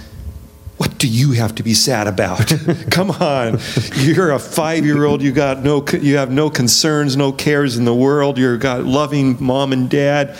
what 0.77 0.99
do 0.99 1.07
you 1.07 1.33
have 1.33 1.55
to 1.55 1.63
be 1.63 1.73
sad 1.73 2.09
about? 2.09 2.53
Come 2.91 3.13
on, 3.13 3.61
you're 3.95 4.33
a 4.33 4.41
five-year-old. 4.41 5.23
You 5.23 5.31
got 5.31 5.63
no, 5.63 5.87
you 5.87 6.17
have 6.17 6.33
no 6.33 6.51
concerns, 6.51 7.17
no 7.17 7.31
cares 7.31 7.77
in 7.77 7.85
the 7.85 7.95
world. 7.95 8.39
You've 8.39 8.59
got 8.59 8.83
loving 8.85 9.37
mom 9.41 9.73
and 9.73 9.89
dad. 9.89 10.37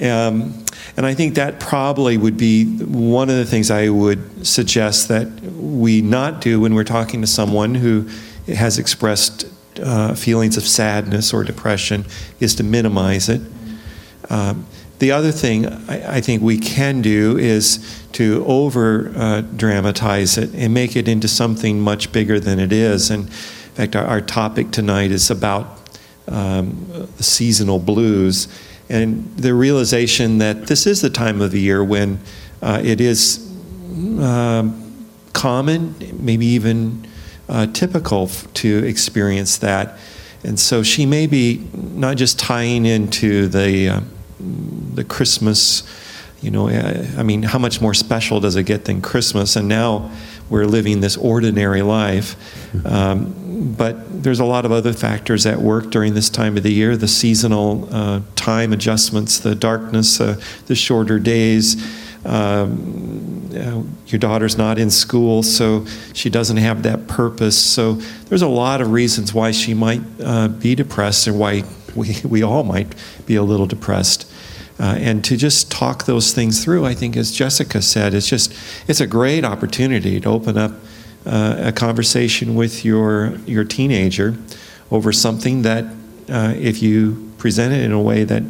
Um, 0.00 0.64
and 0.96 1.06
I 1.06 1.14
think 1.14 1.36
that 1.36 1.60
probably 1.60 2.16
would 2.16 2.36
be 2.36 2.64
one 2.84 3.30
of 3.30 3.36
the 3.36 3.44
things 3.44 3.70
I 3.70 3.88
would 3.88 4.46
suggest 4.46 5.08
that 5.08 5.28
we 5.42 6.02
not 6.02 6.40
do 6.40 6.60
when 6.60 6.74
we're 6.74 6.84
talking 6.84 7.20
to 7.20 7.26
someone 7.26 7.74
who 7.76 8.08
has 8.48 8.78
expressed 8.78 9.46
uh, 9.80 10.14
feelings 10.14 10.56
of 10.56 10.64
sadness 10.64 11.32
or 11.32 11.44
depression 11.44 12.04
is 12.40 12.54
to 12.56 12.64
minimize 12.64 13.28
it. 13.28 13.40
Um, 14.30 14.66
the 14.98 15.12
other 15.12 15.32
thing 15.32 15.66
I, 15.66 16.16
I, 16.16 16.20
think 16.20 16.42
we 16.42 16.56
can 16.56 17.02
do 17.02 17.36
is 17.36 18.02
to 18.12 18.44
over 18.46 19.12
uh, 19.16 19.40
dramatize 19.42 20.38
it 20.38 20.54
and 20.54 20.72
make 20.72 20.96
it 20.96 21.08
into 21.08 21.28
something 21.28 21.80
much 21.80 22.12
bigger 22.12 22.40
than 22.40 22.58
it 22.58 22.72
is. 22.72 23.10
And 23.10 23.26
in 23.26 23.30
fact, 23.74 23.96
our, 23.96 24.06
our 24.06 24.20
topic 24.20 24.70
tonight 24.70 25.10
is 25.10 25.30
about 25.30 25.78
um, 26.28 27.08
the 27.16 27.22
seasonal 27.22 27.78
blues 27.78 28.48
and 28.88 29.36
the 29.36 29.54
realization 29.54 30.38
that 30.38 30.66
this 30.66 30.86
is 30.86 31.00
the 31.00 31.10
time 31.10 31.40
of 31.40 31.50
the 31.50 31.60
year 31.60 31.82
when 31.82 32.20
uh, 32.62 32.80
it 32.82 33.00
is 33.00 33.50
uh, 34.20 34.70
common, 35.32 35.94
maybe 36.18 36.46
even 36.46 37.06
uh, 37.48 37.66
typical 37.66 38.24
f- 38.24 38.52
to 38.54 38.84
experience 38.84 39.58
that. 39.58 39.98
And 40.42 40.60
so 40.60 40.82
she 40.82 41.06
may 41.06 41.26
be 41.26 41.66
not 41.72 42.16
just 42.16 42.38
tying 42.38 42.84
into 42.84 43.48
the 43.48 43.88
uh, 43.88 44.00
the 44.94 45.04
Christmas, 45.04 45.82
you 46.42 46.50
know. 46.50 46.68
Uh, 46.68 47.06
I 47.16 47.22
mean, 47.22 47.42
how 47.42 47.58
much 47.58 47.80
more 47.80 47.94
special 47.94 48.40
does 48.40 48.56
it 48.56 48.64
get 48.64 48.84
than 48.84 49.00
Christmas? 49.00 49.56
And 49.56 49.68
now 49.68 50.10
we're 50.50 50.66
living 50.66 51.00
this 51.00 51.16
ordinary 51.16 51.82
life. 51.82 52.36
Um, 52.84 53.34
but 53.54 54.22
there's 54.22 54.40
a 54.40 54.44
lot 54.44 54.64
of 54.64 54.72
other 54.72 54.92
factors 54.92 55.46
at 55.46 55.58
work 55.58 55.90
during 55.90 56.14
this 56.14 56.28
time 56.28 56.56
of 56.56 56.62
the 56.62 56.72
year 56.72 56.96
the 56.96 57.08
seasonal 57.08 57.88
uh, 57.94 58.20
time 58.34 58.72
adjustments, 58.72 59.38
the 59.38 59.54
darkness, 59.54 60.20
uh, 60.20 60.40
the 60.66 60.74
shorter 60.74 61.18
days. 61.18 61.76
Um, 62.24 63.50
uh, 63.54 63.82
your 64.06 64.18
daughter's 64.18 64.56
not 64.56 64.78
in 64.78 64.90
school, 64.90 65.42
so 65.42 65.84
she 66.14 66.30
doesn't 66.30 66.56
have 66.56 66.82
that 66.82 67.06
purpose. 67.06 67.58
So 67.58 67.94
there's 68.28 68.42
a 68.42 68.48
lot 68.48 68.80
of 68.80 68.90
reasons 68.90 69.32
why 69.32 69.50
she 69.50 69.74
might 69.74 70.00
uh, 70.22 70.48
be 70.48 70.74
depressed 70.74 71.26
and 71.26 71.38
why 71.38 71.64
we, 71.94 72.16
we 72.24 72.42
all 72.42 72.64
might 72.64 72.94
be 73.26 73.36
a 73.36 73.42
little 73.42 73.66
depressed. 73.66 74.30
Uh, 74.80 74.96
and 74.98 75.24
to 75.24 75.36
just 75.36 75.70
talk 75.70 76.06
those 76.06 76.32
things 76.32 76.64
through, 76.64 76.84
I 76.84 76.94
think, 76.94 77.16
as 77.16 77.30
Jessica 77.30 77.80
said, 77.80 78.14
it's 78.14 78.28
just 78.28 78.52
it's 78.88 79.00
a 79.00 79.06
great 79.06 79.44
opportunity 79.44 80.18
to 80.18 80.28
open 80.28 80.58
up 80.58 80.72
uh, 81.26 81.56
a 81.58 81.72
conversation 81.72 82.54
with 82.54 82.84
your 82.84 83.36
your 83.46 83.64
teenager 83.64 84.36
over 84.90 85.12
something 85.12 85.62
that 85.62 85.84
uh, 86.28 86.54
if 86.56 86.82
you 86.82 87.32
present 87.38 87.74
it 87.74 87.82
in 87.82 87.92
a 87.92 88.00
way 88.00 88.24
that 88.24 88.42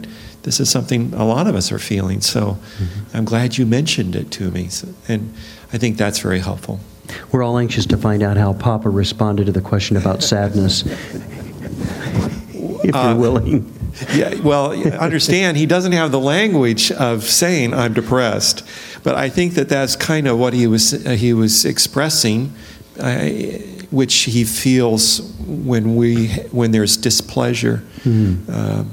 this 0.43 0.61
is 0.61 0.71
something 0.71 1.13
a 1.15 1.25
lot 1.25 1.47
of 1.47 1.55
us 1.55 1.73
are 1.73 1.79
feeling. 1.79 2.21
So 2.21 2.41
mm-hmm. 2.41 3.17
I'm 3.17 3.25
glad 3.25 3.57
you 3.57 3.67
mentioned 3.67 4.15
it 4.15 4.31
to 4.33 4.51
me, 4.51 4.69
so, 4.69 4.89
and 5.09 5.33
I 5.73 5.79
think 5.79 5.97
that's 5.97 6.19
very 6.19 6.41
helpful. 6.41 6.81
We're 7.33 7.43
all 7.43 7.59
anxious 7.59 7.87
to 7.87 7.97
find 7.97 8.23
out 8.23 8.37
how 8.37 8.53
Papa 8.53 8.89
responded 8.89 9.47
to 9.47 9.53
the 9.53 9.61
question 9.61 9.97
about 9.97 10.23
sadness. 10.23 10.85
if 12.85 12.95
you're 12.95 12.97
uh, 12.97 13.17
willing. 13.17 13.84
Yeah, 14.15 14.35
well, 14.41 14.73
understand 14.99 15.57
he 15.57 15.67
doesn't 15.67 15.93
have 15.93 16.11
the 16.11 16.21
language 16.21 16.91
of 16.93 17.25
saying 17.25 17.75
I'm 17.75 17.93
depressed, 17.93 18.67
but 19.03 19.15
I 19.15 19.29
think 19.29 19.55
that 19.55 19.69
that's 19.69 19.97
kind 19.97 20.27
of 20.27 20.39
what 20.39 20.53
he 20.53 20.67
was 20.67 21.07
uh, 21.07 21.11
he 21.11 21.33
was 21.33 21.65
expressing, 21.65 22.53
uh, 22.99 23.29
which 23.91 24.15
he 24.23 24.45
feels 24.45 25.21
when 25.47 25.97
we 25.97 26.29
when 26.51 26.73
there's 26.73 26.97
displeasure. 26.97 27.85
Mm-hmm. 28.03 28.51
Um, 28.51 28.91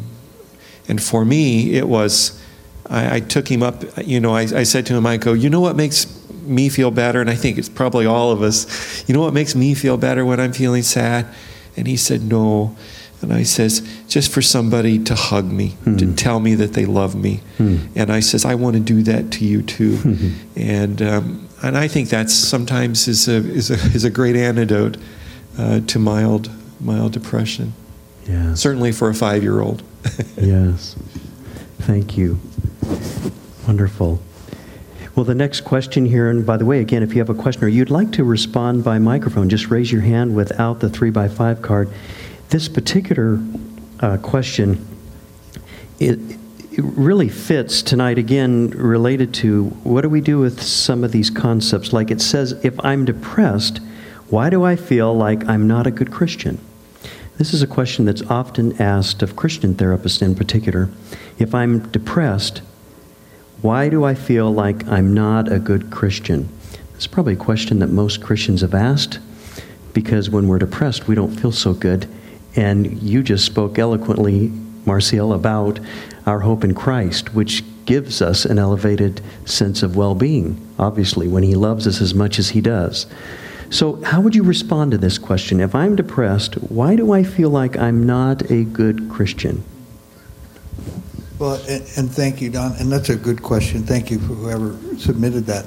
and 0.88 1.02
for 1.02 1.26
me, 1.26 1.74
it 1.74 1.88
was 1.88 2.40
I, 2.88 3.16
I, 3.16 3.20
took 3.22 3.48
him 3.48 3.64
up. 3.64 3.84
You 3.98 4.20
know, 4.20 4.36
I, 4.36 4.42
I 4.42 4.64
said 4.64 4.86
to 4.88 4.96
him, 4.96 5.06
I 5.06 5.18
go, 5.18 5.34
you 5.34 5.50
know 5.50 5.62
what 5.62 5.76
makes 5.76 6.06
me 6.44 6.70
feel 6.70 6.92
better, 6.92 7.22
and 7.22 7.30
I 7.30 7.36
think 7.36 7.58
it's 7.58 7.70
probably 7.70 8.06
all 8.06 8.32
of 8.32 8.42
us. 8.42 9.08
You 9.08 9.16
know 9.16 9.22
what 9.22 9.34
makes 9.34 9.56
me 9.56 9.74
feel 9.74 9.98
better 9.98 10.26
when 10.26 10.40
I'm 10.40 10.54
feeling 10.54 10.84
sad? 10.84 11.28
And 11.76 11.88
he 11.88 11.98
said, 11.98 12.22
no 12.22 12.76
and 13.22 13.32
I 13.32 13.44
says, 13.44 13.88
just 14.12 14.30
for 14.30 14.42
somebody 14.42 15.02
to 15.02 15.16
hug 15.16 15.46
me, 15.46 15.70
mm-hmm. 15.70 15.96
to 15.96 16.14
tell 16.14 16.42
me 16.42 16.54
that 16.56 16.74
they 16.74 16.86
love 16.86 17.16
me. 17.16 17.40
Mm-hmm. 17.58 17.98
And 17.98 18.12
I 18.12 18.20
says, 18.20 18.44
I 18.44 18.56
want 18.56 18.76
to 18.76 18.82
do 18.82 19.04
that 19.04 19.32
to 19.32 19.46
you 19.46 19.62
too. 19.62 19.92
Mm-hmm. 19.92 20.60
And 20.60 21.02
um, 21.02 21.50
and 21.64 21.78
I 21.78 21.88
think 21.88 22.10
that's 22.10 22.34
sometimes 22.34 23.08
is 23.08 23.30
a 23.30 23.38
is 23.38 23.72
a 23.72 23.76
is 23.96 24.04
a 24.04 24.10
great 24.10 24.36
antidote 24.36 24.98
uh, 25.58 25.80
to 25.80 25.98
mild 25.98 26.52
mild 26.82 27.14
depression. 27.14 27.74
Yeah. 28.28 28.54
Certainly 28.54 28.92
for 28.92 29.08
a 29.08 29.14
five 29.14 29.44
year 29.44 29.62
old. 29.62 29.82
yes. 30.38 30.98
Thank 31.80 32.18
you. 32.18 32.38
Wonderful. 33.66 34.22
Well, 35.16 35.26
the 35.26 35.36
next 35.36 35.62
question 35.62 36.06
here, 36.06 36.30
and 36.30 36.46
by 36.46 36.58
the 36.58 36.66
way, 36.66 36.80
again, 36.80 37.02
if 37.02 37.14
you 37.14 37.20
have 37.20 37.30
a 37.30 37.34
question 37.34 37.64
or 37.64 37.68
you'd 37.70 37.90
like 37.90 38.12
to 38.14 38.24
respond 38.26 38.84
by 38.84 39.00
microphone, 39.00 39.50
just 39.50 39.70
raise 39.70 39.92
your 39.92 40.02
hand 40.02 40.36
without 40.36 40.82
the 40.82 40.90
three 40.90 41.12
by 41.12 41.30
five 41.30 41.62
card 41.62 41.90
this 42.50 42.68
particular 42.68 43.40
uh, 44.02 44.18
question, 44.18 44.86
it, 46.00 46.20
it 46.72 46.84
really 46.84 47.30
fits 47.30 47.82
tonight 47.82 48.18
again 48.18 48.70
related 48.70 49.34
to 49.36 49.66
what 49.84 50.02
do 50.02 50.10
we 50.10 50.22
do 50.22 50.40
with 50.40 50.62
some 50.62 51.04
of 51.04 51.12
these 51.12 51.30
concepts? 51.30 51.94
Like 51.94 52.12
it 52.12 52.22
says, 52.22 52.54
if 52.64 52.80
I'm 52.84 53.06
depressed, 53.06 53.80
why 54.30 54.50
do 54.50 54.64
I 54.64 54.76
feel 54.76 55.14
like 55.14 55.48
I'm 55.48 55.68
not 55.68 55.86
a 55.86 55.92
good 55.92 56.12
Christian? 56.12 56.60
This 57.38 57.54
is 57.54 57.62
a 57.62 57.68
question 57.68 58.06
that's 58.06 58.22
often 58.24 58.80
asked 58.82 59.22
of 59.22 59.36
Christian 59.36 59.76
therapists 59.76 60.22
in 60.22 60.36
particular. 60.36 60.90
If 61.38 61.54
I'm 61.54 61.90
depressed, 61.90 62.62
why 63.62 63.90
do 63.90 64.04
I 64.04 64.16
feel 64.16 64.52
like 64.52 64.88
I'm 64.88 65.14
not 65.14 65.52
a 65.52 65.60
good 65.60 65.92
Christian? 65.92 66.50
It's 66.96 67.08
probably 67.08 67.34
a 67.34 67.38
question 67.38 67.80
that 67.80 67.88
most 67.88 68.22
Christians 68.22 68.62
have 68.62 68.74
asked 68.74 69.20
because 69.94 70.30
when 70.30 70.48
we're 70.48 70.60
depressed, 70.60 71.08
we 71.08 71.16
don't 71.16 71.32
feel 71.32 71.52
so 71.52 71.74
good 71.74 72.08
and 72.56 73.02
you 73.02 73.24
just 73.24 73.46
spoke 73.46 73.80
eloquently, 73.80 74.52
Marcial, 74.86 75.34
about 75.34 75.80
our 76.26 76.40
hope 76.40 76.64
in 76.64 76.74
Christ, 76.74 77.34
which 77.34 77.64
gives 77.86 78.22
us 78.22 78.46
an 78.46 78.60
elevated 78.60 79.22
sense 79.46 79.84
of 79.84 79.96
well 79.96 80.16
being, 80.16 80.60
obviously, 80.78 81.28
when 81.28 81.44
He 81.44 81.56
loves 81.56 81.88
us 81.88 82.02
as 82.02 82.14
much 82.14 82.40
as 82.40 82.50
He 82.50 82.62
does. 82.62 83.08
So, 83.70 84.02
how 84.04 84.20
would 84.20 84.36
you 84.36 84.44
respond 84.44 84.92
to 84.92 84.98
this 84.98 85.18
question? 85.18 85.62
If 85.62 85.74
I'm 85.74 85.96
depressed, 85.96 86.56
why 86.56 86.96
do 86.96 87.14
I 87.14 87.24
feel 87.24 87.50
like 87.50 87.78
I'm 87.78 88.06
not 88.06 88.52
a 88.52 88.66
good 88.66 89.10
Christian? 89.10 89.64
Well, 91.40 91.56
and, 91.68 91.84
and 91.98 92.12
thank 92.12 92.42
you, 92.42 92.50
Don. 92.50 92.74
And 92.74 92.92
that's 92.92 93.10
a 93.10 93.16
good 93.16 93.42
question. 93.42 93.84
Thank 93.84 94.12
you 94.12 94.20
for 94.20 94.34
whoever 94.36 94.78
submitted 95.00 95.46
that. 95.46 95.66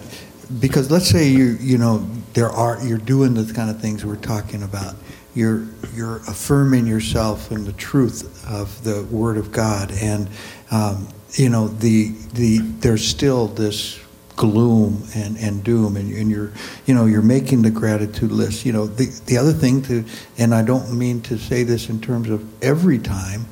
Because 0.61 0.91
let's 0.91 1.09
say 1.09 1.29
you, 1.29 1.57
you 1.61 1.79
know, 1.79 2.07
there 2.35 2.51
are 2.51 2.79
you're 2.85 2.99
doing 2.99 3.35
the 3.35 3.51
kind 3.53 3.71
of 3.71 3.81
things 3.81 4.05
we're 4.05 4.17
talking 4.17 4.63
about. 4.63 4.95
You're 5.35 5.67
you're 5.95 6.19
affirming 6.29 6.87
yourself 6.87 7.51
in 7.51 7.65
the 7.65 7.73
truth 7.73 8.45
of 8.49 8.85
the 8.85 9.03
Word 9.11 9.37
of 9.37 9.51
God, 9.51 9.91
and 9.93 10.29
um, 10.71 11.09
you 11.33 11.49
know 11.49 11.69
the 11.69 12.15
the 12.35 12.59
there's 12.59 13.07
still 13.07 13.49
this 13.49 14.01
gloom 14.37 15.03
and, 15.15 15.37
and 15.39 15.63
doom. 15.63 15.97
And, 15.97 16.13
and 16.13 16.31
you're 16.31 16.53
you 16.87 16.95
know 16.95 17.07
you're 17.07 17.23
making 17.23 17.63
the 17.63 17.71
gratitude 17.71 18.33
list. 18.33 18.65
You 18.65 18.73
know 18.73 18.87
the, 18.87 19.07
the 19.27 19.39
other 19.39 19.53
thing 19.53 19.83
to 19.83 20.05
and 20.39 20.55
i 20.55 20.63
don't 20.63 20.93
mean 20.97 21.21
to 21.23 21.39
say 21.39 21.63
this 21.63 21.89
in 21.89 22.01
terms 22.01 22.31
of 22.31 22.45
every 22.63 22.99
time 22.99 23.47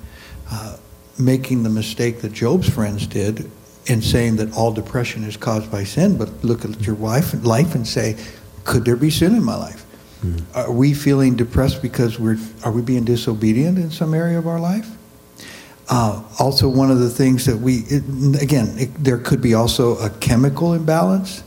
uh, 0.50 0.76
making 1.18 1.62
the 1.62 1.70
mistake 1.70 2.20
that 2.20 2.32
Job's 2.32 2.68
friends 2.68 3.06
did 3.06 3.50
in 3.86 4.00
saying 4.00 4.36
that 4.36 4.52
all 4.54 4.72
depression 4.72 5.24
is 5.24 5.36
caused 5.36 5.70
by 5.70 5.84
sin 5.84 6.16
but 6.16 6.30
look 6.44 6.64
at 6.64 6.80
your 6.86 6.94
wife, 6.94 7.34
life 7.44 7.74
and 7.74 7.86
say 7.86 8.16
could 8.64 8.84
there 8.84 8.96
be 8.96 9.10
sin 9.10 9.34
in 9.34 9.42
my 9.42 9.56
life 9.56 9.81
mm. 10.22 10.42
are 10.54 10.72
we 10.72 10.94
feeling 10.94 11.36
depressed 11.36 11.82
because 11.82 12.18
we're 12.18 12.38
are 12.64 12.72
we 12.72 12.82
being 12.82 13.04
disobedient 13.04 13.78
in 13.78 13.90
some 13.90 14.14
area 14.14 14.38
of 14.38 14.46
our 14.46 14.60
life 14.60 14.88
uh, 15.88 16.22
also, 16.38 16.68
one 16.70 16.90
of 16.90 17.00
the 17.00 17.10
things 17.10 17.44
that 17.44 17.58
we, 17.58 17.80
it, 17.80 18.02
again, 18.42 18.74
it, 18.78 18.94
there 18.94 19.18
could 19.18 19.42
be 19.42 19.52
also 19.52 19.98
a 19.98 20.08
chemical 20.08 20.72
imbalance. 20.72 21.42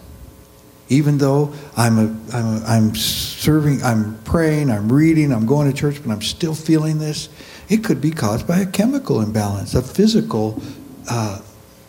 Even 0.87 1.17
though 1.17 1.51
I'm, 1.75 1.97
a, 1.97 2.35
I'm, 2.35 2.45
a, 2.45 2.65
I'm 2.67 2.95
serving, 2.95 3.81
I'm 3.81 4.19
praying, 4.23 4.69
I'm 4.69 4.91
reading, 4.91 5.31
I'm 5.31 5.47
going 5.47 5.71
to 5.71 5.75
church, 5.75 5.99
but 6.03 6.11
I'm 6.11 6.21
still 6.21 6.53
feeling 6.53 6.99
this, 6.99 7.29
it 7.69 7.83
could 7.83 7.99
be 7.99 8.11
caused 8.11 8.47
by 8.47 8.59
a 8.59 8.67
chemical 8.67 9.21
imbalance, 9.21 9.73
a 9.73 9.81
physical 9.81 10.61
uh, 11.09 11.39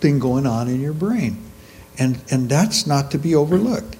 thing 0.00 0.18
going 0.18 0.46
on 0.46 0.68
in 0.68 0.80
your 0.80 0.94
brain. 0.94 1.36
And, 1.98 2.22
and 2.30 2.48
that's 2.48 2.86
not 2.86 3.10
to 3.10 3.18
be 3.18 3.34
overlooked. 3.34 3.95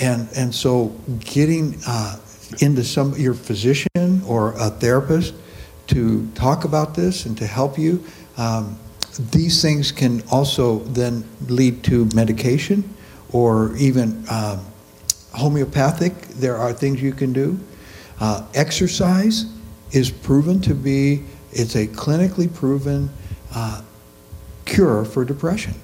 And, 0.00 0.28
and 0.36 0.54
so 0.54 0.88
getting 1.20 1.78
uh, 1.86 2.18
into 2.60 2.84
some, 2.84 3.14
your 3.16 3.34
physician 3.34 4.22
or 4.26 4.52
a 4.58 4.70
therapist 4.70 5.34
to 5.88 6.26
talk 6.34 6.64
about 6.64 6.94
this 6.94 7.26
and 7.26 7.36
to 7.38 7.46
help 7.46 7.78
you. 7.78 8.04
Um, 8.36 8.78
these 9.30 9.60
things 9.60 9.92
can 9.92 10.22
also 10.30 10.78
then 10.80 11.24
lead 11.48 11.84
to 11.84 12.08
medication 12.14 12.94
or 13.32 13.76
even 13.76 14.24
um, 14.30 14.64
homeopathic. 15.34 16.14
There 16.28 16.56
are 16.56 16.72
things 16.72 17.02
you 17.02 17.12
can 17.12 17.32
do. 17.32 17.58
Uh, 18.20 18.46
exercise 18.54 19.46
is 19.90 20.10
proven 20.10 20.60
to 20.62 20.74
be, 20.74 21.24
it's 21.52 21.74
a 21.74 21.86
clinically 21.86 22.52
proven 22.52 23.10
uh, 23.54 23.82
cure 24.64 25.04
for 25.04 25.24
depression. 25.24 25.74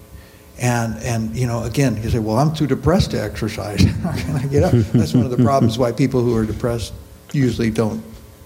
And, 0.60 1.00
and 1.02 1.36
you 1.36 1.46
know, 1.46 1.62
again, 1.62 2.02
you 2.02 2.10
say, 2.10 2.18
well, 2.18 2.38
I'm 2.38 2.54
too 2.54 2.66
depressed 2.66 3.12
to 3.12 3.22
exercise. 3.22 3.82
How 4.02 4.12
can 4.12 4.36
I 4.36 4.46
get 4.46 4.64
up? 4.64 4.72
That's 4.72 5.14
one 5.14 5.24
of 5.24 5.30
the 5.30 5.42
problems 5.42 5.78
why 5.78 5.92
people 5.92 6.22
who 6.22 6.36
are 6.36 6.44
depressed 6.44 6.92
usually 7.32 7.70
don't 7.70 8.02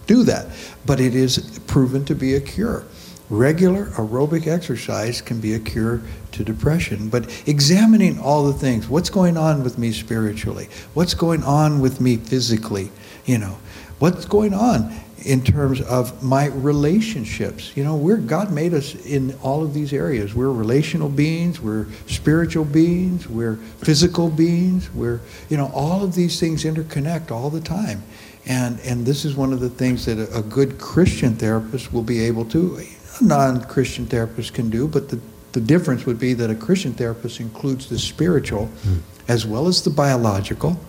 do 0.07 0.23
that. 0.25 0.47
But 0.85 1.01
it 1.01 1.15
is 1.15 1.59
proven 1.67 2.05
to 2.07 2.15
be 2.15 2.35
a 2.35 2.41
cure. 2.41 2.85
Regular 3.31 3.87
aerobic 3.93 4.47
exercise 4.47 5.23
can 5.23 5.41
be 5.41 5.55
a 5.55 5.59
cure 5.59 6.03
to 6.33 6.45
depression. 6.45 7.09
But 7.09 7.43
examining 7.47 8.21
all 8.21 8.45
the 8.45 8.53
things 8.53 8.89
what's 8.89 9.09
going 9.09 9.39
on 9.39 9.63
with 9.63 9.79
me 9.79 9.93
spiritually? 9.93 10.69
What's 10.93 11.15
going 11.15 11.43
on 11.43 11.81
with 11.81 11.99
me 11.99 12.19
physically? 12.19 12.91
You 13.25 13.39
know, 13.39 13.57
what's 14.03 14.25
going 14.25 14.53
on? 14.53 14.93
in 15.25 15.41
terms 15.41 15.81
of 15.83 16.21
my 16.21 16.47
relationships. 16.47 17.77
You 17.77 17.85
know, 17.85 17.95
we're 17.95 18.17
God 18.17 18.51
made 18.51 18.75
us 18.75 18.97
in 19.07 19.39
all 19.41 19.63
of 19.63 19.73
these 19.73 19.93
areas. 19.93 20.35
We're 20.35 20.51
relational 20.51 21.09
beings, 21.09 21.61
we're 21.61 21.87
spiritual 22.09 22.65
beings, 22.65 23.29
we're 23.29 23.55
physical 23.85 24.29
beings, 24.29 24.93
we're, 24.93 25.21
you 25.49 25.57
know, 25.57 25.71
all 25.73 26.03
of 26.03 26.17
these 26.17 26.41
things 26.41 26.65
interconnect 26.65 27.31
all 27.31 27.51
the 27.51 27.61
time. 27.61 28.03
And, 28.47 28.81
and 28.81 29.07
this 29.07 29.25
is 29.25 29.37
one 29.37 29.53
of 29.53 29.61
the 29.61 29.71
things 29.71 30.07
that 30.07 30.19
a, 30.19 30.39
a 30.39 30.43
good 30.43 30.79
Christian 30.79 31.37
therapist 31.37 31.93
will 31.93 32.03
be 32.03 32.19
able 32.25 32.45
to, 32.47 32.79
a 32.79 33.25
non 33.25 33.63
Christian 33.67 34.07
therapist 34.07 34.55
can 34.55 34.71
do, 34.71 34.89
but 34.89 35.09
the, 35.09 35.21
the 35.53 35.61
difference 35.61 36.05
would 36.05 36.19
be 36.19 36.35
that 36.35 36.51
a 36.51 36.57
Christian 36.57 36.93
therapist 36.95 37.39
includes 37.39 37.89
the 37.89 37.99
spiritual 37.99 38.69
mm. 38.83 38.99
as 39.29 39.47
well 39.47 39.69
as 39.69 39.85
the 39.85 39.91
biological, 39.91 40.81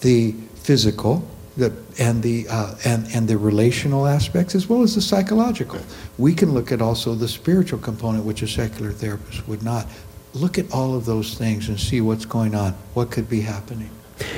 the 0.00 0.32
physical, 0.56 1.24
the, 1.56 1.72
and, 1.98 2.22
the, 2.22 2.46
uh, 2.48 2.74
and, 2.84 3.06
and 3.14 3.28
the 3.28 3.36
relational 3.36 4.06
aspects 4.06 4.54
as 4.54 4.68
well 4.68 4.82
as 4.82 4.94
the 4.94 5.02
psychological. 5.02 5.80
We 6.18 6.34
can 6.34 6.52
look 6.52 6.72
at 6.72 6.80
also 6.80 7.14
the 7.14 7.28
spiritual 7.28 7.78
component, 7.78 8.24
which 8.24 8.42
a 8.42 8.48
secular 8.48 8.92
therapist 8.92 9.46
would 9.48 9.62
not. 9.62 9.86
Look 10.34 10.58
at 10.58 10.72
all 10.72 10.94
of 10.94 11.04
those 11.04 11.34
things 11.34 11.68
and 11.68 11.78
see 11.78 12.00
what's 12.00 12.24
going 12.24 12.54
on, 12.54 12.72
what 12.94 13.10
could 13.10 13.28
be 13.28 13.42
happening. 13.42 13.90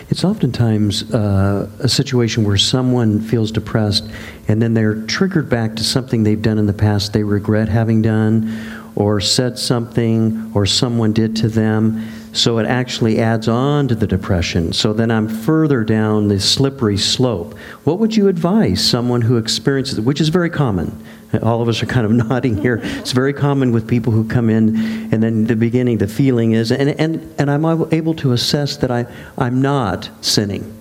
It's 0.08 0.24
oftentimes 0.24 1.12
uh, 1.14 1.68
a 1.80 1.88
situation 1.88 2.44
where 2.44 2.56
someone 2.56 3.20
feels 3.20 3.50
depressed 3.50 4.08
and 4.48 4.60
then 4.60 4.74
they're 4.74 5.02
triggered 5.02 5.48
back 5.48 5.76
to 5.76 5.84
something 5.84 6.22
they've 6.22 6.40
done 6.40 6.58
in 6.58 6.66
the 6.66 6.72
past 6.72 7.12
they 7.12 7.22
regret 7.22 7.68
having 7.68 8.02
done 8.02 8.92
or 8.96 9.20
said 9.20 9.58
something 9.58 10.50
or 10.54 10.66
someone 10.66 11.12
did 11.12 11.36
to 11.36 11.48
them. 11.48 12.06
So 12.34 12.58
it 12.58 12.66
actually 12.66 13.20
adds 13.20 13.46
on 13.46 13.86
to 13.88 13.94
the 13.94 14.08
depression. 14.08 14.72
So 14.72 14.92
then 14.92 15.12
I'm 15.12 15.28
further 15.28 15.84
down 15.84 16.26
the 16.26 16.40
slippery 16.40 16.98
slope. 16.98 17.56
What 17.84 18.00
would 18.00 18.16
you 18.16 18.26
advise 18.26 18.84
someone 18.84 19.22
who 19.22 19.36
experiences 19.36 19.98
it, 19.98 20.00
which 20.02 20.20
is 20.20 20.30
very 20.30 20.50
common? 20.50 21.00
All 21.42 21.62
of 21.62 21.68
us 21.68 21.80
are 21.80 21.86
kind 21.86 22.04
of 22.04 22.10
nodding 22.28 22.56
here. 22.56 22.80
It's 22.82 23.12
very 23.12 23.32
common 23.32 23.70
with 23.70 23.86
people 23.86 24.12
who 24.12 24.26
come 24.26 24.50
in, 24.50 24.76
and 25.12 25.22
then 25.22 25.44
the 25.44 25.54
beginning, 25.54 25.98
the 25.98 26.08
feeling 26.08 26.52
is, 26.52 26.72
and, 26.72 26.90
and, 27.00 27.34
and 27.38 27.48
I'm 27.48 27.64
able 27.92 28.14
to 28.14 28.32
assess 28.32 28.76
that 28.78 28.90
I, 28.90 29.06
I'm 29.38 29.62
not 29.62 30.10
sinning, 30.20 30.76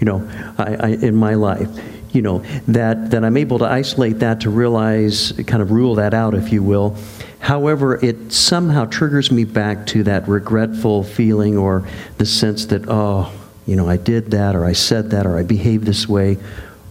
you 0.00 0.06
know, 0.06 0.28
I, 0.58 0.74
I, 0.74 0.88
in 0.88 1.14
my 1.14 1.34
life. 1.34 1.68
You 2.16 2.22
know, 2.22 2.38
that, 2.68 3.10
that 3.10 3.24
I'm 3.24 3.36
able 3.36 3.58
to 3.58 3.66
isolate 3.66 4.20
that 4.20 4.40
to 4.40 4.50
realize, 4.50 5.32
kind 5.46 5.60
of 5.60 5.70
rule 5.70 5.96
that 5.96 6.14
out, 6.14 6.32
if 6.32 6.50
you 6.50 6.62
will. 6.62 6.96
However, 7.40 8.02
it 8.02 8.32
somehow 8.32 8.86
triggers 8.86 9.30
me 9.30 9.44
back 9.44 9.86
to 9.88 10.02
that 10.04 10.26
regretful 10.26 11.04
feeling 11.04 11.58
or 11.58 11.86
the 12.16 12.24
sense 12.24 12.64
that, 12.66 12.88
oh, 12.88 13.30
you 13.66 13.76
know, 13.76 13.86
I 13.86 13.98
did 13.98 14.30
that 14.30 14.56
or 14.56 14.64
I 14.64 14.72
said 14.72 15.10
that 15.10 15.26
or 15.26 15.36
I 15.36 15.42
behaved 15.42 15.84
this 15.84 16.08
way 16.08 16.38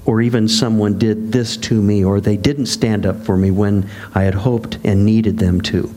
or 0.05 0.21
even 0.21 0.47
someone 0.47 0.99
did 0.99 1.32
this 1.32 1.57
to 1.57 1.82
me, 1.82 2.05
or 2.05 2.21
they 2.21 2.38
didn't 2.38 2.67
stand 2.67 3.07
up 3.07 3.26
for 3.26 3.36
me 3.36 3.49
when 3.49 3.89
I 4.13 4.21
had 4.21 4.36
hoped 4.36 4.78
and 4.84 5.03
needed 5.03 5.39
them 5.39 5.61
to. 5.61 5.88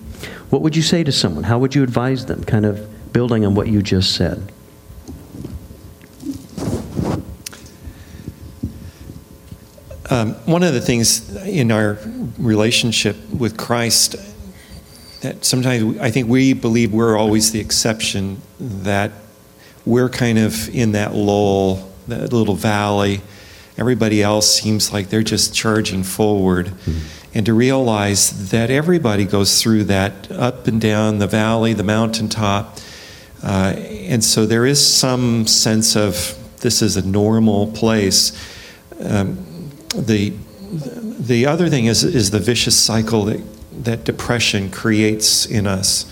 What 0.49 0.63
would 0.63 0.75
you 0.75 0.83
say 0.83 1.05
to 1.05 1.13
someone? 1.13 1.45
How 1.45 1.59
would 1.59 1.75
you 1.75 1.83
advise 1.83 2.25
them, 2.25 2.43
kind 2.45 2.65
of 2.65 3.13
building 3.13 3.45
on 3.45 3.55
what 3.55 3.69
you 3.69 3.83
just 3.83 4.15
said? 4.15 4.51
Um, 10.11 10.35
one 10.47 10.63
of 10.63 10.73
the 10.73 10.81
things 10.81 11.37
in 11.45 11.71
our 11.71 11.99
relationship 12.39 13.17
with 13.31 13.57
Christ 13.57 14.17
that 15.21 15.45
sometimes 15.45 15.99
I 15.99 16.11
think 16.11 16.29
we 16.29 16.53
believe 16.53 16.93
we're 16.93 17.17
always 17.17 17.53
the 17.53 17.61
exception, 17.61 18.41
that 18.59 19.11
we're 19.85 20.09
kind 20.09 20.39
of 20.39 20.69
in 20.75 20.93
that 20.93 21.15
lull, 21.15 21.91
that 22.07 22.33
little 22.33 22.55
valley 22.55 23.21
Everybody 23.79 24.25
else 24.25 24.53
seems 24.53 24.93
like 24.93 25.09
they're 25.09 25.23
just 25.23 25.55
charging 25.55 26.03
forward. 26.03 26.67
Mm-hmm. 26.67 27.29
And 27.35 27.47
to 27.47 27.55
realize 27.55 28.51
that 28.51 28.71
everybody 28.71 29.25
goes 29.25 29.63
through 29.63 29.85
that 29.85 30.31
up 30.33 30.67
and 30.67 30.81
down 30.81 31.19
the 31.19 31.29
valley, 31.29 31.75
the 31.75 31.85
mountaintop. 31.85 32.79
Uh, 33.41 33.75
and 33.77 34.25
so 34.25 34.47
there 34.47 34.67
is 34.67 34.85
some 34.85 35.47
sense 35.47 35.95
of 35.95 36.37
this 36.61 36.83
is 36.83 36.97
a 36.97 37.07
normal 37.07 37.69
place. 37.69 38.33
Um, 39.01 39.47
the, 40.01 40.33
the 41.21 41.47
other 41.47 41.69
thing 41.69 41.87
is, 41.87 42.05
is 42.05 42.31
the 42.31 42.39
vicious 42.39 42.77
cycle 42.77 43.25
that, 43.25 43.41
that 43.85 44.05
depression 44.05 44.71
creates 44.71 45.47
in 45.47 45.67
us. 45.67 46.11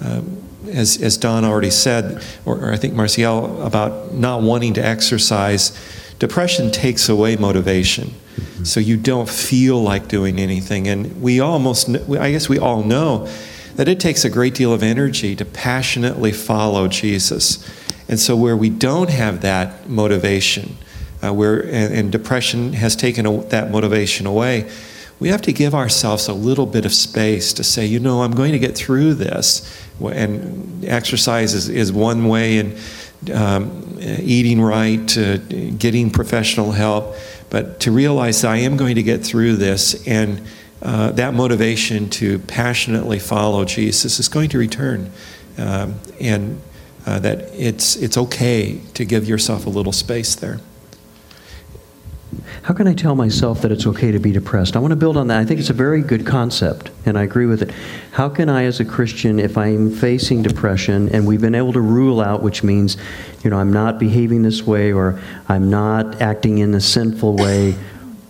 Um, 0.00 0.44
as, 0.70 1.00
as 1.00 1.16
Don 1.16 1.44
already 1.44 1.70
said, 1.70 2.22
or, 2.44 2.58
or 2.58 2.72
I 2.72 2.76
think 2.76 2.94
Marcial, 2.94 3.62
about 3.62 4.12
not 4.12 4.42
wanting 4.42 4.74
to 4.74 4.84
exercise 4.84 5.72
Depression 6.18 6.70
takes 6.72 7.08
away 7.08 7.36
motivation. 7.36 8.08
Mm-hmm. 8.08 8.64
So 8.64 8.80
you 8.80 8.96
don't 8.96 9.28
feel 9.28 9.80
like 9.80 10.08
doing 10.08 10.38
anything. 10.38 10.88
And 10.88 11.22
we 11.22 11.40
almost, 11.40 11.88
I 11.88 12.32
guess 12.32 12.48
we 12.48 12.58
all 12.58 12.82
know 12.82 13.28
that 13.76 13.88
it 13.88 14.00
takes 14.00 14.24
a 14.24 14.30
great 14.30 14.54
deal 14.54 14.72
of 14.72 14.82
energy 14.82 15.36
to 15.36 15.44
passionately 15.44 16.32
follow 16.32 16.88
Jesus. 16.88 17.64
And 18.08 18.18
so 18.18 18.34
where 18.36 18.56
we 18.56 18.68
don't 18.68 19.10
have 19.10 19.42
that 19.42 19.88
motivation, 19.88 20.76
uh, 21.22 21.32
where 21.32 21.60
and, 21.60 21.94
and, 21.94 22.12
depression 22.12 22.72
has 22.74 22.94
taken 22.94 23.26
a, 23.26 23.42
that 23.44 23.70
motivation 23.70 24.26
away, 24.26 24.70
we 25.20 25.28
have 25.28 25.42
to 25.42 25.52
give 25.52 25.74
ourselves 25.74 26.28
a 26.28 26.32
little 26.32 26.66
bit 26.66 26.84
of 26.84 26.92
space 26.92 27.52
to 27.54 27.64
say, 27.64 27.84
you 27.84 27.98
know, 27.98 28.22
I'm 28.22 28.32
going 28.32 28.52
to 28.52 28.58
get 28.58 28.76
through 28.76 29.14
this. 29.14 29.84
And 30.00 30.84
exercise 30.84 31.54
is, 31.54 31.68
is 31.68 31.92
one 31.92 32.28
way, 32.28 32.58
and 32.58 32.78
um, 33.34 33.98
eating 34.00 34.60
right, 34.60 35.18
uh, 35.18 35.38
getting 35.76 36.10
professional 36.10 36.70
help, 36.70 37.16
but 37.50 37.80
to 37.80 37.90
realize 37.90 38.42
that 38.42 38.52
I 38.52 38.58
am 38.58 38.76
going 38.76 38.94
to 38.94 39.02
get 39.02 39.24
through 39.24 39.56
this 39.56 40.06
and 40.06 40.46
uh, 40.82 41.10
that 41.12 41.34
motivation 41.34 42.08
to 42.08 42.38
passionately 42.40 43.18
follow 43.18 43.64
Jesus 43.64 44.20
is 44.20 44.28
going 44.28 44.50
to 44.50 44.58
return. 44.58 45.10
Um, 45.56 45.96
and 46.20 46.60
uh, 47.04 47.18
that 47.18 47.52
it's, 47.54 47.96
it's 47.96 48.16
okay 48.16 48.80
to 48.94 49.04
give 49.04 49.26
yourself 49.26 49.66
a 49.66 49.70
little 49.70 49.92
space 49.92 50.36
there. 50.36 50.60
How 52.62 52.74
can 52.74 52.86
I 52.86 52.94
tell 52.94 53.14
myself 53.14 53.62
that 53.62 53.72
it's 53.72 53.86
okay 53.86 54.12
to 54.12 54.18
be 54.18 54.32
depressed? 54.32 54.76
I 54.76 54.80
want 54.80 54.92
to 54.92 54.96
build 54.96 55.16
on 55.16 55.28
that. 55.28 55.38
I 55.38 55.44
think 55.44 55.60
it's 55.60 55.70
a 55.70 55.74
very 55.74 56.02
good 56.02 56.26
concept, 56.26 56.90
and 57.06 57.16
I 57.16 57.22
agree 57.22 57.46
with 57.46 57.62
it. 57.62 57.70
How 58.12 58.28
can 58.28 58.50
I, 58.50 58.64
as 58.64 58.80
a 58.80 58.84
Christian, 58.84 59.38
if 59.40 59.56
I'm 59.56 59.90
facing 59.90 60.42
depression 60.42 61.08
and 61.08 61.26
we've 61.26 61.40
been 61.40 61.54
able 61.54 61.72
to 61.72 61.80
rule 61.80 62.20
out, 62.20 62.42
which 62.42 62.62
means, 62.62 62.98
you 63.42 63.50
know, 63.50 63.58
I'm 63.58 63.72
not 63.72 63.98
behaving 63.98 64.42
this 64.42 64.66
way 64.66 64.92
or 64.92 65.18
I'm 65.48 65.70
not 65.70 66.20
acting 66.20 66.58
in 66.58 66.74
a 66.74 66.80
sinful 66.80 67.36
way, 67.36 67.74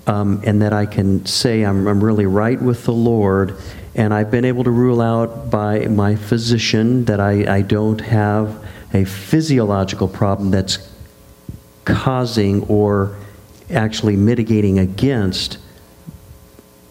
um, 0.06 0.42
and 0.44 0.62
that 0.62 0.72
I 0.72 0.86
can 0.86 1.26
say 1.26 1.64
I'm, 1.64 1.86
I'm 1.88 2.02
really 2.02 2.26
right 2.26 2.60
with 2.60 2.84
the 2.84 2.92
Lord, 2.92 3.56
and 3.94 4.14
I've 4.14 4.30
been 4.30 4.44
able 4.44 4.62
to 4.64 4.70
rule 4.70 5.00
out 5.00 5.50
by 5.50 5.86
my 5.86 6.14
physician 6.14 7.04
that 7.06 7.18
I, 7.18 7.56
I 7.56 7.62
don't 7.62 8.00
have 8.02 8.64
a 8.94 9.04
physiological 9.04 10.06
problem 10.06 10.50
that's 10.50 10.78
causing 11.84 12.62
or 12.64 13.16
actually 13.70 14.16
mitigating 14.16 14.78
against 14.78 15.58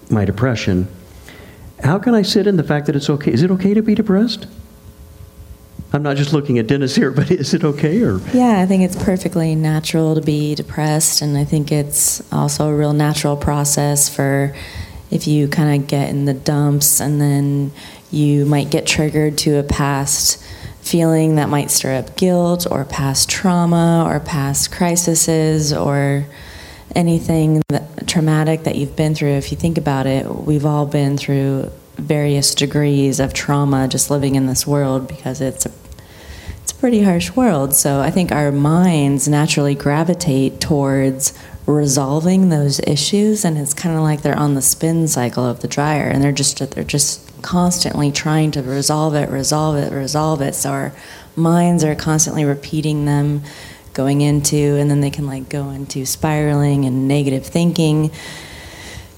my 0.09 0.25
depression, 0.25 0.87
how 1.83 1.99
can 1.99 2.13
I 2.13 2.21
sit 2.21 2.47
in 2.47 2.57
the 2.57 2.63
fact 2.63 2.85
that 2.87 2.95
it's 2.95 3.09
okay? 3.09 3.31
Is 3.31 3.43
it 3.43 3.51
okay 3.51 3.73
to 3.73 3.81
be 3.81 3.95
depressed? 3.95 4.47
I'm 5.93 6.03
not 6.03 6.17
just 6.17 6.33
looking 6.33 6.59
at 6.59 6.67
Dennis 6.67 6.95
here, 6.95 7.11
but 7.13 7.31
is 7.31 7.53
it 7.53 7.63
okay 7.63 8.01
or? 8.01 8.19
Yeah, 8.33 8.59
I 8.59 8.65
think 8.65 8.83
it's 8.83 9.01
perfectly 9.01 9.55
natural 9.55 10.15
to 10.15 10.21
be 10.21 10.55
depressed, 10.55 11.21
and 11.21 11.37
I 11.37 11.45
think 11.45 11.71
it's 11.71 12.21
also 12.33 12.69
a 12.69 12.75
real 12.75 12.93
natural 12.93 13.37
process 13.37 14.09
for 14.09 14.55
if 15.09 15.27
you 15.27 15.47
kind 15.47 15.81
of 15.81 15.87
get 15.87 16.09
in 16.09 16.25
the 16.25 16.33
dumps 16.33 16.99
and 16.99 17.21
then 17.21 17.71
you 18.11 18.45
might 18.45 18.69
get 18.69 18.85
triggered 18.85 19.37
to 19.37 19.57
a 19.57 19.63
past 19.63 20.43
feeling 20.81 21.35
that 21.35 21.49
might 21.49 21.71
stir 21.71 21.95
up 21.95 22.15
guilt 22.15 22.67
or 22.69 22.85
past 22.85 23.29
trauma 23.29 24.03
or 24.05 24.19
past 24.19 24.71
crises 24.71 25.73
or 25.73 26.25
anything 26.95 27.61
that, 27.69 28.07
traumatic 28.07 28.63
that 28.63 28.75
you've 28.75 28.95
been 28.95 29.15
through, 29.15 29.33
if 29.33 29.51
you 29.51 29.57
think 29.57 29.77
about 29.77 30.07
it, 30.07 30.25
we've 30.25 30.65
all 30.65 30.85
been 30.85 31.17
through 31.17 31.71
various 31.95 32.53
degrees 32.53 33.19
of 33.19 33.33
trauma 33.33 33.87
just 33.87 34.09
living 34.11 34.35
in 34.35 34.45
this 34.45 34.67
world 34.67 35.07
because 35.07 35.41
it's 35.41 35.65
a 35.65 35.71
it's 36.61 36.71
a 36.73 36.75
pretty 36.75 37.01
harsh 37.03 37.31
world. 37.31 37.73
So 37.73 38.01
I 38.01 38.11
think 38.11 38.31
our 38.31 38.51
minds 38.51 39.27
naturally 39.27 39.73
gravitate 39.73 40.59
towards 40.59 41.33
resolving 41.65 42.49
those 42.49 42.79
issues 42.81 43.45
and 43.45 43.57
it's 43.57 43.73
kind 43.73 43.95
of 43.95 44.01
like 44.01 44.21
they're 44.21 44.37
on 44.37 44.55
the 44.55 44.61
spin 44.61 45.07
cycle 45.07 45.45
of 45.45 45.61
the 45.61 45.67
dryer 45.67 46.07
and 46.07 46.21
they're 46.23 46.31
just 46.31 46.59
they're 46.71 46.83
just 46.83 47.41
constantly 47.41 48.11
trying 48.11 48.51
to 48.51 48.61
resolve 48.61 49.15
it, 49.15 49.29
resolve 49.29 49.77
it, 49.77 49.91
resolve 49.93 50.41
it. 50.41 50.55
So 50.55 50.71
our 50.71 50.93
minds 51.35 51.83
are 51.83 51.95
constantly 51.95 52.45
repeating 52.45 53.05
them 53.05 53.43
going 53.97 54.21
into, 54.21 54.55
and 54.55 54.89
then 54.89 55.01
they 55.01 55.09
can 55.09 55.25
like 55.25 55.49
go 55.49 55.71
into 55.71 56.05
spiraling 56.05 56.85
and 56.85 57.07
negative 57.07 57.45
thinking. 57.45 58.11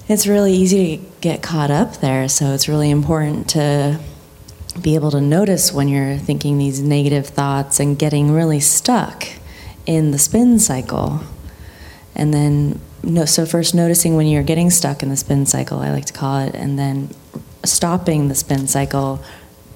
It's 0.07 0.25
really 0.25 0.53
easy 0.53 0.97
to 0.97 1.03
get 1.21 1.43
caught 1.43 1.69
up 1.69 1.97
there, 1.97 2.29
so 2.29 2.53
it's 2.53 2.67
really 2.67 2.89
important 2.89 3.49
to 3.49 3.99
be 4.81 4.95
able 4.95 5.11
to 5.11 5.19
notice 5.19 5.73
when 5.73 5.89
you're 5.89 6.17
thinking 6.17 6.57
these 6.57 6.79
negative 6.81 7.27
thoughts 7.27 7.79
and 7.81 7.99
getting 7.99 8.31
really 8.31 8.61
stuck 8.61 9.27
in 9.85 10.11
the 10.11 10.17
spin 10.17 10.57
cycle. 10.59 11.19
And 12.15 12.33
then, 12.33 12.79
no, 13.03 13.25
so 13.25 13.45
first 13.45 13.75
noticing 13.75 14.15
when 14.15 14.27
you're 14.27 14.43
getting 14.43 14.69
stuck 14.69 15.03
in 15.03 15.09
the 15.09 15.17
spin 15.17 15.45
cycle, 15.45 15.79
I 15.79 15.91
like 15.91 16.05
to 16.05 16.13
call 16.13 16.39
it, 16.39 16.55
and 16.55 16.79
then 16.79 17.09
stopping 17.65 18.29
the 18.29 18.35
spin 18.35 18.67
cycle, 18.67 19.21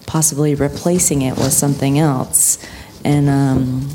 possibly 0.07 0.55
replacing 0.55 1.21
it 1.21 1.35
with 1.35 1.53
something 1.53 1.99
else. 1.99 2.57
And 3.03 3.27
um, 3.29 3.89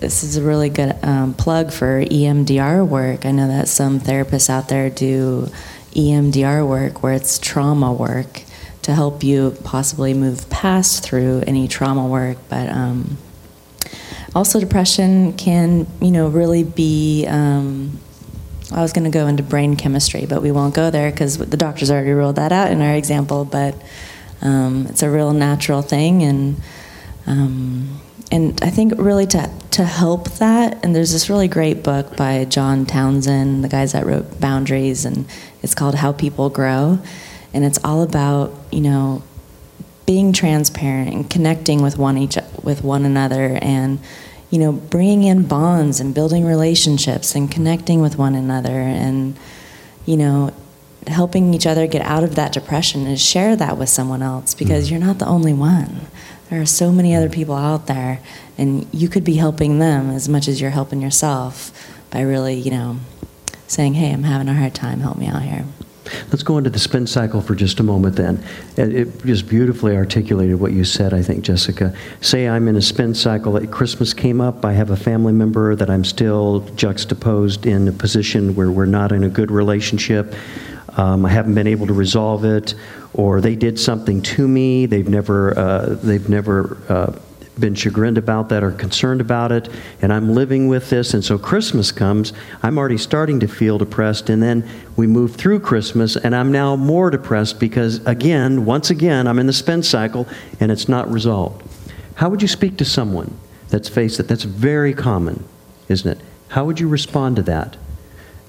this 0.00 0.24
is 0.24 0.36
a 0.36 0.42
really 0.42 0.70
good 0.70 0.96
um, 1.02 1.34
plug 1.34 1.72
for 1.72 2.02
EMDR 2.02 2.86
work. 2.86 3.26
I 3.26 3.32
know 3.32 3.48
that 3.48 3.68
some 3.68 4.00
therapists 4.00 4.48
out 4.48 4.68
there 4.68 4.88
do 4.88 5.50
EMDR 5.92 6.66
work 6.66 7.02
where 7.02 7.12
it's 7.12 7.38
trauma 7.38 7.92
work 7.92 8.42
to 8.82 8.94
help 8.94 9.22
you 9.22 9.54
possibly 9.62 10.14
move 10.14 10.48
past 10.48 11.04
through 11.04 11.44
any 11.46 11.68
trauma 11.68 12.06
work. 12.06 12.38
But 12.48 12.70
um, 12.70 13.18
also, 14.34 14.58
depression 14.58 15.34
can, 15.34 15.86
you 16.00 16.10
know, 16.10 16.28
really 16.28 16.64
be. 16.64 17.26
Um, 17.26 18.00
I 18.72 18.82
was 18.82 18.92
going 18.92 19.04
to 19.04 19.10
go 19.10 19.26
into 19.26 19.42
brain 19.42 19.74
chemistry, 19.74 20.26
but 20.26 20.42
we 20.42 20.52
won't 20.52 20.74
go 20.74 20.90
there 20.90 21.10
because 21.10 21.38
the 21.38 21.56
doctors 21.56 21.90
already 21.90 22.12
ruled 22.12 22.36
that 22.36 22.52
out 22.52 22.70
in 22.70 22.80
our 22.80 22.94
example. 22.94 23.44
But 23.44 23.74
um, 24.40 24.86
it's 24.88 25.02
a 25.02 25.10
real 25.10 25.32
natural 25.32 25.82
thing, 25.82 26.22
and 26.22 26.56
um, 27.26 28.00
and 28.30 28.58
I 28.62 28.70
think 28.70 28.94
really 28.96 29.26
to 29.26 29.50
to 29.72 29.84
help 29.84 30.30
that, 30.32 30.84
and 30.84 30.94
there's 30.94 31.12
this 31.12 31.28
really 31.28 31.48
great 31.48 31.82
book 31.82 32.16
by 32.16 32.44
John 32.44 32.86
Townsend, 32.86 33.64
the 33.64 33.68
guys 33.68 33.92
that 33.92 34.06
wrote 34.06 34.40
Boundaries, 34.40 35.04
and 35.04 35.26
it's 35.62 35.74
called 35.74 35.96
How 35.96 36.12
People 36.12 36.48
Grow, 36.48 37.00
and 37.52 37.64
it's 37.64 37.78
all 37.84 38.02
about 38.02 38.52
you 38.70 38.82
know 38.82 39.22
being 40.06 40.32
transparent 40.32 41.12
and 41.12 41.30
connecting 41.30 41.82
with 41.82 41.98
one 41.98 42.18
each 42.18 42.38
with 42.62 42.84
one 42.84 43.04
another, 43.04 43.58
and 43.60 43.98
you 44.50 44.60
know 44.60 44.72
bringing 44.72 45.24
in 45.24 45.46
bonds 45.46 45.98
and 45.98 46.14
building 46.14 46.44
relationships 46.44 47.34
and 47.34 47.50
connecting 47.50 48.00
with 48.00 48.16
one 48.16 48.36
another, 48.36 48.80
and 48.80 49.36
you 50.06 50.16
know 50.16 50.52
helping 51.08 51.52
each 51.52 51.66
other 51.66 51.86
get 51.86 52.02
out 52.02 52.22
of 52.22 52.36
that 52.36 52.52
depression 52.52 53.06
and 53.06 53.18
share 53.18 53.56
that 53.56 53.76
with 53.76 53.88
someone 53.88 54.22
else 54.22 54.54
because 54.54 54.86
mm. 54.86 54.90
you're 54.92 55.00
not 55.00 55.18
the 55.18 55.26
only 55.26 55.52
one 55.52 56.02
there 56.50 56.60
are 56.60 56.66
so 56.66 56.90
many 56.92 57.14
other 57.14 57.28
people 57.28 57.54
out 57.54 57.86
there, 57.86 58.20
and 58.58 58.86
you 58.92 59.08
could 59.08 59.24
be 59.24 59.36
helping 59.36 59.78
them 59.78 60.10
as 60.10 60.28
much 60.28 60.48
as 60.48 60.60
you're 60.60 60.70
helping 60.70 61.00
yourself 61.00 61.72
by 62.10 62.20
really, 62.20 62.54
you 62.54 62.72
know, 62.72 62.98
saying, 63.68 63.94
hey, 63.94 64.12
I'm 64.12 64.24
having 64.24 64.48
a 64.48 64.54
hard 64.54 64.74
time, 64.74 65.00
help 65.00 65.16
me 65.16 65.28
out 65.28 65.42
here. 65.42 65.64
Let's 66.30 66.42
go 66.42 66.58
into 66.58 66.70
the 66.70 66.78
spin 66.80 67.06
cycle 67.06 67.40
for 67.40 67.54
just 67.54 67.78
a 67.78 67.84
moment 67.84 68.16
then. 68.16 68.42
It 68.76 69.24
just 69.24 69.48
beautifully 69.48 69.94
articulated 69.94 70.58
what 70.58 70.72
you 70.72 70.84
said, 70.84 71.14
I 71.14 71.22
think, 71.22 71.44
Jessica. 71.44 71.94
Say 72.20 72.48
I'm 72.48 72.66
in 72.66 72.74
a 72.74 72.82
spin 72.82 73.14
cycle, 73.14 73.52
that 73.52 73.70
Christmas 73.70 74.12
came 74.12 74.40
up, 74.40 74.64
I 74.64 74.72
have 74.72 74.90
a 74.90 74.96
family 74.96 75.32
member 75.32 75.76
that 75.76 75.88
I'm 75.88 76.02
still 76.02 76.60
juxtaposed 76.74 77.64
in 77.64 77.86
a 77.86 77.92
position 77.92 78.56
where 78.56 78.72
we're 78.72 78.86
not 78.86 79.12
in 79.12 79.22
a 79.22 79.28
good 79.28 79.52
relationship. 79.52 80.34
Um, 80.96 81.24
I 81.24 81.30
haven't 81.30 81.54
been 81.54 81.68
able 81.68 81.86
to 81.86 81.92
resolve 81.92 82.44
it, 82.44 82.74
or 83.14 83.40
they 83.40 83.56
did 83.56 83.78
something 83.78 84.22
to 84.22 84.46
me. 84.46 84.86
They've 84.86 85.08
never, 85.08 85.58
uh, 85.58 85.94
they've 86.02 86.28
never 86.28 86.78
uh, 86.88 87.18
been 87.58 87.74
chagrined 87.74 88.16
about 88.16 88.48
that 88.48 88.62
or 88.62 88.70
concerned 88.72 89.20
about 89.20 89.52
it, 89.52 89.68
and 90.00 90.12
I'm 90.12 90.34
living 90.34 90.68
with 90.68 90.90
this. 90.90 91.12
And 91.14 91.24
so 91.24 91.38
Christmas 91.38 91.92
comes, 91.92 92.32
I'm 92.62 92.78
already 92.78 92.98
starting 92.98 93.40
to 93.40 93.48
feel 93.48 93.78
depressed, 93.78 94.30
and 94.30 94.42
then 94.42 94.68
we 94.96 95.06
move 95.06 95.36
through 95.36 95.60
Christmas, 95.60 96.16
and 96.16 96.34
I'm 96.34 96.50
now 96.50 96.76
more 96.76 97.10
depressed 97.10 97.60
because, 97.60 98.04
again, 98.06 98.64
once 98.64 98.90
again, 98.90 99.26
I'm 99.26 99.38
in 99.38 99.46
the 99.46 99.52
spend 99.52 99.84
cycle, 99.84 100.26
and 100.58 100.72
it's 100.72 100.88
not 100.88 101.10
resolved. 101.10 101.66
How 102.14 102.28
would 102.28 102.42
you 102.42 102.48
speak 102.48 102.76
to 102.78 102.84
someone 102.84 103.36
that's 103.68 103.88
faced 103.88 104.16
that? 104.16 104.28
That's 104.28 104.44
very 104.44 104.94
common, 104.94 105.44
isn't 105.88 106.10
it? 106.10 106.24
How 106.48 106.64
would 106.64 106.80
you 106.80 106.88
respond 106.88 107.36
to 107.36 107.42
that? 107.42 107.76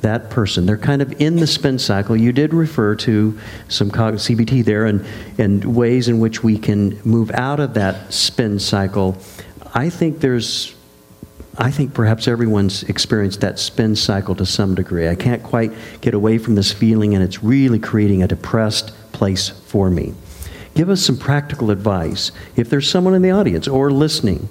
That 0.01 0.29
person. 0.29 0.65
They're 0.65 0.77
kind 0.77 1.01
of 1.01 1.21
in 1.21 1.37
the 1.37 1.47
spin 1.47 1.79
cycle. 1.79 2.15
You 2.15 2.31
did 2.31 2.53
refer 2.53 2.95
to 2.95 3.37
some 3.69 3.89
CBT 3.91 4.65
there 4.65 4.85
and, 4.85 5.05
and 5.37 5.75
ways 5.75 6.07
in 6.07 6.19
which 6.19 6.43
we 6.43 6.57
can 6.57 6.99
move 7.03 7.31
out 7.31 7.59
of 7.59 7.73
that 7.75 8.11
spin 8.13 8.59
cycle. 8.59 9.17
I 9.73 9.89
think 9.89 10.19
there's, 10.19 10.75
I 11.57 11.71
think 11.71 11.93
perhaps 11.93 12.27
everyone's 12.27 12.83
experienced 12.83 13.41
that 13.41 13.59
spin 13.59 13.95
cycle 13.95 14.35
to 14.35 14.45
some 14.45 14.75
degree. 14.75 15.07
I 15.07 15.15
can't 15.15 15.43
quite 15.43 15.71
get 16.01 16.13
away 16.13 16.37
from 16.37 16.55
this 16.55 16.71
feeling, 16.71 17.13
and 17.13 17.23
it's 17.23 17.43
really 17.43 17.79
creating 17.79 18.23
a 18.23 18.27
depressed 18.27 18.93
place 19.11 19.49
for 19.49 19.89
me. 19.89 20.13
Give 20.73 20.89
us 20.89 21.01
some 21.01 21.17
practical 21.17 21.69
advice. 21.69 22.31
If 22.55 22.69
there's 22.69 22.89
someone 22.89 23.13
in 23.13 23.21
the 23.21 23.31
audience 23.31 23.67
or 23.67 23.91
listening 23.91 24.49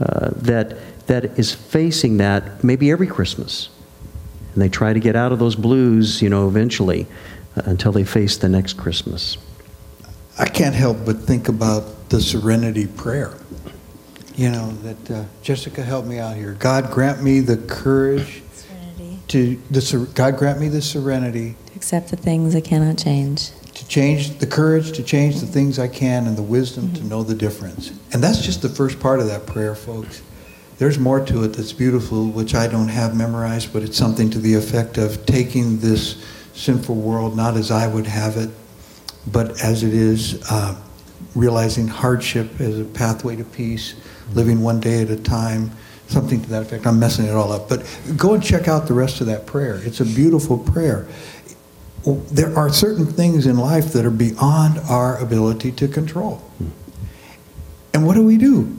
uh, 0.00 0.30
that, 0.36 1.06
that 1.08 1.24
is 1.38 1.52
facing 1.52 2.18
that 2.18 2.62
maybe 2.62 2.90
every 2.90 3.08
Christmas, 3.08 3.68
and 4.58 4.62
they 4.64 4.68
try 4.68 4.92
to 4.92 4.98
get 4.98 5.14
out 5.14 5.30
of 5.30 5.38
those 5.38 5.54
blues, 5.54 6.20
you 6.20 6.28
know, 6.28 6.48
eventually 6.48 7.06
uh, 7.56 7.62
until 7.66 7.92
they 7.92 8.02
face 8.02 8.36
the 8.38 8.48
next 8.48 8.72
Christmas. 8.72 9.38
I 10.36 10.46
can't 10.48 10.74
help 10.74 10.96
but 11.06 11.18
think 11.18 11.48
about 11.48 12.08
the 12.08 12.20
serenity 12.20 12.88
prayer. 12.88 13.38
You 14.34 14.50
know, 14.50 14.72
that 14.82 15.10
uh, 15.12 15.24
Jessica 15.42 15.80
help 15.80 16.06
me 16.06 16.18
out 16.18 16.34
here. 16.34 16.54
God 16.54 16.90
grant 16.90 17.22
me 17.22 17.38
the 17.38 17.56
courage 17.56 18.42
serenity. 18.52 19.20
to 19.28 19.62
the 19.70 20.10
God 20.16 20.36
grant 20.36 20.58
me 20.58 20.66
the 20.66 20.82
serenity 20.82 21.54
to 21.66 21.74
accept 21.76 22.10
the 22.10 22.16
things 22.16 22.56
I 22.56 22.60
cannot 22.60 22.98
change. 22.98 23.50
To 23.74 23.86
change 23.86 24.38
the 24.38 24.46
courage 24.48 24.90
to 24.96 25.04
change 25.04 25.38
the 25.38 25.46
things 25.46 25.78
I 25.78 25.86
can 25.86 26.26
and 26.26 26.36
the 26.36 26.42
wisdom 26.42 26.86
mm-hmm. 26.86 26.94
to 26.94 27.04
know 27.04 27.22
the 27.22 27.36
difference. 27.36 27.92
And 28.12 28.20
that's 28.20 28.40
just 28.40 28.60
the 28.60 28.68
first 28.68 28.98
part 28.98 29.20
of 29.20 29.28
that 29.28 29.46
prayer, 29.46 29.76
folks. 29.76 30.20
There's 30.78 30.98
more 30.98 31.24
to 31.26 31.42
it 31.42 31.48
that's 31.48 31.72
beautiful, 31.72 32.26
which 32.26 32.54
I 32.54 32.68
don't 32.68 32.88
have 32.88 33.16
memorized, 33.16 33.72
but 33.72 33.82
it's 33.82 33.96
something 33.96 34.30
to 34.30 34.38
the 34.38 34.54
effect 34.54 34.96
of 34.96 35.26
taking 35.26 35.78
this 35.78 36.24
sinful 36.54 36.94
world 36.94 37.36
not 37.36 37.56
as 37.56 37.70
I 37.70 37.88
would 37.88 38.06
have 38.06 38.36
it, 38.36 38.50
but 39.26 39.62
as 39.62 39.82
it 39.82 39.92
is, 39.92 40.40
uh, 40.50 40.76
realizing 41.34 41.88
hardship 41.88 42.60
as 42.60 42.78
a 42.78 42.84
pathway 42.84 43.34
to 43.36 43.44
peace, 43.44 43.94
living 44.34 44.60
one 44.60 44.78
day 44.78 45.02
at 45.02 45.10
a 45.10 45.16
time, 45.16 45.72
something 46.06 46.40
to 46.42 46.48
that 46.48 46.62
effect. 46.62 46.86
I'm 46.86 46.98
messing 46.98 47.26
it 47.26 47.34
all 47.34 47.52
up. 47.52 47.68
But 47.68 47.84
go 48.16 48.34
and 48.34 48.42
check 48.42 48.68
out 48.68 48.86
the 48.86 48.94
rest 48.94 49.20
of 49.20 49.26
that 49.26 49.46
prayer. 49.46 49.80
It's 49.84 50.00
a 50.00 50.04
beautiful 50.04 50.58
prayer. 50.58 51.08
There 52.06 52.56
are 52.56 52.72
certain 52.72 53.06
things 53.06 53.46
in 53.46 53.58
life 53.58 53.92
that 53.92 54.06
are 54.06 54.10
beyond 54.10 54.78
our 54.88 55.18
ability 55.18 55.72
to 55.72 55.88
control. 55.88 56.40
And 57.92 58.06
what 58.06 58.14
do 58.14 58.22
we 58.22 58.38
do? 58.38 58.74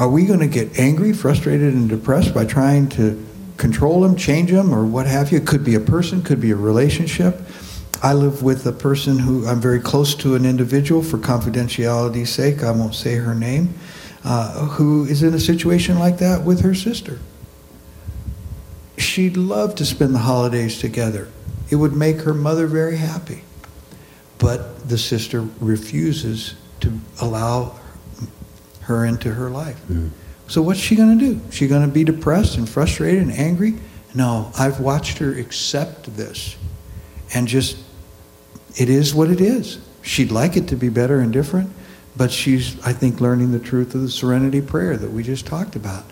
Are 0.00 0.08
we 0.08 0.24
going 0.24 0.40
to 0.40 0.46
get 0.46 0.78
angry, 0.78 1.12
frustrated, 1.12 1.74
and 1.74 1.86
depressed 1.86 2.32
by 2.32 2.46
trying 2.46 2.88
to 2.90 3.22
control 3.58 4.00
them, 4.00 4.16
change 4.16 4.50
them, 4.50 4.74
or 4.74 4.86
what 4.86 5.06
have 5.06 5.30
you? 5.30 5.36
It 5.36 5.46
could 5.46 5.62
be 5.62 5.74
a 5.74 5.80
person, 5.80 6.22
could 6.22 6.40
be 6.40 6.52
a 6.52 6.56
relationship. 6.56 7.38
I 8.02 8.14
live 8.14 8.42
with 8.42 8.66
a 8.66 8.72
person 8.72 9.18
who 9.18 9.46
I'm 9.46 9.60
very 9.60 9.78
close 9.78 10.14
to, 10.14 10.34
an 10.36 10.46
individual, 10.46 11.02
for 11.02 11.18
confidentiality's 11.18 12.30
sake, 12.30 12.62
I 12.62 12.70
won't 12.70 12.94
say 12.94 13.16
her 13.16 13.34
name, 13.34 13.74
uh, 14.24 14.68
who 14.68 15.04
is 15.04 15.22
in 15.22 15.34
a 15.34 15.38
situation 15.38 15.98
like 15.98 16.16
that 16.16 16.44
with 16.44 16.62
her 16.62 16.74
sister. 16.74 17.18
She'd 18.96 19.36
love 19.36 19.74
to 19.74 19.84
spend 19.84 20.14
the 20.14 20.20
holidays 20.20 20.80
together. 20.80 21.28
It 21.68 21.76
would 21.76 21.92
make 21.92 22.22
her 22.22 22.32
mother 22.32 22.66
very 22.66 22.96
happy. 22.96 23.42
But 24.38 24.88
the 24.88 24.96
sister 24.96 25.46
refuses 25.60 26.54
to 26.80 26.98
allow 27.20 27.78
her 28.90 29.04
into 29.04 29.32
her 29.32 29.50
life. 29.50 29.80
Mm. 29.88 30.10
So 30.46 30.62
what's 30.62 30.80
she 30.80 30.96
going 30.96 31.18
to 31.18 31.24
do? 31.24 31.40
She 31.50 31.68
going 31.68 31.86
to 31.86 31.92
be 31.92 32.04
depressed 32.04 32.56
and 32.56 32.68
frustrated 32.68 33.22
and 33.22 33.32
angry? 33.32 33.74
No, 34.14 34.50
I've 34.58 34.80
watched 34.80 35.18
her 35.18 35.32
accept 35.32 36.16
this 36.16 36.56
and 37.34 37.46
just 37.46 37.76
it 38.76 38.88
is 38.88 39.14
what 39.14 39.30
it 39.30 39.40
is. 39.40 39.78
She'd 40.02 40.32
like 40.32 40.56
it 40.56 40.68
to 40.68 40.76
be 40.76 40.88
better 40.88 41.20
and 41.20 41.32
different, 41.32 41.70
but 42.16 42.32
she's 42.32 42.80
I 42.84 42.92
think 42.92 43.20
learning 43.20 43.52
the 43.52 43.58
truth 43.58 43.94
of 43.94 44.02
the 44.02 44.10
serenity 44.10 44.60
prayer 44.60 44.96
that 44.96 45.10
we 45.10 45.22
just 45.22 45.46
talked 45.46 45.76
about. 45.76 46.04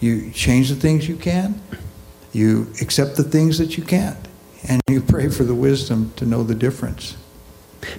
You 0.00 0.30
change 0.32 0.68
the 0.68 0.74
things 0.74 1.08
you 1.08 1.16
can, 1.16 1.60
you 2.32 2.72
accept 2.82 3.16
the 3.16 3.24
things 3.24 3.58
that 3.58 3.78
you 3.78 3.84
can't, 3.84 4.18
and 4.68 4.80
you 4.88 5.00
pray 5.00 5.28
for 5.28 5.44
the 5.44 5.54
wisdom 5.54 6.12
to 6.16 6.26
know 6.26 6.42
the 6.42 6.54
difference. 6.54 7.16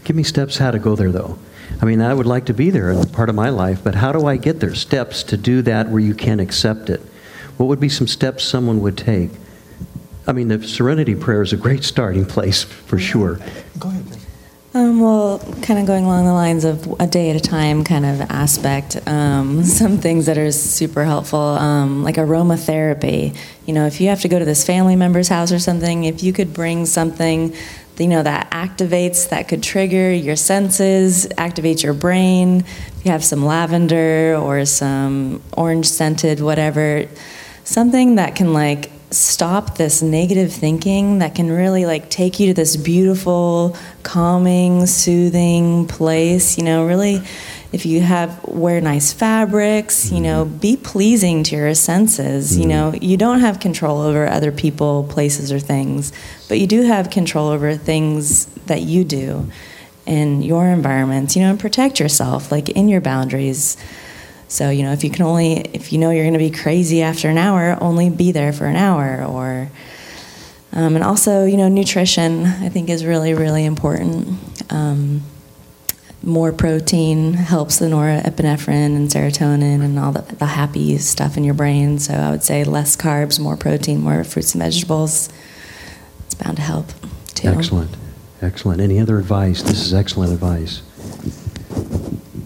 Give 0.03 0.15
me 0.15 0.23
steps 0.23 0.57
how 0.57 0.71
to 0.71 0.79
go 0.79 0.95
there 0.95 1.11
though. 1.11 1.39
I 1.81 1.85
mean, 1.85 2.01
I 2.01 2.13
would 2.13 2.25
like 2.25 2.45
to 2.47 2.53
be 2.53 2.69
there 2.69 2.91
in 2.91 3.03
part 3.09 3.29
of 3.29 3.35
my 3.35 3.49
life, 3.49 3.83
but 3.83 3.95
how 3.95 4.11
do 4.11 4.25
I 4.25 4.37
get 4.37 4.59
there? 4.59 4.73
Steps 4.73 5.23
to 5.23 5.37
do 5.37 5.61
that 5.63 5.89
where 5.89 5.99
you 5.99 6.15
can 6.15 6.39
accept 6.39 6.89
it. 6.89 7.01
What 7.57 7.67
would 7.67 7.79
be 7.79 7.89
some 7.89 8.07
steps 8.07 8.43
someone 8.43 8.81
would 8.81 8.97
take? 8.97 9.31
I 10.27 10.33
mean, 10.33 10.47
the 10.47 10.61
Serenity 10.67 11.15
Prayer 11.15 11.41
is 11.41 11.53
a 11.53 11.57
great 11.57 11.83
starting 11.83 12.25
place 12.25 12.63
for 12.63 12.99
sure. 12.99 13.39
Go 13.79 13.89
ahead. 13.89 14.17
Um, 14.73 14.99
well, 14.99 15.39
kind 15.63 15.79
of 15.79 15.87
going 15.87 16.05
along 16.05 16.25
the 16.25 16.33
lines 16.33 16.63
of 16.63 16.99
a 16.99 17.07
day 17.07 17.31
at 17.31 17.35
a 17.35 17.39
time 17.39 17.83
kind 17.83 18.05
of 18.05 18.21
aspect, 18.21 18.95
um, 19.07 19.63
some 19.63 19.97
things 19.97 20.27
that 20.27 20.37
are 20.37 20.51
super 20.51 21.03
helpful, 21.03 21.39
um, 21.39 22.03
like 22.03 22.15
aromatherapy. 22.15 23.35
You 23.65 23.73
know, 23.73 23.87
if 23.87 23.99
you 23.99 24.09
have 24.09 24.21
to 24.21 24.27
go 24.27 24.37
to 24.37 24.45
this 24.45 24.65
family 24.65 24.95
member's 24.95 25.29
house 25.29 25.51
or 25.51 25.59
something, 25.59 26.03
if 26.03 26.21
you 26.21 26.31
could 26.31 26.53
bring 26.53 26.85
something 26.85 27.55
you 27.99 28.07
know 28.07 28.23
that 28.23 28.49
activates 28.51 29.29
that 29.29 29.47
could 29.47 29.63
trigger 29.63 30.11
your 30.11 30.35
senses 30.35 31.27
activates 31.37 31.83
your 31.83 31.93
brain 31.93 32.59
if 32.59 33.05
you 33.05 33.11
have 33.11 33.23
some 33.23 33.45
lavender 33.45 34.35
or 34.35 34.65
some 34.65 35.41
orange 35.53 35.87
scented 35.87 36.39
whatever 36.39 37.05
something 37.63 38.15
that 38.15 38.35
can 38.35 38.53
like 38.53 38.91
stop 39.09 39.77
this 39.77 40.01
negative 40.01 40.51
thinking 40.51 41.19
that 41.19 41.33
can 41.33 41.49
really 41.49 41.85
like 41.85 42.09
take 42.09 42.41
you 42.41 42.47
to 42.47 42.53
this 42.53 42.75
beautiful 42.75 43.75
calming 44.03 44.85
soothing 44.85 45.87
place 45.87 46.57
you 46.57 46.63
know 46.63 46.85
really 46.85 47.21
if 47.71 47.85
you 47.85 48.01
have 48.01 48.43
wear 48.45 48.81
nice 48.81 49.13
fabrics 49.13 50.11
you 50.11 50.19
know 50.19 50.43
mm-hmm. 50.43 50.57
be 50.57 50.75
pleasing 50.75 51.41
to 51.41 51.55
your 51.55 51.73
senses 51.73 52.57
you 52.57 52.65
mm-hmm. 52.65 52.69
know 52.69 52.93
you 53.01 53.15
don't 53.15 53.39
have 53.39 53.61
control 53.61 54.01
over 54.01 54.27
other 54.27 54.51
people 54.51 55.05
places 55.05 55.53
or 55.53 55.59
things 55.59 56.11
but 56.47 56.59
you 56.59 56.67
do 56.67 56.83
have 56.83 57.09
control 57.09 57.49
over 57.49 57.75
things 57.75 58.45
that 58.67 58.81
you 58.81 59.03
do 59.03 59.49
in 60.05 60.41
your 60.41 60.67
environments 60.67 61.35
you 61.35 61.41
know 61.41 61.49
and 61.49 61.59
protect 61.59 61.99
yourself 61.99 62.51
like 62.51 62.69
in 62.69 62.87
your 62.87 63.01
boundaries 63.01 63.77
so 64.47 64.69
you 64.69 64.83
know 64.83 64.93
if 64.93 65.03
you 65.03 65.09
can 65.09 65.23
only 65.23 65.59
if 65.73 65.91
you 65.91 65.99
know 65.99 66.09
you're 66.09 66.23
going 66.23 66.33
to 66.33 66.39
be 66.39 66.51
crazy 66.51 67.01
after 67.01 67.29
an 67.29 67.37
hour 67.37 67.77
only 67.81 68.09
be 68.09 68.31
there 68.31 68.53
for 68.53 68.65
an 68.65 68.75
hour 68.75 69.23
or 69.25 69.69
um, 70.73 70.95
and 70.95 71.03
also 71.03 71.45
you 71.45 71.57
know 71.57 71.67
nutrition 71.67 72.45
i 72.45 72.69
think 72.69 72.89
is 72.89 73.03
really 73.03 73.33
really 73.33 73.65
important 73.65 74.39
um, 74.69 75.21
more 76.23 76.51
protein 76.51 77.33
helps 77.33 77.79
the 77.79 77.85
norepinephrine 77.85 78.95
and 78.95 79.09
serotonin 79.09 79.81
and 79.81 79.97
all 79.97 80.11
the, 80.11 80.21
the 80.35 80.45
happy 80.45 80.97
stuff 80.97 81.37
in 81.37 81.43
your 81.43 81.53
brain. 81.53 81.99
So 81.99 82.13
I 82.13 82.31
would 82.31 82.43
say 82.43 82.63
less 82.63 82.97
carbs, 82.97 83.39
more 83.39 83.55
protein, 83.55 84.01
more 84.01 84.23
fruits 84.23 84.53
and 84.53 84.61
vegetables. 84.61 85.29
It's 86.27 86.35
bound 86.35 86.57
to 86.57 86.63
help 86.63 86.87
too. 87.33 87.47
Excellent. 87.49 87.97
Excellent. 88.41 88.79
Any 88.79 88.99
other 88.99 89.17
advice? 89.17 89.63
This 89.63 89.81
is 89.81 89.93
excellent 89.93 90.31
advice. 90.31 90.83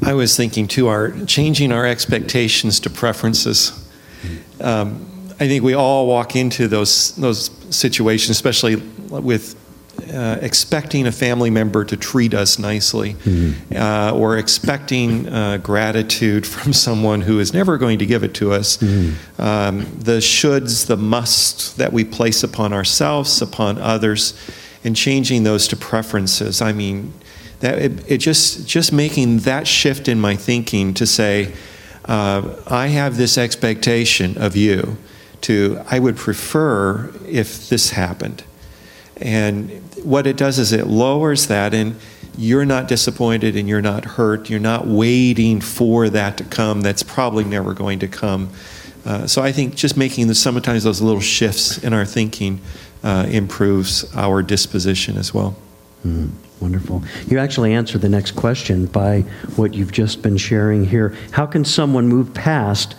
I 0.04 0.14
was 0.14 0.36
thinking 0.36 0.68
too, 0.68 0.88
our 0.88 1.12
changing 1.26 1.72
our 1.72 1.86
expectations 1.86 2.80
to 2.82 2.90
preferences. 2.90 3.72
Um, 4.60 5.08
I 5.40 5.48
think 5.48 5.64
we 5.64 5.74
all 5.74 6.08
walk 6.08 6.36
into 6.36 6.68
those 6.68 7.16
those 7.16 7.52
situations, 7.70 8.30
especially 8.30 8.76
with 8.76 9.56
uh, 10.14 10.38
expecting 10.42 11.08
a 11.08 11.12
family 11.12 11.50
member 11.50 11.86
to 11.86 11.96
treat 11.96 12.34
us 12.34 12.58
nicely 12.58 13.14
mm-hmm. 13.14 13.76
uh, 13.76 14.12
or 14.12 14.38
expecting 14.38 15.28
uh, 15.28 15.58
gratitude 15.58 16.46
from 16.48 16.74
someone 16.74 17.22
who 17.22 17.40
is 17.40 17.54
never 17.54 17.78
going 17.78 18.00
to 18.00 18.06
give 18.06 18.24
it 18.24 18.34
to 18.34 18.52
us. 18.52 18.78
Mm-hmm. 18.78 19.42
Um, 19.42 19.80
the 20.00 20.18
shoulds, 20.18 20.88
the 20.88 20.98
musts 20.98 21.74
that 21.74 21.94
we 21.94 22.04
place 22.04 22.44
upon 22.44 22.74
ourselves, 22.74 23.42
upon 23.42 23.78
others, 23.78 24.34
and 24.84 24.96
changing 24.96 25.44
those 25.44 25.68
to 25.70 25.76
preferences. 25.76 26.62
I 26.62 26.74
mean, 26.74 27.14
that 27.60 27.78
it, 27.78 28.12
it 28.12 28.18
just 28.18 28.68
just 28.68 28.92
making 28.92 29.40
that 29.40 29.68
shift 29.68 30.08
in 30.08 30.20
my 30.20 30.36
thinking 30.36 30.94
to 30.96 31.06
say, 31.06 31.54
uh, 32.06 32.56
I 32.68 32.88
have 32.88 33.18
this 33.18 33.38
expectation 33.38 34.38
of 34.38 34.56
you. 34.56 34.98
To 35.42 35.82
I 35.90 35.98
would 35.98 36.18
prefer 36.18 37.12
if 37.28 37.70
this 37.70 37.92
happened. 37.92 38.44
And 39.22 39.70
what 40.04 40.28
it 40.28 40.38
does 40.38 40.60
is 40.60 40.72
it 40.72 40.88
lowers 40.88 41.48
that, 41.48 41.74
and 41.74 41.96
you're 42.38 42.66
not 42.66 42.88
disappointed 42.88 43.56
and 43.56 43.68
you're 43.68 43.82
not 43.82 44.06
hurt. 44.06 44.50
You're 44.50 44.60
not 44.60 44.88
waiting 44.88 45.62
for 45.62 46.10
that 46.10 46.38
to 46.38 46.44
come. 46.44 46.82
That's 46.82 47.04
probably 47.04 47.44
never 47.44 47.74
going 47.74 48.00
to 48.00 48.08
come. 48.08 48.50
Uh, 49.06 49.28
so 49.28 49.42
I 49.42 49.52
think 49.52 49.76
just 49.76 49.98
making 49.98 50.28
the, 50.28 50.36
sometimes 50.36 50.84
those 50.84 51.02
little 51.02 51.22
shifts 51.22 51.78
in 51.80 51.94
our 51.94 52.06
thinking 52.06 52.62
uh, 53.04 53.26
improves 53.30 54.16
our 54.16 54.44
disposition 54.44 55.18
as 55.18 55.34
well. 55.34 55.56
Mm, 56.06 56.32
wonderful. 56.60 57.04
You 57.28 57.40
actually 57.40 57.74
answered 57.74 58.02
the 58.02 58.10
next 58.10 58.32
question 58.32 58.86
by 58.86 59.22
what 59.56 59.74
you've 59.74 59.92
just 59.92 60.22
been 60.22 60.38
sharing 60.38 60.86
here. 60.86 61.16
How 61.32 61.46
can 61.46 61.66
someone 61.66 62.08
move 62.08 62.34
past 62.34 62.96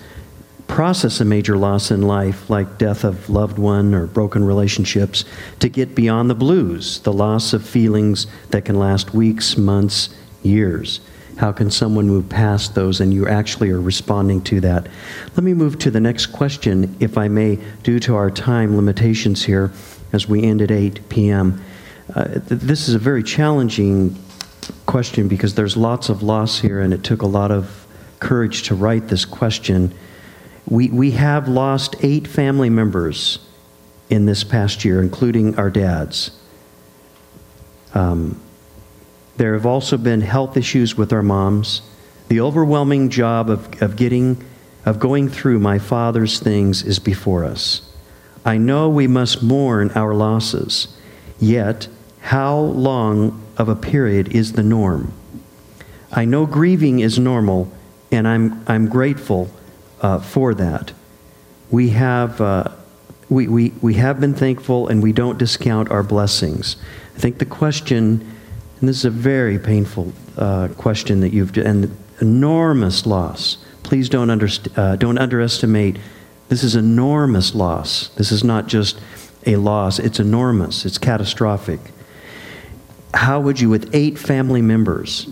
process 0.72 1.20
a 1.20 1.24
major 1.26 1.58
loss 1.58 1.90
in 1.90 2.00
life, 2.00 2.48
like 2.48 2.78
death 2.78 3.04
of 3.04 3.28
loved 3.28 3.58
one 3.58 3.92
or 3.92 4.06
broken 4.06 4.42
relationships, 4.42 5.26
to 5.60 5.68
get 5.68 5.94
beyond 5.94 6.30
the 6.30 6.34
blues, 6.34 7.00
the 7.00 7.12
loss 7.12 7.52
of 7.52 7.62
feelings 7.62 8.26
that 8.48 8.64
can 8.64 8.78
last 8.78 9.12
weeks, 9.12 9.58
months, 9.58 10.08
years. 10.42 11.00
How 11.36 11.52
can 11.52 11.70
someone 11.70 12.06
move 12.06 12.26
past 12.30 12.74
those 12.74 13.02
and 13.02 13.12
you 13.12 13.28
actually 13.28 13.68
are 13.68 13.82
responding 13.82 14.40
to 14.44 14.62
that? 14.62 14.88
Let 15.36 15.44
me 15.44 15.52
move 15.52 15.78
to 15.80 15.90
the 15.90 16.00
next 16.00 16.26
question, 16.26 16.96
if 17.00 17.18
I 17.18 17.28
may, 17.28 17.58
due 17.82 18.00
to 18.00 18.16
our 18.16 18.30
time 18.30 18.74
limitations 18.74 19.44
here 19.44 19.72
as 20.14 20.26
we 20.26 20.42
end 20.42 20.62
at 20.62 20.70
8 20.70 21.06
p.m. 21.10 21.62
Uh, 22.14 22.24
th- 22.24 22.44
this 22.48 22.88
is 22.88 22.94
a 22.94 22.98
very 22.98 23.22
challenging 23.22 24.18
question 24.86 25.28
because 25.28 25.54
there's 25.54 25.76
lots 25.76 26.08
of 26.08 26.22
loss 26.22 26.60
here 26.60 26.80
and 26.80 26.94
it 26.94 27.04
took 27.04 27.20
a 27.20 27.26
lot 27.26 27.50
of 27.50 27.86
courage 28.20 28.62
to 28.68 28.74
write 28.74 29.08
this 29.08 29.26
question. 29.26 29.92
We, 30.68 30.88
we 30.88 31.12
have 31.12 31.48
lost 31.48 31.96
eight 32.02 32.26
family 32.26 32.70
members 32.70 33.38
in 34.08 34.26
this 34.26 34.44
past 34.44 34.84
year, 34.84 35.02
including 35.02 35.58
our 35.58 35.70
dads. 35.70 36.38
Um, 37.94 38.40
there 39.36 39.54
have 39.54 39.66
also 39.66 39.96
been 39.96 40.20
health 40.20 40.56
issues 40.56 40.96
with 40.96 41.12
our 41.12 41.22
moms. 41.22 41.82
The 42.28 42.40
overwhelming 42.40 43.10
job 43.10 43.50
of, 43.50 43.82
of 43.82 43.96
getting, 43.96 44.42
of 44.84 44.98
going 44.98 45.28
through 45.28 45.58
my 45.58 45.78
father's 45.78 46.38
things 46.38 46.82
is 46.82 46.98
before 46.98 47.44
us. 47.44 47.88
I 48.44 48.58
know 48.58 48.88
we 48.88 49.06
must 49.06 49.42
mourn 49.42 49.90
our 49.94 50.14
losses, 50.14 50.88
yet, 51.38 51.88
how 52.20 52.58
long 52.58 53.42
of 53.56 53.68
a 53.68 53.76
period 53.76 54.28
is 54.28 54.52
the 54.52 54.62
norm? 54.62 55.12
I 56.12 56.24
know 56.24 56.46
grieving 56.46 57.00
is 57.00 57.18
normal, 57.18 57.72
and 58.10 58.28
I'm, 58.28 58.64
I'm 58.66 58.88
grateful 58.88 59.50
uh, 60.02 60.18
for 60.18 60.54
that. 60.54 60.92
We 61.70 61.90
have, 61.90 62.40
uh, 62.40 62.64
we, 63.30 63.48
we, 63.48 63.70
we 63.80 63.94
have 63.94 64.20
been 64.20 64.34
thankful 64.34 64.88
and 64.88 65.02
we 65.02 65.12
don't 65.12 65.38
discount 65.38 65.90
our 65.90 66.02
blessings. 66.02 66.76
I 67.16 67.18
think 67.18 67.38
the 67.38 67.46
question 67.46 68.26
and 68.82 68.88
this 68.88 68.96
is 68.96 69.04
a 69.04 69.10
very 69.10 69.60
painful 69.60 70.12
uh, 70.36 70.66
question 70.76 71.20
that 71.20 71.32
you've, 71.32 71.56
and 71.56 71.96
enormous 72.20 73.06
loss. 73.06 73.64
Please 73.84 74.08
don't, 74.08 74.26
underst- 74.26 74.76
uh, 74.76 74.96
don't 74.96 75.18
underestimate. 75.18 75.98
This 76.48 76.64
is 76.64 76.74
enormous 76.74 77.54
loss. 77.54 78.08
This 78.16 78.32
is 78.32 78.42
not 78.42 78.66
just 78.66 79.00
a 79.46 79.54
loss, 79.54 80.00
it's 80.00 80.18
enormous, 80.18 80.84
it's 80.84 80.98
catastrophic. 80.98 81.78
How 83.14 83.38
would 83.38 83.60
you, 83.60 83.68
with 83.70 83.88
eight 83.94 84.18
family 84.18 84.62
members 84.62 85.28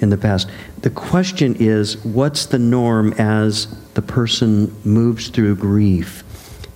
in 0.00 0.10
the 0.10 0.16
past, 0.16 0.48
the 0.82 0.90
question 0.90 1.54
is 1.56 2.04
what's 2.04 2.46
the 2.46 2.58
norm 2.58 3.12
as 3.14 3.66
the 3.94 4.02
person 4.02 4.74
moves 4.84 5.28
through 5.28 5.56
grief 5.56 6.24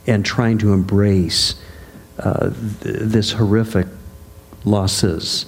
and 0.06 0.24
trying 0.24 0.58
to 0.58 0.72
embrace 0.72 1.60
uh, 2.18 2.50
th- 2.50 2.96
this 3.00 3.32
horrific 3.32 3.86
losses? 4.64 5.46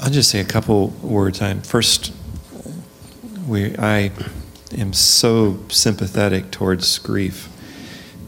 I'll 0.00 0.10
just 0.10 0.30
say 0.30 0.40
a 0.40 0.44
couple 0.44 0.88
words. 1.02 1.42
I'm 1.42 1.60
first. 1.60 2.12
We, 3.46 3.76
I 3.76 4.12
am 4.76 4.92
so 4.94 5.58
sympathetic 5.68 6.50
towards 6.50 6.98
grief. 6.98 7.48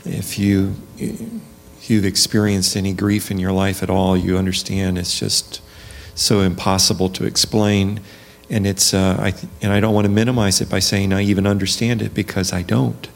If 0.05 0.39
you 0.39 0.75
if 0.99 1.91
you've 1.91 2.05
experienced 2.05 2.77
any 2.77 2.93
grief 2.93 3.31
in 3.31 3.39
your 3.39 3.53
life 3.53 3.83
at 3.83 3.89
all, 3.89 4.17
you 4.17 4.37
understand 4.37 4.99
it's 4.99 5.19
just 5.19 5.63
so 6.15 6.41
impossible 6.41 7.09
to 7.11 7.25
explain, 7.25 8.01
and 8.51 8.67
it's 8.67 8.95
uh, 8.95 9.17
I 9.21 9.31
th- 9.31 9.51
and 9.63 9.73
I 9.73 9.81
don't 9.81 9.95
want 9.95 10.05
to 10.07 10.11
minimize 10.11 10.61
it 10.61 10.69
by 10.69 10.79
saying 10.79 11.13
I 11.13 11.23
even 11.23 11.47
understand 11.47 12.03
it 12.03 12.15
because 12.15 12.53
I 12.53 12.63
don't. 12.63 13.09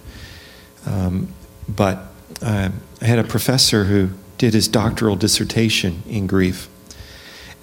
Um, 0.86 1.28
but 1.68 1.98
uh, 2.42 2.70
I 3.00 3.04
had 3.04 3.18
a 3.18 3.24
professor 3.24 3.84
who 3.84 4.10
did 4.38 4.54
his 4.54 4.68
doctoral 4.68 5.16
dissertation 5.16 6.02
in 6.06 6.26
grief 6.26 6.68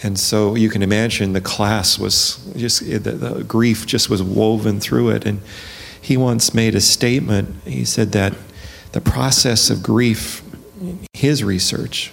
and 0.04 0.20
so 0.20 0.56
you 0.56 0.70
can 0.70 0.84
imagine 0.84 1.32
the 1.32 1.42
class 1.42 1.98
was 1.98 2.38
just, 2.58 2.82
the, 2.82 3.00
the, 3.00 3.44
grief 3.46 3.86
just 3.86 4.10
was 4.10 4.22
woven 4.22 4.82
through 4.82 5.10
it. 5.12 5.26
And 5.26 5.42
he 6.00 6.18
once 6.18 6.54
made 6.54 6.76
a 6.76 6.82
statement. 6.82 7.56
He 7.64 7.86
said 7.86 8.12
that 8.12 8.34
the 8.92 9.00
process 9.00 9.70
of 9.70 9.82
grief, 9.82 10.44
his 11.14 11.42
research, 11.42 12.12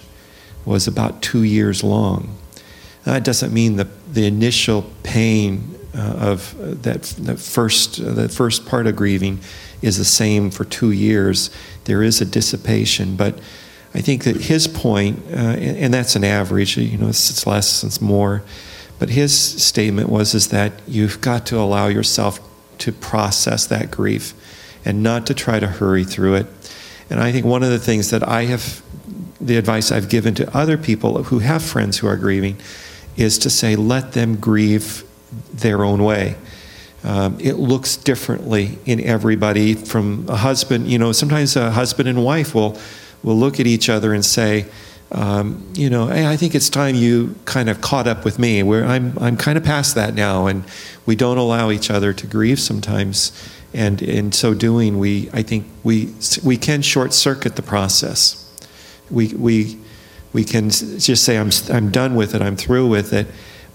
was 0.63 0.87
about 0.87 1.21
two 1.21 1.43
years 1.43 1.83
long. 1.83 2.37
That 3.03 3.23
doesn't 3.23 3.53
mean 3.53 3.77
the, 3.77 3.87
the 4.11 4.25
initial 4.25 4.89
pain 5.03 5.75
uh, 5.95 5.99
of 5.99 6.55
that, 6.83 7.03
that 7.03 7.39
first, 7.39 7.99
uh, 7.99 8.11
the 8.11 8.29
first 8.29 8.65
part 8.65 8.87
of 8.87 8.95
grieving 8.95 9.39
is 9.81 9.97
the 9.97 10.05
same 10.05 10.51
for 10.51 10.63
two 10.63 10.91
years. 10.91 11.49
There 11.85 12.03
is 12.03 12.21
a 12.21 12.25
dissipation, 12.25 13.15
but 13.15 13.39
I 13.93 13.99
think 13.99 14.23
that 14.23 14.37
his 14.37 14.67
point, 14.67 15.19
uh, 15.31 15.35
and, 15.35 15.77
and, 15.77 15.93
that's 15.93 16.15
an 16.15 16.23
average, 16.23 16.77
you 16.77 16.97
know, 16.97 17.09
it's, 17.09 17.29
it's 17.29 17.45
less, 17.45 17.83
it's 17.83 17.99
more, 17.99 18.43
but 18.99 19.09
his 19.09 19.37
statement 19.37 20.07
was 20.07 20.33
is 20.33 20.49
that 20.49 20.73
you've 20.87 21.19
got 21.19 21.45
to 21.47 21.57
allow 21.57 21.87
yourself 21.87 22.39
to 22.77 22.91
process 22.91 23.65
that 23.67 23.91
grief 23.91 24.33
and 24.85 25.03
not 25.03 25.27
to 25.27 25.33
try 25.33 25.59
to 25.59 25.67
hurry 25.67 26.03
through 26.03 26.35
it. 26.35 26.47
And 27.09 27.19
I 27.19 27.31
think 27.31 27.45
one 27.45 27.63
of 27.63 27.69
the 27.69 27.79
things 27.79 28.11
that 28.11 28.25
I 28.27 28.45
have, 28.45 28.81
the 29.41 29.57
advice 29.57 29.91
I've 29.91 30.07
given 30.07 30.35
to 30.35 30.57
other 30.57 30.77
people 30.77 31.23
who 31.23 31.39
have 31.39 31.61
friends 31.61 31.97
who 31.97 32.07
are 32.07 32.15
grieving, 32.15 32.57
is 33.17 33.37
to 33.39 33.49
say, 33.49 33.75
let 33.75 34.13
them 34.13 34.35
grieve 34.37 35.03
their 35.53 35.83
own 35.83 36.03
way. 36.03 36.35
Um, 37.03 37.37
it 37.39 37.53
looks 37.53 37.97
differently 37.97 38.77
in 38.85 39.01
everybody 39.01 39.73
from 39.73 40.27
a 40.29 40.35
husband 40.35 40.87
you 40.87 40.99
know 40.99 41.11
sometimes 41.13 41.55
a 41.55 41.71
husband 41.71 42.07
and 42.07 42.23
wife 42.23 42.53
will 42.53 42.77
will 43.23 43.35
look 43.35 43.59
at 43.59 43.67
each 43.67 43.89
other 43.89 44.13
and 44.13 44.23
say, 44.23 44.65
um, 45.11 45.63
you 45.73 45.89
know, 45.89 46.07
hey, 46.07 46.25
I 46.25 46.37
think 46.37 46.55
it's 46.55 46.69
time 46.69 46.95
you 46.95 47.35
kind 47.45 47.69
of 47.69 47.81
caught 47.81 48.07
up 48.07 48.23
with 48.23 48.39
me. 48.39 48.63
Where 48.63 48.85
I'm, 48.85 49.17
I'm 49.19 49.37
kind 49.37 49.57
of 49.57 49.63
past 49.63 49.95
that 49.95 50.13
now, 50.13 50.47
and 50.47 50.63
we 51.05 51.15
don't 51.15 51.37
allow 51.37 51.69
each 51.69 51.91
other 51.91 52.13
to 52.13 52.27
grieve 52.27 52.59
sometimes. 52.59 53.31
And 53.73 54.01
in 54.01 54.31
so 54.31 54.53
doing, 54.53 54.99
we, 54.99 55.29
I 55.33 55.43
think 55.43 55.65
we, 55.83 56.13
we 56.43 56.57
can 56.57 56.81
short 56.81 57.13
circuit 57.13 57.55
the 57.55 57.61
process. 57.61 58.37
We, 59.09 59.29
we, 59.29 59.79
we 60.33 60.43
can 60.43 60.69
just 60.69 61.23
say, 61.23 61.37
I'm, 61.37 61.51
I'm 61.69 61.91
done 61.91 62.15
with 62.15 62.33
it, 62.35 62.41
I'm 62.41 62.55
through 62.55 62.87
with 62.87 63.13
it. 63.13 63.27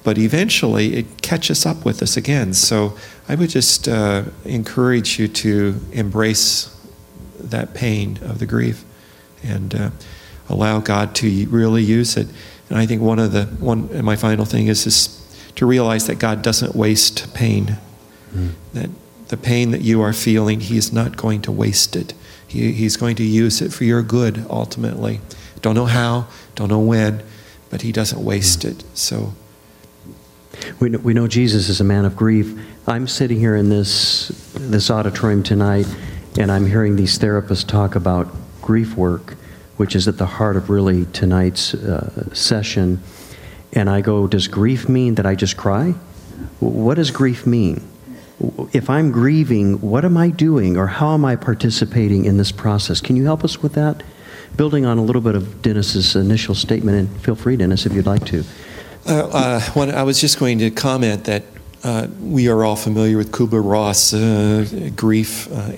But 0.05 0.19
eventually, 0.19 0.95
it 0.95 1.21
catches 1.21 1.67
up 1.67 1.85
with 1.85 2.01
us 2.01 2.17
again. 2.17 2.55
So 2.55 2.97
I 3.29 3.35
would 3.35 3.51
just 3.51 3.89
uh, 3.89 4.23
encourage 4.45 5.19
you 5.19 5.27
to 5.29 5.81
embrace 5.93 6.73
that 7.41 7.75
pain 7.75 8.19
of 8.23 8.39
the 8.39 8.47
grief 8.47 8.85
and 9.43 9.75
uh, 9.75 9.91
allow 10.49 10.79
God 10.79 11.15
to 11.17 11.47
really 11.49 11.83
use 11.83 12.17
it. 12.17 12.29
And 12.69 12.79
I 12.79 12.87
think 12.87 13.03
one 13.03 13.19
of 13.19 13.33
the 13.33 13.45
one 13.45 13.89
and 13.93 14.05
my 14.05 14.17
final 14.17 14.45
thing 14.45 14.69
is 14.69 14.87
is 14.87 15.23
to 15.57 15.67
realize 15.67 16.07
that 16.07 16.19
God 16.19 16.43
doesn't 16.43 16.75
waste 16.75 17.33
pain. 17.35 17.79
Mm. 18.33 18.53
That 18.75 18.91
the 19.29 19.37
pain 19.37 19.73
that 19.73 19.81
you 19.81 20.03
are 20.03 20.13
feeling, 20.13 20.61
He 20.61 20.77
is 20.77 20.93
not 20.93 21.17
going 21.17 21.43
to 21.43 21.53
waste 21.53 21.97
it. 21.97 22.15
He, 22.47 22.73
he's 22.73 22.97
going 22.97 23.17
to 23.17 23.25
use 23.25 23.61
it 23.61 23.73
for 23.73 23.85
your 23.85 24.03
good 24.03 24.47
ultimately. 24.49 25.21
Don't 25.63 25.75
know 25.75 25.87
how, 25.87 26.29
don't 26.57 26.69
know 26.69 26.81
when, 26.81 27.23
but 27.71 27.83
He 27.83 27.93
doesn't 27.93 28.23
waste 28.23 28.61
mm. 28.61 28.73
it. 28.73 28.85
So. 28.95 29.35
We 30.81 30.89
know, 30.89 30.99
we 30.99 31.13
know 31.15 31.29
Jesus 31.29 31.69
is 31.69 31.81
a 31.81 31.85
man 31.85 32.05
of 32.07 32.17
grief. 32.17 32.59
I'm 32.87 33.07
sitting 33.07 33.39
here 33.39 33.57
in 33.57 33.69
this 33.69 34.29
this 34.55 34.91
auditorium 34.91 35.43
tonight, 35.43 35.87
and 36.39 36.51
I'm 36.51 36.67
hearing 36.67 36.97
these 36.97 37.19
therapists 37.19 37.67
talk 37.67 37.95
about 37.95 38.29
grief 38.63 38.97
work, 38.97 39.35
which 39.77 39.95
is 39.95 40.09
at 40.09 40.19
the 40.19 40.27
heart 40.27 40.57
of 40.57 40.71
really 40.71 41.07
tonight's 41.13 41.75
uh, 41.75 42.33
session. 42.35 43.01
And 43.73 43.91
I 43.91 44.01
go, 44.01 44.27
Does 44.27 44.49
grief 44.49 44.89
mean 44.89 45.17
that 45.17 45.27
I 45.27 45.35
just 45.35 45.57
cry? 45.57 45.95
What 46.61 46.95
does 46.95 47.11
grief 47.11 47.47
mean? 47.47 47.87
If 48.73 48.91
I'm 48.91 49.13
grieving, 49.13 49.81
what 49.81 50.05
am 50.05 50.17
I 50.17 50.29
doing 50.29 50.77
or 50.77 50.87
how 50.87 51.15
am 51.15 51.25
I 51.25 51.37
participating 51.37 52.25
in 52.25 52.37
this 52.37 52.53
process? 52.53 53.01
Can 53.01 53.17
you 53.17 53.25
help 53.25 53.45
us 53.45 53.63
with 53.63 53.73
that? 53.75 54.03
Building 54.57 54.87
on 54.87 54.97
a 54.97 55.03
little 55.03 55.21
bit 55.21 55.35
of 55.35 55.61
Dennis's 55.61 56.17
initial 56.17 56.55
statement, 56.55 56.99
and 56.99 57.21
feel 57.21 57.35
free, 57.35 57.57
Dennis, 57.57 57.85
if 57.85 57.93
you'd 57.93 58.07
like 58.07 58.25
to. 58.27 58.45
Uh, 59.07 59.61
uh, 59.77 59.93
I 59.95 60.03
was 60.03 60.21
just 60.21 60.39
going 60.39 60.59
to 60.61 60.71
comment 60.71 61.25
that 61.25 61.45
uh, 61.85 62.09
we 62.21 62.49
are 62.49 62.65
all 62.65 62.75
familiar 62.75 63.17
with 63.17 63.31
Kubler 63.31 63.63
Ross 63.63 64.15
uh, 64.15 64.91
grief. 64.97 65.51
Uh, 65.53 65.73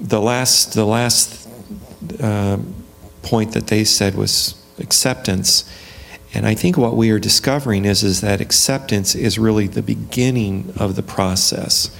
the 0.00 0.20
last, 0.20 0.74
the 0.74 0.84
last 0.84 1.48
uh, 2.20 2.58
point 3.22 3.52
that 3.52 3.68
they 3.68 3.84
said 3.84 4.14
was 4.14 4.54
acceptance. 4.78 5.64
And 6.34 6.46
I 6.46 6.54
think 6.54 6.76
what 6.76 6.96
we 6.96 7.10
are 7.10 7.18
discovering 7.18 7.84
is, 7.84 8.02
is 8.02 8.20
that 8.20 8.40
acceptance 8.40 9.14
is 9.14 9.38
really 9.38 9.66
the 9.66 9.82
beginning 9.82 10.72
of 10.76 10.96
the 10.96 11.02
process. 11.02 11.96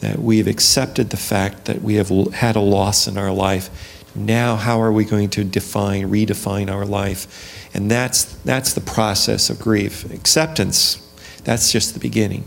That 0.00 0.18
we 0.18 0.38
have 0.38 0.46
accepted 0.46 1.10
the 1.10 1.16
fact 1.16 1.64
that 1.64 1.82
we 1.82 1.94
have 1.94 2.10
had 2.34 2.54
a 2.54 2.60
loss 2.60 3.08
in 3.08 3.16
our 3.16 3.32
life. 3.32 3.70
Now, 4.14 4.56
how 4.56 4.80
are 4.80 4.92
we 4.92 5.04
going 5.04 5.30
to 5.30 5.44
define, 5.44 6.10
redefine 6.10 6.70
our 6.70 6.84
life? 6.84 7.70
And 7.74 7.90
that's, 7.90 8.24
that's 8.24 8.74
the 8.74 8.80
process 8.80 9.48
of 9.50 9.58
grief. 9.58 10.10
Acceptance, 10.12 10.98
that's 11.44 11.72
just 11.72 11.94
the 11.94 12.00
beginning. 12.00 12.44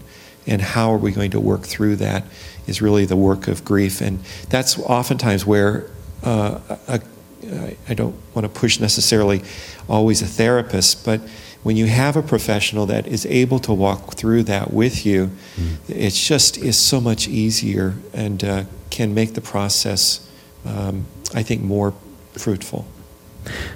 And 0.48 0.62
how 0.62 0.92
are 0.94 0.98
we 0.98 1.12
going 1.12 1.32
to 1.32 1.40
work 1.40 1.64
through 1.64 1.96
that 1.98 2.24
is 2.68 2.82
really 2.82 3.06
the 3.06 3.16
work 3.16 3.48
of 3.48 3.66
grief. 3.66 4.02
And 4.02 4.20
that's 4.50 4.78
oftentimes 4.80 5.46
where 5.46 5.90
uh, 6.24 6.60
a, 6.88 7.02
I 7.88 7.94
don't 7.94 8.16
want 8.34 8.46
to 8.46 8.60
push 8.60 8.80
necessarily 8.80 9.42
always 9.88 10.22
a 10.22 10.26
therapist, 10.26 11.06
but 11.06 11.22
when 11.64 11.78
you 11.78 11.88
have 11.88 12.16
a 12.16 12.22
professional 12.22 12.86
that 12.88 13.08
is 13.08 13.26
able 13.26 13.60
to 13.60 13.74
walk 13.74 14.14
through 14.14 14.44
that 14.44 14.72
with 14.72 15.06
you, 15.06 15.32
mm. 15.56 15.78
it 15.90 16.12
just 16.12 16.58
is 16.58 16.78
so 16.78 17.02
much 17.02 17.28
easier 17.28 17.96
and 18.14 18.44
uh, 18.44 18.64
can 18.90 19.14
make 19.14 19.34
the 19.34 19.42
process, 19.42 20.30
um, 20.64 21.06
I 21.36 21.44
think, 21.44 21.62
more 21.62 21.94
fruitful. 22.34 22.88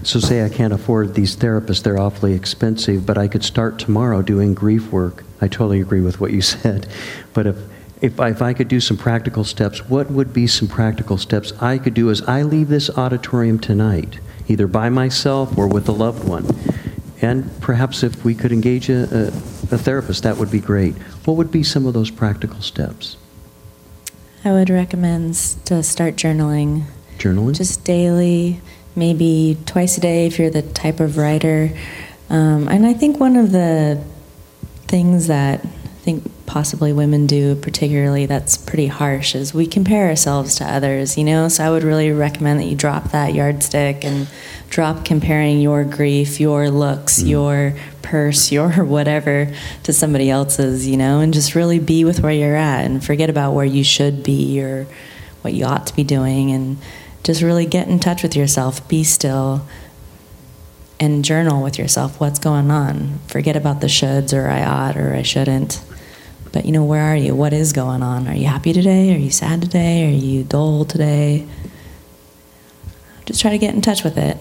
So, 0.02 0.20
say 0.20 0.44
I 0.44 0.50
can't 0.50 0.74
afford 0.74 1.14
these 1.14 1.36
therapists, 1.36 1.84
they're 1.84 2.00
awfully 2.00 2.34
expensive, 2.34 3.06
but 3.06 3.20
I 3.20 3.28
could 3.28 3.44
start 3.44 3.78
tomorrow 3.78 4.24
doing 4.24 4.56
grief 4.56 4.92
work. 4.92 5.24
I 5.40 5.48
totally 5.48 5.80
agree 5.80 6.02
with 6.02 6.20
what 6.20 6.32
you 6.32 6.42
said. 6.56 6.88
But 7.34 7.46
if 7.46 7.58
if 8.02 8.20
I, 8.20 8.30
if 8.30 8.42
I 8.42 8.54
could 8.54 8.70
do 8.70 8.80
some 8.80 8.98
practical 8.98 9.44
steps, 9.44 9.90
what 9.90 10.10
would 10.10 10.34
be 10.34 10.48
some 10.48 10.68
practical 10.68 11.18
steps 11.18 11.52
I 11.62 11.78
could 11.78 11.94
do 11.94 12.10
as 12.10 12.22
I 12.22 12.44
leave 12.44 12.70
this 12.70 12.90
auditorium 12.90 13.60
tonight, 13.60 14.20
either 14.48 14.68
by 14.68 14.90
myself 14.90 15.58
or 15.58 15.68
with 15.68 15.90
a 15.90 15.92
loved 15.92 16.28
one? 16.28 16.48
And 17.22 17.50
perhaps 17.60 18.02
if 18.02 18.24
we 18.24 18.34
could 18.34 18.54
engage 18.54 18.90
a, 18.90 19.04
a, 19.04 19.28
a 19.76 19.78
therapist, 19.78 20.24
that 20.24 20.38
would 20.38 20.50
be 20.50 20.62
great. 20.62 20.96
What 21.26 21.36
would 21.36 21.52
be 21.52 21.64
some 21.64 21.86
of 21.86 21.94
those 21.94 22.10
practical 22.10 22.62
steps? 22.62 23.18
I 24.46 24.54
would 24.54 24.70
recommend 24.70 25.36
to 25.66 25.84
start 25.84 26.16
journaling. 26.16 26.86
Journaling? 27.20 27.56
Just 27.56 27.84
daily, 27.84 28.62
maybe 28.96 29.58
twice 29.66 29.98
a 29.98 30.02
day 30.02 30.26
if 30.26 30.40
you're 30.40 30.50
the 30.50 30.62
type 30.62 31.00
of 31.00 31.18
writer. 31.18 31.72
Um, 32.30 32.68
and 32.68 32.86
I 32.86 32.94
think 32.94 33.20
one 33.20 33.36
of 33.36 33.52
the 33.52 34.04
things 34.88 35.28
that 35.28 35.64
I 35.64 36.02
think 36.02 36.32
possibly 36.50 36.92
women 36.92 37.28
do 37.28 37.54
particularly 37.54 38.26
that's 38.26 38.58
pretty 38.58 38.88
harsh 38.88 39.36
is 39.36 39.54
we 39.54 39.68
compare 39.68 40.08
ourselves 40.08 40.56
to 40.56 40.66
others 40.66 41.16
you 41.16 41.24
know 41.24 41.48
so 41.48 41.64
i 41.64 41.70
would 41.70 41.84
really 41.84 42.12
recommend 42.12 42.60
that 42.60 42.66
you 42.66 42.76
drop 42.76 43.12
that 43.12 43.36
yardstick 43.36 44.04
and 44.04 44.28
drop 44.68 45.06
comparing 45.06 45.62
your 45.62 45.84
grief 45.84 46.40
your 46.40 46.72
looks 46.72 47.22
mm. 47.22 47.30
your 47.30 47.76
purse 48.02 48.52
your 48.58 48.84
whatever 48.84 49.54
to 49.84 49.94
somebody 49.94 50.28
else's 50.28 50.88
you 50.88 50.98
know 50.98 51.20
and 51.20 51.36
just 51.36 51.54
really 51.54 51.78
be 51.78 52.04
with 52.04 52.22
where 52.22 52.34
you're 52.34 52.56
at 52.56 52.84
and 52.84 53.06
forget 53.06 53.30
about 53.30 53.52
where 53.52 53.64
you 53.64 53.84
should 53.84 54.24
be 54.24 54.60
or 54.60 54.88
what 55.44 55.54
you 55.54 55.64
ought 55.64 55.86
to 55.86 55.96
be 55.96 56.04
doing 56.04 56.50
and 56.50 56.78
just 57.24 57.42
really 57.42 57.66
get 57.66 57.88
in 57.88 58.00
touch 58.00 58.24
with 58.24 58.36
yourself 58.36 58.88
be 58.88 59.04
still 59.04 59.66
and 61.00 61.24
journal 61.24 61.64
with 61.64 61.78
yourself 61.78 62.20
what's 62.20 62.40
going 62.40 62.70
on. 62.72 63.20
Forget 63.28 63.56
about 63.56 63.82
the 63.82 63.88
shoulds 63.88 64.34
or 64.34 64.50
I 64.50 64.64
ought 64.64 64.98
or 64.98 65.14
I 65.14 65.22
shouldn't. 65.22 65.82
But 66.52 66.66
you 66.66 66.72
know, 66.72 66.84
where 66.84 67.04
are 67.04 67.16
you? 67.16 67.36
What 67.36 67.54
is 67.54 67.74
going 67.74 68.04
on? 68.04 68.28
Are 68.28 68.36
you 68.36 68.48
happy 68.48 68.74
today? 68.74 69.14
Are 69.14 69.18
you 69.18 69.32
sad 69.32 69.62
today? 69.62 70.08
Are 70.08 70.16
you 70.16 70.44
dull 70.44 70.84
today? 70.84 71.48
Just 73.26 73.42
try 73.42 73.52
to 73.52 73.58
get 73.58 73.76
in 73.76 73.82
touch 73.82 74.04
with 74.04 74.18
it 74.18 74.38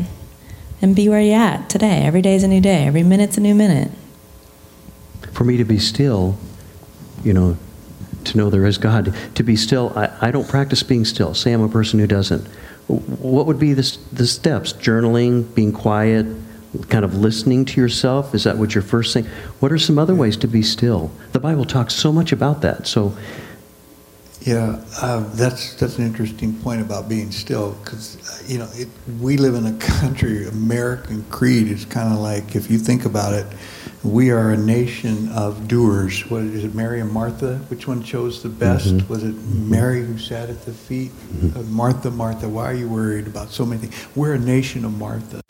and 0.81 0.97
be 0.97 1.09
where 1.09 1.20
you're 1.20 1.39
at 1.39 1.68
today. 1.68 2.03
Every 2.05 2.22
day 2.22 2.35
is 2.35 2.43
a 2.43 2.49
new 2.49 2.61
day, 2.61 2.87
every 2.87 3.03
minute's 3.03 3.37
a 3.37 3.41
new 3.41 3.55
minute. 3.55 3.91
For 5.33 5.45
me 5.45 5.57
to 5.59 5.64
be 5.64 5.79
still, 5.79 6.37
you 7.22 7.33
know, 7.33 7.59
to 8.24 8.37
know 8.37 8.51
there 8.51 8.66
is 8.66 8.79
God, 8.79 9.14
to 9.35 9.43
be 9.43 9.57
still, 9.57 9.93
I, 9.95 10.29
I 10.29 10.31
don't 10.31 10.49
practice 10.49 10.83
being 10.83 11.05
still. 11.05 11.35
Say 11.35 11.53
I'm 11.53 11.62
a 11.62 11.68
person 11.68 12.01
who 12.01 12.07
doesn't. 12.07 12.47
What 12.89 13.47
would 13.47 13.59
be 13.59 13.74
the, 13.74 13.99
the 14.12 14.26
steps? 14.26 14.72
Journaling, 14.72 15.55
being 15.55 15.72
quiet, 15.72 16.26
kind 16.89 17.05
of 17.05 17.14
listening 17.14 17.64
to 17.66 17.80
yourself? 17.80 18.34
Is 18.34 18.45
that 18.45 18.59
what 18.59 18.74
you're 18.74 18.82
first 18.82 19.12
saying? 19.12 19.26
What 19.61 19.72
are 19.72 19.78
some 19.78 19.99
other 19.99 20.14
ways 20.14 20.36
to 20.39 20.47
be 20.47 20.62
still? 20.62 21.11
The 21.32 21.41
Bible 21.41 21.64
talks 21.64 21.95
so 21.95 22.12
much 22.12 22.32
about 22.32 22.62
that. 22.62 22.86
So, 22.86 23.16
yeah, 24.41 24.82
uh, 25.01 25.28
that's 25.34 25.74
that's 25.74 25.99
an 25.99 26.07
interesting 26.07 26.55
point 26.55 26.80
about 26.80 27.09
being 27.09 27.32
still 27.32 27.72
because 27.84 28.16
uh, 28.28 28.45
you 28.47 28.59
know 28.59 28.68
it, 28.74 28.89
we 29.20 29.36
live 29.36 29.55
in 29.55 29.66
a 29.66 29.72
country. 29.78 30.47
American 30.47 31.24
creed 31.24 31.68
is 31.68 31.84
kind 31.84 32.12
of 32.12 32.20
like 32.20 32.55
if 32.55 32.70
you 32.70 32.78
think 32.78 33.05
about 33.05 33.34
it, 33.34 33.47
we 34.05 34.30
are 34.30 34.51
a 34.51 34.57
nation 34.57 35.28
of 35.30 35.66
doers. 35.66 36.28
What 36.30 36.42
is 36.42 36.64
it, 36.64 36.74
Mary 36.74 37.01
and 37.01 37.11
Martha? 37.11 37.57
Which 37.68 37.88
one 37.88 38.03
chose 38.03 38.42
the 38.42 38.49
best? 38.49 38.88
Mm-hmm. 38.88 39.12
Was 39.12 39.24
it 39.24 39.34
Mary 39.34 40.05
who 40.05 40.18
sat 40.18 40.51
at 40.51 40.62
the 40.64 40.72
feet? 40.72 41.11
Mm-hmm. 41.11 41.59
Uh, 41.59 41.62
Martha, 41.64 42.11
Martha, 42.11 42.49
why 42.49 42.66
are 42.66 42.74
you 42.74 42.88
worried 42.88 43.26
about 43.26 43.51
so 43.51 43.66
many 43.66 43.80
things? 43.80 44.16
We're 44.16 44.34
a 44.34 44.38
nation 44.38 44.84
of 44.84 44.92
Marthas. 44.92 45.42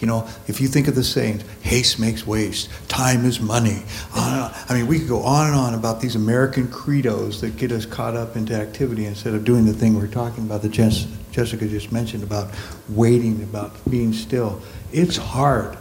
You 0.00 0.08
know, 0.08 0.28
if 0.48 0.60
you 0.60 0.68
think 0.68 0.88
of 0.88 0.94
the 0.94 1.04
sayings, 1.04 1.42
haste 1.62 1.98
makes 1.98 2.26
waste, 2.26 2.68
time 2.88 3.24
is 3.24 3.40
money. 3.40 3.82
I 4.14 4.66
mean, 4.70 4.86
we 4.86 4.98
could 4.98 5.08
go 5.08 5.22
on 5.22 5.46
and 5.46 5.56
on 5.56 5.74
about 5.74 6.00
these 6.00 6.16
American 6.16 6.68
credos 6.68 7.40
that 7.40 7.56
get 7.56 7.72
us 7.72 7.86
caught 7.86 8.16
up 8.16 8.36
into 8.36 8.54
activity 8.54 9.06
instead 9.06 9.34
of 9.34 9.44
doing 9.44 9.64
the 9.64 9.72
thing 9.72 9.94
we're 9.94 10.06
talking 10.06 10.44
about 10.44 10.62
that 10.62 10.72
Jessica 10.72 11.66
just 11.66 11.90
mentioned 11.90 12.22
about 12.22 12.50
waiting, 12.88 13.42
about 13.44 13.72
being 13.90 14.12
still. 14.12 14.60
It's 14.92 15.16
hard. 15.16 15.78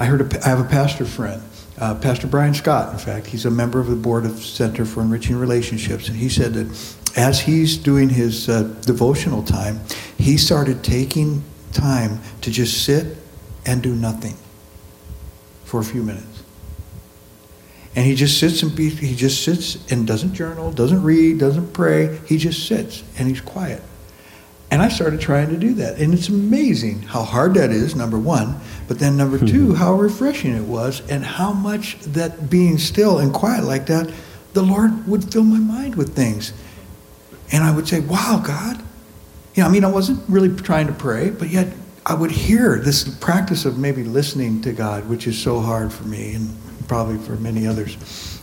I 0.00 0.06
heard 0.06 0.22
a, 0.22 0.44
I 0.46 0.48
have 0.48 0.60
a 0.60 0.68
pastor 0.68 1.04
friend, 1.04 1.42
uh, 1.78 1.94
Pastor 1.94 2.26
Brian 2.26 2.54
Scott, 2.54 2.92
in 2.94 2.98
fact. 2.98 3.26
He's 3.26 3.44
a 3.44 3.50
member 3.50 3.78
of 3.78 3.86
the 3.86 3.96
board 3.96 4.24
of 4.24 4.42
Center 4.42 4.86
for 4.86 5.02
Enriching 5.02 5.36
Relationships, 5.36 6.08
and 6.08 6.16
he 6.16 6.30
said 6.30 6.54
that 6.54 6.96
as 7.18 7.40
he's 7.40 7.76
doing 7.76 8.08
his 8.08 8.48
uh, 8.48 8.62
devotional 8.80 9.42
time, 9.42 9.80
he 10.16 10.38
started 10.38 10.82
taking 10.82 11.44
time 11.72 12.18
to 12.40 12.50
just 12.50 12.82
sit 12.84 13.18
and 13.66 13.82
do 13.82 13.94
nothing 13.94 14.36
for 15.64 15.80
a 15.80 15.84
few 15.84 16.02
minutes. 16.02 16.42
And 17.94 18.06
he 18.06 18.14
just 18.14 18.38
sits 18.38 18.62
and 18.62 18.74
be, 18.74 18.88
he 18.88 19.14
just 19.14 19.42
sits 19.44 19.90
and 19.92 20.06
doesn't 20.06 20.32
journal, 20.32 20.72
doesn't 20.72 21.02
read, 21.02 21.38
doesn't 21.38 21.72
pray. 21.72 22.18
He 22.26 22.38
just 22.38 22.66
sits 22.66 23.02
and 23.18 23.28
he's 23.28 23.40
quiet. 23.40 23.82
And 24.70 24.80
I 24.82 24.88
started 24.88 25.20
trying 25.20 25.48
to 25.50 25.56
do 25.56 25.74
that. 25.74 25.98
And 25.98 26.14
it's 26.14 26.28
amazing 26.28 27.02
how 27.02 27.24
hard 27.24 27.54
that 27.54 27.70
is, 27.70 27.96
number 27.96 28.18
one. 28.18 28.60
But 28.86 28.98
then, 29.00 29.16
number 29.16 29.38
2 29.38 29.44
mm-hmm. 29.44 29.74
how 29.74 29.94
refreshing 29.94 30.54
it 30.54 30.64
was, 30.64 31.02
and 31.10 31.24
how 31.24 31.52
much 31.52 31.98
that 32.00 32.48
being 32.48 32.78
still 32.78 33.18
and 33.18 33.32
quiet 33.32 33.64
like 33.64 33.86
that, 33.86 34.12
the 34.52 34.62
Lord 34.62 35.06
would 35.08 35.32
fill 35.32 35.44
my 35.44 35.58
mind 35.58 35.96
with 35.96 36.14
things. 36.14 36.52
And 37.52 37.64
I 37.64 37.74
would 37.74 37.88
say, 37.88 38.00
Wow, 38.00 38.42
God. 38.44 38.80
You 39.54 39.64
know, 39.64 39.68
I 39.68 39.72
mean, 39.72 39.84
I 39.84 39.90
wasn't 39.90 40.22
really 40.28 40.54
trying 40.56 40.86
to 40.86 40.92
pray, 40.92 41.30
but 41.30 41.48
yet 41.48 41.72
I 42.06 42.14
would 42.14 42.30
hear 42.30 42.78
this 42.78 43.02
practice 43.16 43.64
of 43.64 43.78
maybe 43.78 44.04
listening 44.04 44.62
to 44.62 44.72
God, 44.72 45.08
which 45.08 45.26
is 45.26 45.36
so 45.36 45.60
hard 45.60 45.92
for 45.92 46.04
me 46.04 46.34
and 46.34 46.56
probably 46.86 47.18
for 47.18 47.32
many 47.36 47.66
others. 47.66 47.96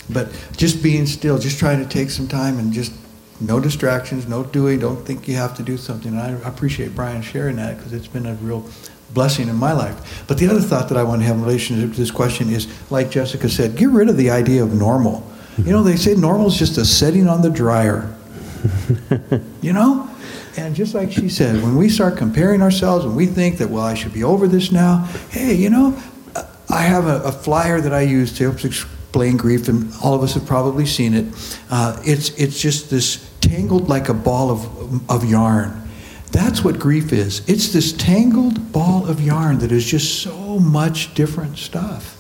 But 0.10 0.32
just 0.56 0.84
being 0.84 1.06
still, 1.06 1.38
just 1.38 1.60
trying 1.60 1.82
to 1.82 1.90
take 1.90 2.10
some 2.10 2.28
time 2.28 2.60
and 2.60 2.74
just 2.74 2.92
no 3.40 3.60
distractions, 3.60 4.28
no 4.28 4.44
doing, 4.44 4.80
don't 4.80 5.06
think 5.06 5.28
you 5.28 5.36
have 5.36 5.56
to 5.58 5.64
do 5.64 5.78
something. 5.78 6.12
And 6.12 6.22
I 6.22 6.30
appreciate 6.48 6.96
Brian 6.96 7.22
sharing 7.22 7.58
that 7.58 7.78
because 7.78 7.94
it's 7.94 8.08
been 8.08 8.26
a 8.26 8.34
real 8.36 8.68
blessing 9.14 9.48
in 9.48 9.56
my 9.56 9.72
life. 9.72 10.26
But 10.28 10.38
the 10.38 10.48
other 10.48 10.60
thought 10.60 10.90
that 10.90 10.98
I 10.98 11.04
want 11.04 11.22
to 11.22 11.28
have 11.28 11.38
in 11.38 11.44
relationship 11.44 11.92
to 11.92 11.98
this 11.98 12.12
question 12.12 12.50
is, 12.50 12.68
like 12.92 13.10
Jessica 13.10 13.50
said, 13.50 13.76
get 13.76 13.90
rid 13.90 14.10
of 14.10 14.18
the 14.18 14.30
idea 14.30 14.64
of 14.64 14.74
normal. 14.74 15.30
You 15.58 15.72
know, 15.72 15.84
they 15.84 15.96
say 15.96 16.16
normal 16.16 16.48
is 16.48 16.58
just 16.58 16.78
a 16.78 16.86
setting 16.86 17.28
on 17.28 17.42
the 17.42 17.50
dryer. 17.50 18.16
you 19.62 19.74
know? 19.74 20.10
And 20.58 20.76
just 20.76 20.94
like 20.94 21.12
she 21.12 21.30
said, 21.30 21.62
when 21.62 21.76
we 21.76 21.88
start 21.88 22.18
comparing 22.18 22.62
ourselves 22.62 23.06
and 23.06 23.16
we 23.16 23.28
think 23.28 23.60
that, 23.60 23.70
well, 23.70 23.84
I 23.84 23.94
should 23.94 24.14
be 24.14 24.24
over 24.24 24.48
this 24.48 24.72
now, 24.72 25.08
hey, 25.30 25.54
you 25.54 25.70
know, 25.70 26.02
I 26.70 26.82
have 26.82 27.08
a, 27.08 27.22
a 27.22 27.32
flyer 27.32 27.80
that 27.80 27.94
I 27.94 28.02
use 28.02 28.36
to 28.38 28.52
help 28.52 28.66
explain 28.66 29.38
grief, 29.38 29.68
and 29.68 29.92
all 30.04 30.14
of 30.14 30.24
us 30.24 30.34
have 30.34 30.46
probably 30.46 30.86
seen 30.86 31.14
it. 31.14 31.26
Uh, 31.70 32.02
it's, 32.04 32.30
it's 32.32 32.60
just 32.60 32.90
this 32.90 33.27
tangled 33.48 33.90
like 33.90 34.10
a 34.10 34.14
ball 34.14 34.52
of, 34.52 35.10
of 35.10 35.26
yarn. 35.26 35.82
That's 36.32 36.64
what 36.64 36.80
grief 36.80 37.14
is. 37.14 37.48
It's 37.50 37.72
this 37.72 37.94
tangled 37.94 38.72
ball 38.72 39.08
of 39.08 39.22
yarn 39.22 39.60
that 39.60 39.72
is 39.72 39.86
just 39.86 40.22
so 40.22 40.60
much 40.60 41.14
different 41.14 41.58
stuff. 41.58 42.14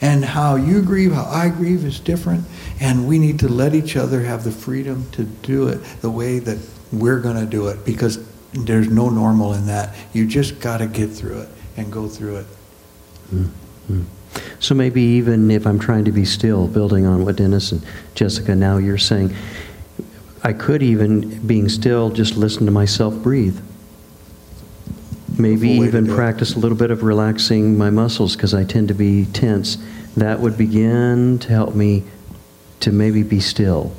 And 0.00 0.24
how 0.24 0.56
you 0.56 0.82
grieve, 0.82 1.12
how 1.12 1.24
I 1.24 1.48
grieve 1.48 1.84
is 1.84 2.00
different. 2.00 2.44
And 2.80 3.08
we 3.08 3.18
need 3.18 3.38
to 3.40 3.48
let 3.48 3.74
each 3.74 3.96
other 3.96 4.22
have 4.22 4.44
the 4.44 4.50
freedom 4.50 5.08
to 5.12 5.24
do 5.24 5.68
it 5.68 5.82
the 6.02 6.10
way 6.10 6.40
that 6.40 6.58
we're 6.92 7.20
going 7.20 7.36
to 7.36 7.46
do 7.46 7.68
it 7.68 7.84
because 7.84 8.26
there's 8.52 8.88
no 8.88 9.08
normal 9.08 9.54
in 9.54 9.66
that. 9.66 9.94
You 10.12 10.26
just 10.26 10.60
got 10.60 10.78
to 10.78 10.86
get 10.86 11.08
through 11.08 11.42
it 11.42 11.48
and 11.76 11.92
go 11.92 12.08
through 12.08 12.36
it. 12.38 12.46
Mm-hmm. 13.32 14.02
So 14.58 14.74
maybe 14.74 15.02
even 15.02 15.50
if 15.50 15.66
I'm 15.66 15.78
trying 15.78 16.04
to 16.06 16.12
be 16.12 16.24
still, 16.24 16.66
building 16.66 17.06
on 17.06 17.24
what 17.24 17.36
Dennis 17.36 17.72
and 17.72 17.84
Jessica 18.14 18.54
now 18.54 18.78
you're 18.78 18.98
saying, 18.98 19.34
I 20.44 20.52
could 20.52 20.82
even, 20.82 21.44
being 21.46 21.68
still, 21.70 22.10
just 22.10 22.36
listen 22.36 22.66
to 22.66 22.72
myself 22.72 23.14
breathe. 23.14 23.58
Maybe 25.38 25.70
even 25.70 26.06
practice 26.06 26.54
a 26.54 26.58
little 26.58 26.76
bit 26.76 26.90
of 26.90 27.02
relaxing 27.02 27.76
my 27.76 27.90
muscles 27.90 28.36
because 28.36 28.54
I 28.54 28.62
tend 28.62 28.88
to 28.88 28.94
be 28.94 29.24
tense. 29.26 29.78
That 30.16 30.38
would 30.38 30.56
begin 30.56 31.40
to 31.40 31.48
help 31.48 31.74
me 31.74 32.04
to 32.80 32.92
maybe 32.92 33.22
be 33.22 33.40
still. 33.40 33.92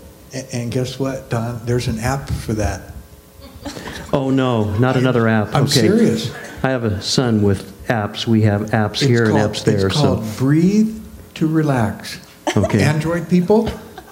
And 0.53 0.71
guess 0.71 0.99
what, 0.99 1.29
Don? 1.29 1.65
There's 1.65 1.87
an 1.87 1.99
app 1.99 2.29
for 2.29 2.53
that. 2.53 2.93
Oh 4.13 4.29
no, 4.29 4.77
not 4.77 4.95
another 4.95 5.27
app. 5.27 5.53
I'm 5.53 5.63
okay. 5.63 5.81
serious. 5.81 6.33
I 6.63 6.69
have 6.69 6.83
a 6.83 7.01
son 7.01 7.41
with 7.41 7.87
apps. 7.87 8.27
We 8.27 8.43
have 8.43 8.61
apps 8.71 8.93
it's 8.93 9.01
here 9.01 9.29
called, 9.29 9.41
and 9.41 9.53
apps 9.53 9.63
there. 9.65 9.87
It's 9.87 9.95
called 9.95 10.23
so. 10.23 10.37
Breathe 10.37 11.03
to 11.35 11.47
Relax. 11.47 12.19
Okay. 12.55 12.83
Android 12.83 13.29
people, 13.29 13.69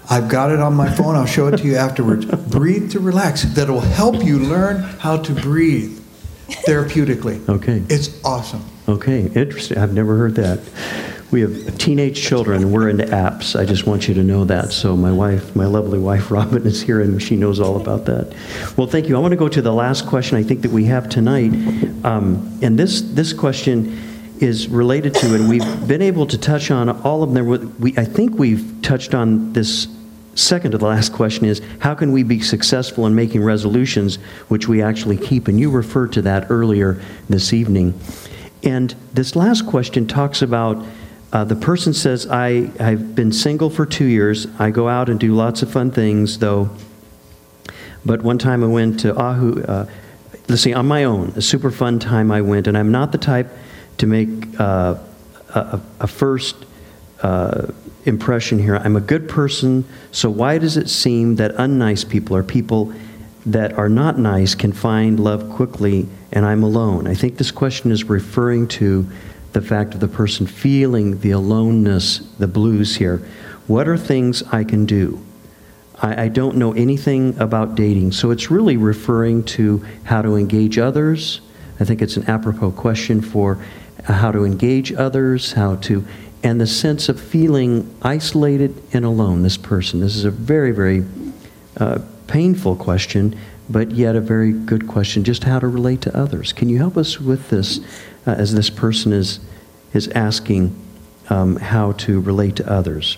I've 0.09 0.29
got 0.29 0.51
it 0.51 0.59
on 0.59 0.73
my 0.73 0.89
phone. 0.89 1.15
I'll 1.15 1.25
show 1.25 1.47
it 1.47 1.57
to 1.57 1.63
you 1.63 1.75
afterwards. 1.75 2.25
breathe 2.25 2.91
to 2.91 2.99
relax. 2.99 3.43
That'll 3.43 3.79
help 3.79 4.23
you 4.23 4.39
learn 4.39 4.81
how 4.81 5.17
to 5.17 5.33
breathe 5.33 5.99
therapeutically. 6.67 7.47
Okay. 7.49 7.83
It's 7.89 8.23
awesome. 8.23 8.63
Okay, 8.87 9.27
interesting. 9.33 9.77
I've 9.77 9.93
never 9.93 10.17
heard 10.17 10.35
that. 10.35 10.59
We 11.31 11.41
have 11.41 11.77
teenage 11.77 12.21
children. 12.21 12.71
We're 12.71 12.89
into 12.89 13.05
apps. 13.05 13.59
I 13.59 13.65
just 13.65 13.87
want 13.87 14.07
you 14.07 14.13
to 14.13 14.23
know 14.23 14.43
that. 14.45 14.71
So 14.71 14.95
my 14.95 15.11
wife, 15.11 15.55
my 15.55 15.65
lovely 15.65 15.97
wife 15.97 16.29
Robin, 16.31 16.67
is 16.67 16.81
here 16.81 17.01
and 17.01 17.21
she 17.21 17.35
knows 17.35 17.59
all 17.59 17.79
about 17.79 18.05
that. 18.05 18.35
Well, 18.77 18.87
thank 18.87 19.07
you. 19.07 19.15
I 19.15 19.19
want 19.19 19.31
to 19.31 19.37
go 19.37 19.47
to 19.47 19.61
the 19.61 19.73
last 19.73 20.05
question 20.05 20.37
I 20.37 20.43
think 20.43 20.61
that 20.61 20.71
we 20.71 20.85
have 20.85 21.09
tonight, 21.09 21.53
um, 22.03 22.59
and 22.61 22.77
this 22.77 23.01
this 23.01 23.33
question 23.33 23.97
is 24.43 24.67
related 24.67 25.15
to 25.15 25.35
it. 25.35 25.41
We've 25.41 25.87
been 25.87 26.01
able 26.01 26.27
to 26.27 26.37
touch 26.37 26.69
on 26.69 26.89
all 26.89 27.23
of 27.23 27.33
them. 27.33 27.75
We, 27.79 27.97
I 27.97 28.03
think 28.03 28.37
we've 28.37 28.81
touched 28.81 29.13
on 29.13 29.53
this 29.53 29.87
second 30.35 30.71
to 30.71 30.77
the 30.77 30.85
last 30.85 31.13
question 31.13 31.45
is 31.45 31.61
how 31.79 31.93
can 31.93 32.11
we 32.11 32.23
be 32.23 32.41
successful 32.41 33.05
in 33.05 33.13
making 33.13 33.43
resolutions 33.43 34.15
which 34.47 34.67
we 34.67 34.81
actually 34.81 35.15
keep 35.15 35.47
and 35.47 35.59
you 35.59 35.69
referred 35.69 36.11
to 36.11 36.23
that 36.23 36.49
earlier 36.49 36.99
this 37.29 37.53
evening 37.53 37.93
and 38.63 38.95
this 39.13 39.35
last 39.35 39.67
question 39.67 40.07
talks 40.07 40.41
about 40.41 40.83
uh, 41.33 41.43
the 41.43 41.55
person 41.55 41.93
says, 41.95 42.27
I, 42.29 42.71
I've 42.79 43.15
been 43.15 43.31
single 43.31 43.71
for 43.71 43.87
two 43.87 44.05
years. 44.05 44.45
I 44.59 44.69
go 44.69 44.87
out 44.87 45.09
and 45.09 45.19
do 45.19 45.33
lots 45.33 45.63
of 45.63 45.71
fun 45.71 45.89
things, 45.89 46.37
though. 46.37 46.69
But 48.05 48.21
one 48.21 48.37
time 48.37 48.63
I 48.63 48.67
went 48.67 48.99
to 48.99 49.17
Ahu, 49.17 49.63
uh, 49.63 49.87
let's 50.47 50.61
see, 50.61 50.75
on 50.75 50.87
my 50.87 51.05
own, 51.05 51.29
a 51.35 51.41
super 51.41 51.71
fun 51.71 51.97
time 51.97 52.31
I 52.31 52.41
went, 52.41 52.67
and 52.67 52.77
I'm 52.77 52.91
not 52.91 53.11
the 53.11 53.17
type 53.17 53.49
to 53.97 54.07
make 54.07 54.59
uh, 54.59 54.95
a, 55.49 55.81
a, 55.99 56.07
first 56.07 56.55
uh, 57.21 57.67
impression 58.05 58.59
here. 58.59 58.77
I'm 58.77 58.95
a 58.95 59.01
good 59.01 59.29
person, 59.29 59.85
so 60.11 60.29
why 60.29 60.57
does 60.57 60.77
it 60.77 60.89
seem 60.89 61.35
that 61.37 61.51
unnice 61.55 62.07
people 62.07 62.35
or 62.35 62.43
people 62.43 62.93
that 63.45 63.73
are 63.73 63.89
not 63.89 64.17
nice 64.17 64.55
can 64.55 64.71
find 64.71 65.19
love 65.19 65.49
quickly 65.49 66.07
and 66.31 66.45
I'm 66.45 66.63
alone? 66.63 67.07
I 67.07 67.13
think 67.13 67.37
this 67.37 67.51
question 67.51 67.91
is 67.91 68.05
referring 68.05 68.67
to 68.69 69.07
the 69.53 69.61
fact 69.61 69.93
of 69.93 69.99
the 69.99 70.07
person 70.07 70.47
feeling 70.47 71.19
the 71.19 71.31
aloneness, 71.31 72.19
the 72.39 72.47
blues 72.47 72.95
here. 72.95 73.17
What 73.67 73.87
are 73.87 73.97
things 73.97 74.43
I 74.51 74.63
can 74.63 74.85
do? 74.85 75.23
I, 76.01 76.23
I 76.23 76.27
don't 76.27 76.57
know 76.57 76.73
anything 76.73 77.37
about 77.39 77.75
dating, 77.75 78.11
so 78.11 78.31
it's 78.31 78.51
really 78.51 78.77
referring 78.77 79.43
to 79.45 79.85
how 80.03 80.21
to 80.21 80.35
engage 80.35 80.77
others. 80.77 81.41
I 81.79 81.85
think 81.85 82.01
it's 82.01 82.17
an 82.17 82.29
apropos 82.29 82.71
question 82.71 83.21
for 83.21 83.63
how 84.03 84.31
to 84.31 84.43
engage 84.43 84.93
others, 84.93 85.53
how 85.53 85.75
to, 85.77 86.05
and 86.43 86.59
the 86.59 86.67
sense 86.67 87.09
of 87.09 87.19
feeling 87.19 87.93
isolated 88.01 88.81
and 88.93 89.05
alone, 89.05 89.43
this 89.43 89.57
person. 89.57 89.99
This 89.99 90.15
is 90.15 90.25
a 90.25 90.31
very, 90.31 90.71
very 90.71 91.05
uh, 91.77 91.99
painful 92.27 92.75
question, 92.75 93.37
but 93.69 93.91
yet 93.91 94.15
a 94.15 94.21
very 94.21 94.51
good 94.51 94.87
question, 94.87 95.23
just 95.23 95.45
how 95.45 95.59
to 95.59 95.67
relate 95.67 96.01
to 96.01 96.15
others. 96.15 96.51
Can 96.51 96.69
you 96.69 96.77
help 96.77 96.97
us 96.97 97.19
with 97.19 97.49
this 97.49 97.79
uh, 98.27 98.31
as 98.31 98.53
this 98.53 98.69
person 98.69 99.13
is, 99.13 99.39
is 99.93 100.09
asking 100.09 100.75
um, 101.29 101.55
how 101.55 101.93
to 101.93 102.19
relate 102.19 102.57
to 102.57 102.69
others? 102.69 103.17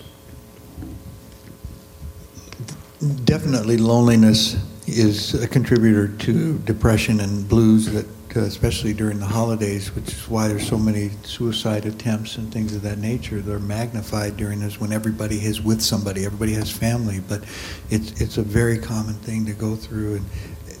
Definitely, 3.24 3.76
loneliness 3.76 4.56
is 4.86 5.34
a 5.42 5.48
contributor 5.48 6.08
to 6.08 6.58
depression 6.58 7.20
and 7.20 7.46
blues 7.48 7.86
that 7.92 8.06
especially 8.42 8.92
during 8.92 9.18
the 9.18 9.26
holidays, 9.26 9.94
which 9.94 10.08
is 10.08 10.28
why 10.28 10.48
there's 10.48 10.66
so 10.66 10.78
many 10.78 11.10
suicide 11.22 11.86
attempts 11.86 12.36
and 12.36 12.52
things 12.52 12.74
of 12.74 12.82
that 12.82 12.98
nature. 12.98 13.40
They're 13.40 13.58
magnified 13.58 14.36
during 14.36 14.60
this 14.60 14.80
when 14.80 14.92
everybody 14.92 15.36
is 15.36 15.60
with 15.60 15.80
somebody, 15.80 16.24
everybody 16.24 16.52
has 16.54 16.70
family, 16.70 17.20
but 17.28 17.42
it's 17.90 18.20
it's 18.20 18.38
a 18.38 18.42
very 18.42 18.78
common 18.78 19.14
thing 19.14 19.46
to 19.46 19.52
go 19.52 19.76
through, 19.76 20.16
and 20.16 20.26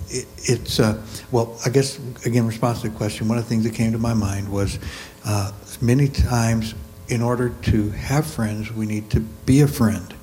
it, 0.08 0.26
it's 0.44 0.80
uh, 0.80 1.02
well, 1.32 1.58
I 1.64 1.70
guess 1.70 1.98
again, 2.24 2.46
response 2.46 2.82
to 2.82 2.88
the 2.88 2.96
question. 2.96 3.28
One 3.28 3.38
of 3.38 3.44
the 3.44 3.48
things 3.48 3.64
that 3.64 3.74
came 3.74 3.92
to 3.92 3.98
my 3.98 4.14
mind 4.14 4.50
was 4.50 4.78
uh, 5.24 5.52
many 5.80 6.08
times, 6.08 6.74
in 7.08 7.22
order 7.22 7.50
to 7.62 7.90
have 7.90 8.26
friends, 8.26 8.72
we 8.72 8.86
need 8.86 9.10
to 9.10 9.20
be 9.20 9.60
a 9.60 9.68
friend. 9.68 10.14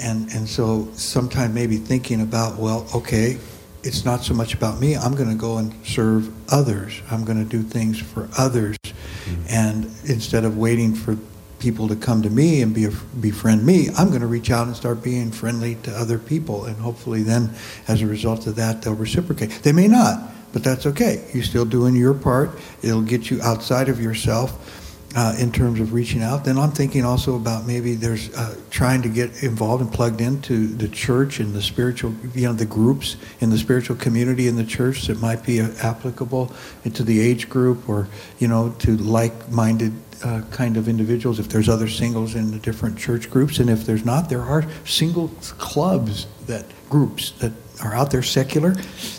And, 0.00 0.28
and 0.32 0.48
so 0.48 0.88
sometimes 0.94 1.54
maybe 1.54 1.76
thinking 1.76 2.20
about, 2.20 2.58
well, 2.58 2.86
okay, 2.94 3.38
it's 3.84 4.04
not 4.04 4.24
so 4.24 4.34
much 4.34 4.54
about 4.54 4.80
me. 4.80 4.96
I'm 4.96 5.14
going 5.14 5.28
to 5.28 5.34
go 5.34 5.58
and 5.58 5.72
serve 5.86 6.32
others. 6.52 7.00
I'm 7.10 7.24
going 7.24 7.42
to 7.42 7.48
do 7.48 7.62
things 7.62 8.00
for 8.00 8.28
others. 8.38 8.76
Mm-hmm. 8.84 9.42
And 9.48 9.84
instead 10.04 10.44
of 10.44 10.56
waiting 10.56 10.94
for 10.94 11.18
people 11.58 11.88
to 11.88 11.96
come 11.96 12.22
to 12.22 12.30
me 12.30 12.62
and 12.62 12.74
be 12.74 12.86
a, 12.86 12.90
befriend 13.20 13.64
me, 13.64 13.88
I'm 13.96 14.08
going 14.08 14.22
to 14.22 14.26
reach 14.26 14.50
out 14.50 14.66
and 14.66 14.74
start 14.74 15.02
being 15.02 15.30
friendly 15.30 15.76
to 15.76 15.90
other 15.90 16.18
people. 16.18 16.64
And 16.64 16.76
hopefully, 16.76 17.22
then, 17.22 17.50
as 17.86 18.02
a 18.02 18.06
result 18.06 18.46
of 18.46 18.56
that, 18.56 18.82
they'll 18.82 18.94
reciprocate. 18.94 19.50
They 19.62 19.72
may 19.72 19.88
not, 19.88 20.32
but 20.52 20.64
that's 20.64 20.86
okay. 20.86 21.26
You're 21.32 21.44
still 21.44 21.64
doing 21.64 21.94
your 21.94 22.14
part. 22.14 22.58
It'll 22.82 23.02
get 23.02 23.30
you 23.30 23.40
outside 23.42 23.88
of 23.88 24.00
yourself 24.00 24.83
uh, 25.14 25.34
in 25.38 25.52
terms 25.52 25.80
of 25.80 25.92
reaching 25.92 26.22
out. 26.22 26.44
Then 26.44 26.58
I'm 26.58 26.72
thinking 26.72 27.04
also 27.04 27.36
about 27.36 27.66
maybe 27.66 27.94
there's 27.94 28.34
uh, 28.34 28.56
trying 28.70 29.02
to 29.02 29.08
get 29.08 29.42
involved 29.42 29.82
and 29.82 29.92
plugged 29.92 30.20
into 30.20 30.66
the 30.66 30.88
church 30.88 31.38
and 31.40 31.54
the 31.54 31.62
spiritual, 31.62 32.14
you 32.34 32.46
know, 32.46 32.52
the 32.52 32.66
groups 32.66 33.16
in 33.40 33.50
the 33.50 33.58
spiritual 33.58 33.96
community 33.96 34.48
in 34.48 34.56
the 34.56 34.64
church 34.64 35.06
that 35.06 35.20
might 35.20 35.44
be 35.44 35.60
uh, 35.60 35.70
applicable 35.82 36.52
to 36.92 37.02
the 37.02 37.20
age 37.20 37.48
group 37.48 37.88
or, 37.88 38.08
you 38.38 38.48
know, 38.48 38.74
to 38.80 38.96
like-minded 38.96 39.92
uh, 40.24 40.42
kind 40.50 40.76
of 40.76 40.88
individuals. 40.88 41.38
If 41.38 41.48
there's 41.48 41.68
other 41.68 41.88
singles 41.88 42.34
in 42.34 42.50
the 42.50 42.58
different 42.58 42.98
church 42.98 43.30
groups, 43.30 43.58
and 43.58 43.70
if 43.70 43.86
there's 43.86 44.04
not, 44.04 44.28
there 44.28 44.42
are 44.42 44.64
single 44.84 45.28
clubs 45.58 46.26
that 46.46 46.64
groups 46.88 47.30
that 47.32 47.52
are 47.82 47.94
out 47.94 48.10
there 48.10 48.22
secular. 48.22 48.74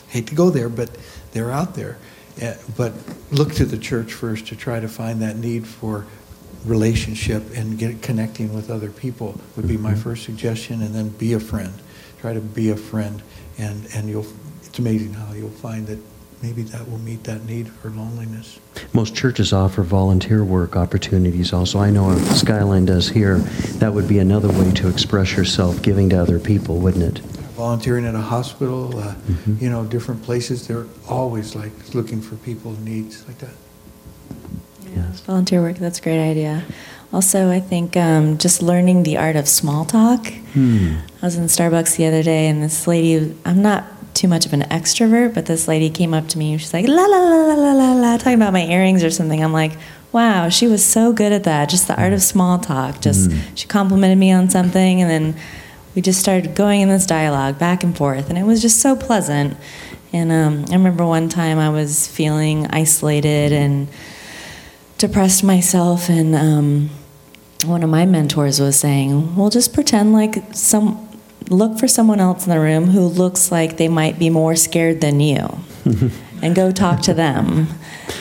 Hate 0.07 0.27
to 0.27 0.35
go 0.35 0.49
there, 0.49 0.69
but 0.69 0.89
they're 1.31 1.51
out 1.51 1.75
there 1.75 1.97
but 2.77 2.93
look 3.31 3.53
to 3.53 3.65
the 3.65 3.77
church 3.77 4.13
first 4.13 4.47
to 4.47 4.55
try 4.55 4.79
to 4.79 4.87
find 4.87 5.21
that 5.21 5.37
need 5.37 5.67
for 5.67 6.05
relationship 6.65 7.43
and 7.55 7.77
get 7.77 8.01
connecting 8.01 8.53
with 8.53 8.69
other 8.69 8.89
people 8.89 9.39
would 9.55 9.67
be 9.67 9.77
my 9.77 9.91
mm-hmm. 9.91 9.99
first 9.99 10.23
suggestion 10.23 10.81
and 10.81 10.93
then 10.95 11.09
be 11.09 11.33
a 11.33 11.39
friend. 11.39 11.73
Try 12.19 12.33
to 12.33 12.41
be 12.41 12.71
a 12.71 12.77
friend 12.77 13.21
and 13.57 13.87
and 13.93 14.09
you'll 14.09 14.25
it's 14.63 14.79
amazing 14.79 15.13
how 15.13 15.31
you'll 15.33 15.49
find 15.49 15.87
that 15.87 15.99
maybe 16.41 16.63
that 16.63 16.89
will 16.89 16.99
meet 16.99 17.23
that 17.23 17.45
need 17.45 17.69
for 17.69 17.89
loneliness. 17.91 18.59
Most 18.93 19.15
churches 19.15 19.53
offer 19.53 19.83
volunteer 19.83 20.43
work 20.43 20.75
opportunities 20.75 21.53
also. 21.53 21.79
I 21.79 21.89
know 21.91 22.17
skyline 22.17 22.85
does 22.85 23.09
here. 23.09 23.37
That 23.79 23.93
would 23.93 24.07
be 24.07 24.19
another 24.19 24.49
way 24.49 24.71
to 24.71 24.89
express 24.89 25.37
yourself 25.37 25.81
giving 25.81 26.09
to 26.09 26.21
other 26.21 26.39
people 26.39 26.79
wouldn't 26.79 27.17
it 27.17 27.34
volunteering 27.55 28.05
at 28.05 28.15
a 28.15 28.21
hospital, 28.21 28.97
uh, 28.99 29.13
mm-hmm. 29.13 29.63
you 29.63 29.69
know, 29.69 29.85
different 29.85 30.21
places. 30.23 30.67
They're 30.67 30.87
always 31.07 31.55
like 31.55 31.71
looking 31.93 32.21
for 32.21 32.35
people 32.37 32.73
needs 32.81 33.25
like 33.27 33.37
that. 33.39 33.55
Yes. 34.95 35.21
Volunteer 35.21 35.61
work, 35.61 35.77
that's 35.77 35.99
a 35.99 36.01
great 36.01 36.19
idea. 36.21 36.63
Also, 37.13 37.49
I 37.49 37.59
think 37.59 37.95
um, 37.95 38.37
just 38.37 38.61
learning 38.61 39.03
the 39.03 39.17
art 39.17 39.35
of 39.35 39.47
small 39.47 39.85
talk. 39.85 40.27
Hmm. 40.53 40.95
I 41.21 41.25
was 41.25 41.37
in 41.37 41.45
Starbucks 41.45 41.95
the 41.95 42.05
other 42.05 42.23
day, 42.23 42.47
and 42.47 42.61
this 42.61 42.87
lady, 42.87 43.35
I'm 43.45 43.61
not 43.61 43.85
too 44.13 44.27
much 44.27 44.45
of 44.45 44.53
an 44.53 44.61
extrovert, 44.63 45.33
but 45.33 45.45
this 45.45 45.67
lady 45.67 45.89
came 45.89 46.13
up 46.13 46.27
to 46.29 46.37
me 46.37 46.53
and 46.53 46.61
she's 46.61 46.73
like, 46.73 46.87
la 46.87 47.05
la 47.05 47.17
la 47.17 47.53
la 47.53 47.73
la 47.73 47.93
la, 47.93 48.17
talking 48.17 48.33
about 48.33 48.53
my 48.53 48.65
earrings 48.65 49.03
or 49.03 49.09
something. 49.09 49.43
I'm 49.43 49.53
like, 49.53 49.73
wow, 50.13 50.47
she 50.47 50.67
was 50.67 50.83
so 50.83 51.11
good 51.11 51.33
at 51.33 51.43
that. 51.43 51.69
Just 51.69 51.87
the 51.87 51.99
art 51.99 52.13
of 52.13 52.21
small 52.21 52.57
talk. 52.57 53.01
Just, 53.01 53.31
hmm. 53.31 53.39
she 53.55 53.67
complimented 53.67 54.17
me 54.17 54.31
on 54.31 54.49
something, 54.49 55.01
and 55.01 55.09
then 55.09 55.41
we 55.95 56.01
just 56.01 56.19
started 56.19 56.55
going 56.55 56.81
in 56.81 56.89
this 56.89 57.05
dialogue 57.05 57.57
back 57.57 57.83
and 57.83 57.95
forth, 57.95 58.29
and 58.29 58.37
it 58.37 58.43
was 58.43 58.61
just 58.61 58.81
so 58.81 58.95
pleasant. 58.95 59.57
And 60.11 60.31
um, 60.31 60.65
I 60.69 60.73
remember 60.73 61.05
one 61.05 61.29
time 61.29 61.57
I 61.57 61.69
was 61.69 62.07
feeling 62.07 62.67
isolated 62.67 63.53
and 63.53 63.87
depressed 64.97 65.43
myself, 65.43 66.09
and 66.09 66.35
um, 66.35 66.89
one 67.65 67.81
of 67.81 67.89
my 67.89 68.05
mentors 68.05 68.59
was 68.59 68.77
saying, 68.77 69.35
"Well, 69.35 69.49
just 69.49 69.73
pretend 69.73 70.13
like 70.13 70.53
some." 70.53 71.01
Look 71.47 71.77
for 71.77 71.87
someone 71.87 72.19
else 72.19 72.47
in 72.47 72.49
the 72.49 72.59
room 72.59 72.85
who 72.85 73.01
looks 73.01 73.51
like 73.51 73.77
they 73.77 73.87
might 73.87 74.17
be 74.17 74.31
more 74.31 74.55
scared 74.55 74.99
than 74.99 75.19
you 75.19 75.59
and 76.41 76.55
go 76.55 76.71
talk 76.71 77.01
to 77.01 77.13
them. 77.13 77.67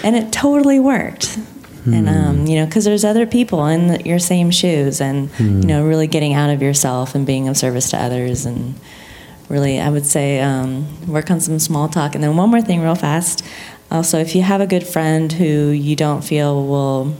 And 0.02 0.14
it 0.14 0.30
totally 0.30 0.78
worked 0.78 1.38
and 1.86 2.08
um, 2.08 2.36
hmm. 2.38 2.46
you 2.46 2.56
know 2.56 2.66
because 2.66 2.84
there's 2.84 3.04
other 3.04 3.26
people 3.26 3.66
in 3.66 3.88
the, 3.88 4.02
your 4.04 4.18
same 4.18 4.50
shoes 4.50 5.00
and 5.00 5.30
you 5.38 5.66
know 5.66 5.82
hmm. 5.82 5.88
really 5.88 6.06
getting 6.06 6.34
out 6.34 6.50
of 6.50 6.62
yourself 6.62 7.14
and 7.14 7.26
being 7.26 7.48
of 7.48 7.56
service 7.56 7.90
to 7.90 7.96
others 7.96 8.46
and 8.46 8.74
really 9.48 9.78
i 9.80 9.90
would 9.90 10.06
say 10.06 10.40
um, 10.40 10.86
work 11.06 11.30
on 11.30 11.40
some 11.40 11.58
small 11.58 11.88
talk 11.88 12.14
and 12.14 12.24
then 12.24 12.36
one 12.36 12.50
more 12.50 12.62
thing 12.62 12.80
real 12.80 12.94
fast 12.94 13.44
also 13.90 14.18
if 14.18 14.34
you 14.34 14.42
have 14.42 14.60
a 14.60 14.66
good 14.66 14.86
friend 14.86 15.32
who 15.32 15.68
you 15.68 15.94
don't 15.94 16.22
feel 16.22 16.66
will 16.66 17.14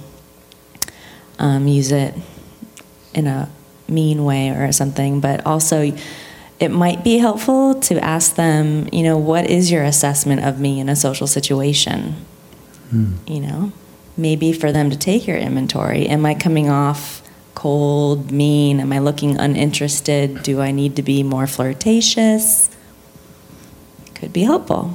um, 1.38 1.66
use 1.66 1.92
it 1.92 2.14
in 3.12 3.26
a 3.26 3.50
mean 3.88 4.24
way 4.24 4.48
or 4.48 4.72
something 4.72 5.20
but 5.20 5.44
also 5.44 5.92
it 6.58 6.70
might 6.70 7.04
be 7.04 7.18
helpful 7.18 7.74
to 7.80 8.02
ask 8.02 8.36
them 8.36 8.88
you 8.92 9.02
know 9.02 9.18
what 9.18 9.48
is 9.50 9.70
your 9.70 9.82
assessment 9.82 10.42
of 10.42 10.58
me 10.58 10.80
in 10.80 10.88
a 10.88 10.96
social 10.96 11.26
situation 11.26 12.14
mm. 12.90 13.12
you 13.28 13.40
know 13.40 13.72
maybe 14.16 14.52
for 14.52 14.72
them 14.72 14.90
to 14.90 14.96
take 14.96 15.26
your 15.26 15.36
inventory. 15.36 16.06
Am 16.06 16.24
I 16.24 16.34
coming 16.34 16.68
off 16.70 17.22
cold, 17.54 18.30
mean? 18.30 18.80
Am 18.80 18.92
I 18.92 18.98
looking 18.98 19.38
uninterested? 19.38 20.42
Do 20.42 20.60
I 20.60 20.70
need 20.70 20.96
to 20.96 21.02
be 21.02 21.22
more 21.22 21.46
flirtatious? 21.46 22.70
Could 24.14 24.32
be 24.32 24.42
helpful. 24.42 24.94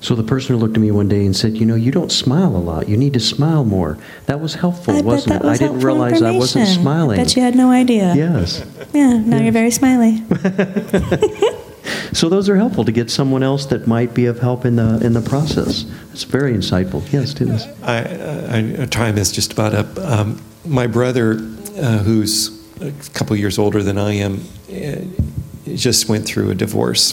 So 0.00 0.14
the 0.14 0.22
person 0.22 0.54
who 0.54 0.60
looked 0.60 0.76
at 0.76 0.80
me 0.80 0.90
one 0.90 1.08
day 1.08 1.24
and 1.24 1.34
said, 1.34 1.56
"You 1.56 1.66
know, 1.66 1.74
you 1.74 1.90
don't 1.90 2.12
smile 2.12 2.54
a 2.54 2.58
lot. 2.58 2.88
You 2.88 2.96
need 2.96 3.14
to 3.14 3.20
smile 3.20 3.64
more." 3.64 3.98
That 4.26 4.40
was 4.40 4.54
helpful, 4.54 4.96
I 4.96 5.00
wasn't 5.00 5.36
it? 5.36 5.42
Was 5.42 5.60
I 5.60 5.64
didn't 5.66 5.80
realize 5.80 6.22
I 6.22 6.30
wasn't 6.32 6.68
smiling. 6.68 7.18
I 7.18 7.24
bet 7.24 7.34
you 7.34 7.42
had 7.42 7.56
no 7.56 7.70
idea. 7.70 8.14
Yes. 8.14 8.64
Yeah. 8.92 9.14
Now 9.14 9.36
yes. 9.36 9.42
you're 9.42 9.52
very 9.52 9.70
smiley. 9.70 10.22
So 12.12 12.28
those 12.28 12.48
are 12.48 12.56
helpful 12.56 12.84
to 12.84 12.92
get 12.92 13.10
someone 13.10 13.42
else 13.42 13.66
that 13.66 13.86
might 13.86 14.14
be 14.14 14.26
of 14.26 14.38
help 14.38 14.64
in 14.64 14.76
the 14.76 14.98
in 15.04 15.12
the 15.12 15.20
process. 15.20 15.84
It's 16.12 16.24
very 16.24 16.52
insightful. 16.54 17.02
Yes, 17.12 17.34
Dennis. 17.34 17.66
I, 17.82 18.82
I, 18.82 18.86
time 18.86 19.18
is 19.18 19.32
just 19.32 19.52
about 19.52 19.74
up. 19.74 19.98
Um, 19.98 20.40
my 20.64 20.86
brother, 20.86 21.32
uh, 21.78 21.98
who's 21.98 22.50
a 22.80 22.92
couple 23.12 23.36
years 23.36 23.58
older 23.58 23.82
than 23.82 23.98
I 23.98 24.12
am, 24.14 24.40
uh, 24.70 25.74
just 25.74 26.08
went 26.08 26.26
through 26.26 26.50
a 26.50 26.54
divorce. 26.54 27.12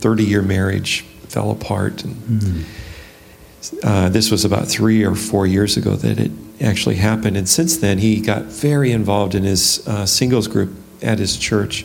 Thirty-year 0.00 0.42
marriage 0.42 1.02
fell 1.28 1.50
apart, 1.50 2.04
and 2.04 2.16
mm-hmm. 2.16 3.78
uh, 3.82 4.08
this 4.08 4.30
was 4.30 4.44
about 4.44 4.68
three 4.68 5.04
or 5.04 5.14
four 5.14 5.46
years 5.46 5.76
ago 5.76 5.96
that 5.96 6.18
it 6.18 6.32
actually 6.60 6.96
happened. 6.96 7.36
And 7.36 7.48
since 7.48 7.76
then, 7.76 7.98
he 7.98 8.20
got 8.20 8.44
very 8.44 8.92
involved 8.92 9.34
in 9.34 9.44
his 9.44 9.86
uh, 9.86 10.06
singles 10.06 10.48
group 10.48 10.70
at 11.02 11.18
his 11.18 11.36
church 11.38 11.84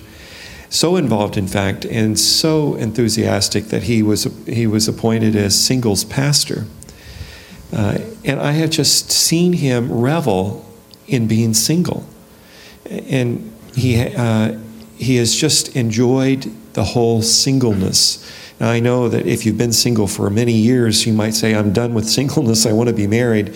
so 0.70 0.96
involved, 0.96 1.38
in 1.38 1.48
fact, 1.48 1.86
and 1.86 2.20
so 2.20 2.76
enthusiastic 2.76 3.66
that 3.66 3.84
he 3.84 4.04
was 4.04 4.24
he 4.46 4.68
was 4.68 4.88
appointed 4.88 5.36
as 5.36 5.60
singles 5.60 6.04
pastor. 6.04 6.66
Uh, 7.74 8.00
and 8.24 8.40
I 8.40 8.52
have 8.52 8.70
just 8.70 9.12
seen 9.12 9.54
him 9.54 9.92
revel 9.92 10.66
in 11.08 11.28
being 11.28 11.54
single. 11.54 12.06
and 12.90 13.52
he, 13.76 14.02
uh, 14.02 14.58
he 14.96 15.18
has 15.18 15.36
just 15.36 15.76
enjoyed 15.76 16.52
the 16.74 16.84
whole 16.84 17.22
singleness. 17.22 18.24
Now, 18.60 18.70
I 18.70 18.80
know 18.80 19.10
that 19.10 19.26
if 19.26 19.46
you've 19.46 19.58
been 19.58 19.74
single 19.74 20.08
for 20.08 20.30
many 20.30 20.54
years, 20.54 21.06
you 21.06 21.12
might 21.12 21.34
say, 21.34 21.54
I'm 21.54 21.74
done 21.74 21.94
with 21.94 22.08
singleness, 22.20 22.66
I 22.66 22.72
want 22.72 22.90
to 22.90 22.96
be 22.96 23.08
married. 23.08 23.54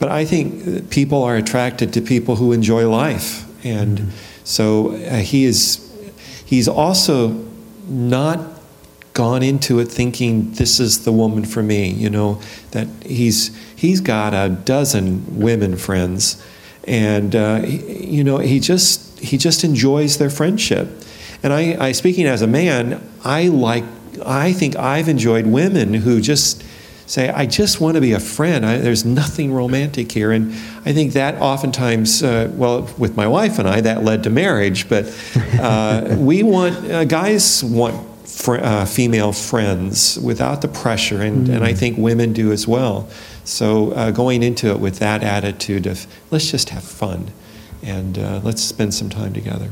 But 0.00 0.10
I 0.10 0.24
think 0.24 0.90
people 0.90 1.22
are 1.22 1.36
attracted 1.36 1.92
to 1.92 2.00
people 2.00 2.36
who 2.36 2.52
enjoy 2.52 2.88
life. 2.88 3.46
And 3.64 3.98
mm-hmm. 3.98 4.10
so 4.42 4.96
uh, 4.96 5.18
he 5.18 5.44
is, 5.44 5.91
he's 6.52 6.68
also 6.68 7.28
not 7.88 8.38
gone 9.14 9.42
into 9.42 9.78
it 9.78 9.86
thinking 9.86 10.52
this 10.52 10.78
is 10.78 11.06
the 11.06 11.12
woman 11.12 11.46
for 11.46 11.62
me 11.62 11.88
you 11.88 12.10
know 12.10 12.38
that 12.72 12.86
he's 13.06 13.56
he's 13.74 14.02
got 14.02 14.34
a 14.34 14.50
dozen 14.50 15.40
women 15.40 15.74
friends 15.78 16.44
and 16.84 17.34
uh, 17.34 17.60
he, 17.60 18.04
you 18.04 18.22
know 18.22 18.36
he 18.36 18.60
just 18.60 19.18
he 19.18 19.38
just 19.38 19.64
enjoys 19.64 20.18
their 20.18 20.28
friendship. 20.28 20.88
And 21.42 21.54
I, 21.54 21.86
I 21.86 21.92
speaking 21.92 22.26
as 22.26 22.42
a 22.42 22.46
man 22.46 23.02
i 23.24 23.48
like 23.48 23.84
i 24.26 24.52
think 24.52 24.76
i've 24.76 25.08
enjoyed 25.08 25.46
women 25.46 25.94
who 25.94 26.20
just 26.20 26.62
say 27.12 27.28
i 27.30 27.44
just 27.44 27.80
want 27.80 27.94
to 27.94 28.00
be 28.00 28.12
a 28.12 28.20
friend 28.20 28.64
I, 28.64 28.78
there's 28.78 29.04
nothing 29.04 29.52
romantic 29.52 30.10
here 30.10 30.32
and 30.32 30.52
i 30.84 30.92
think 30.92 31.12
that 31.12 31.34
oftentimes 31.40 32.22
uh, 32.22 32.50
well 32.54 32.88
with 32.96 33.16
my 33.16 33.26
wife 33.26 33.58
and 33.58 33.68
i 33.68 33.80
that 33.80 34.02
led 34.02 34.22
to 34.22 34.30
marriage 34.30 34.88
but 34.88 35.04
uh, 35.60 36.16
we 36.18 36.42
want 36.42 36.74
uh, 36.90 37.04
guys 37.04 37.62
want 37.64 38.12
fr- 38.32 38.60
uh, 38.60 38.84
female 38.84 39.32
friends 39.32 40.18
without 40.18 40.62
the 40.62 40.68
pressure, 40.68 41.22
and, 41.22 41.46
mm. 41.46 41.54
and 41.54 41.64
I 41.64 41.74
think 41.74 41.98
women 41.98 42.32
do 42.32 42.52
as 42.52 42.66
well. 42.66 43.08
So 43.44 43.92
uh, 43.92 44.10
going 44.10 44.42
into 44.42 44.68
it 44.68 44.80
with 44.80 44.98
that 44.98 45.22
attitude 45.22 45.86
of 45.86 46.06
let's 46.30 46.50
just 46.50 46.70
have 46.70 46.84
fun 46.84 47.30
and 47.82 48.18
uh, 48.18 48.40
let's 48.42 48.62
spend 48.62 48.94
some 48.94 49.10
time 49.10 49.32
together. 49.32 49.70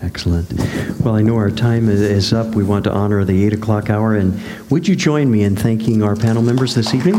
Excellent. 0.00 0.52
Well, 1.00 1.16
I 1.16 1.22
know 1.22 1.36
our 1.36 1.50
time 1.50 1.88
is 1.88 2.32
up. 2.32 2.54
We 2.54 2.62
want 2.62 2.84
to 2.84 2.92
honor 2.92 3.24
the 3.24 3.44
8 3.46 3.54
o'clock 3.54 3.90
hour. 3.90 4.14
And 4.14 4.40
would 4.70 4.86
you 4.86 4.94
join 4.94 5.30
me 5.30 5.42
in 5.42 5.56
thanking 5.56 6.02
our 6.02 6.14
panel 6.14 6.42
members 6.42 6.74
this 6.74 6.94
evening? 6.94 7.16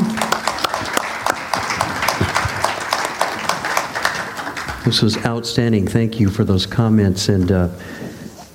This 4.86 5.02
was 5.02 5.24
outstanding. 5.26 5.88
Thank 5.88 6.20
you 6.20 6.30
for 6.30 6.44
those 6.44 6.66
comments 6.66 7.30
and 7.30 7.52
uh, 7.52 7.68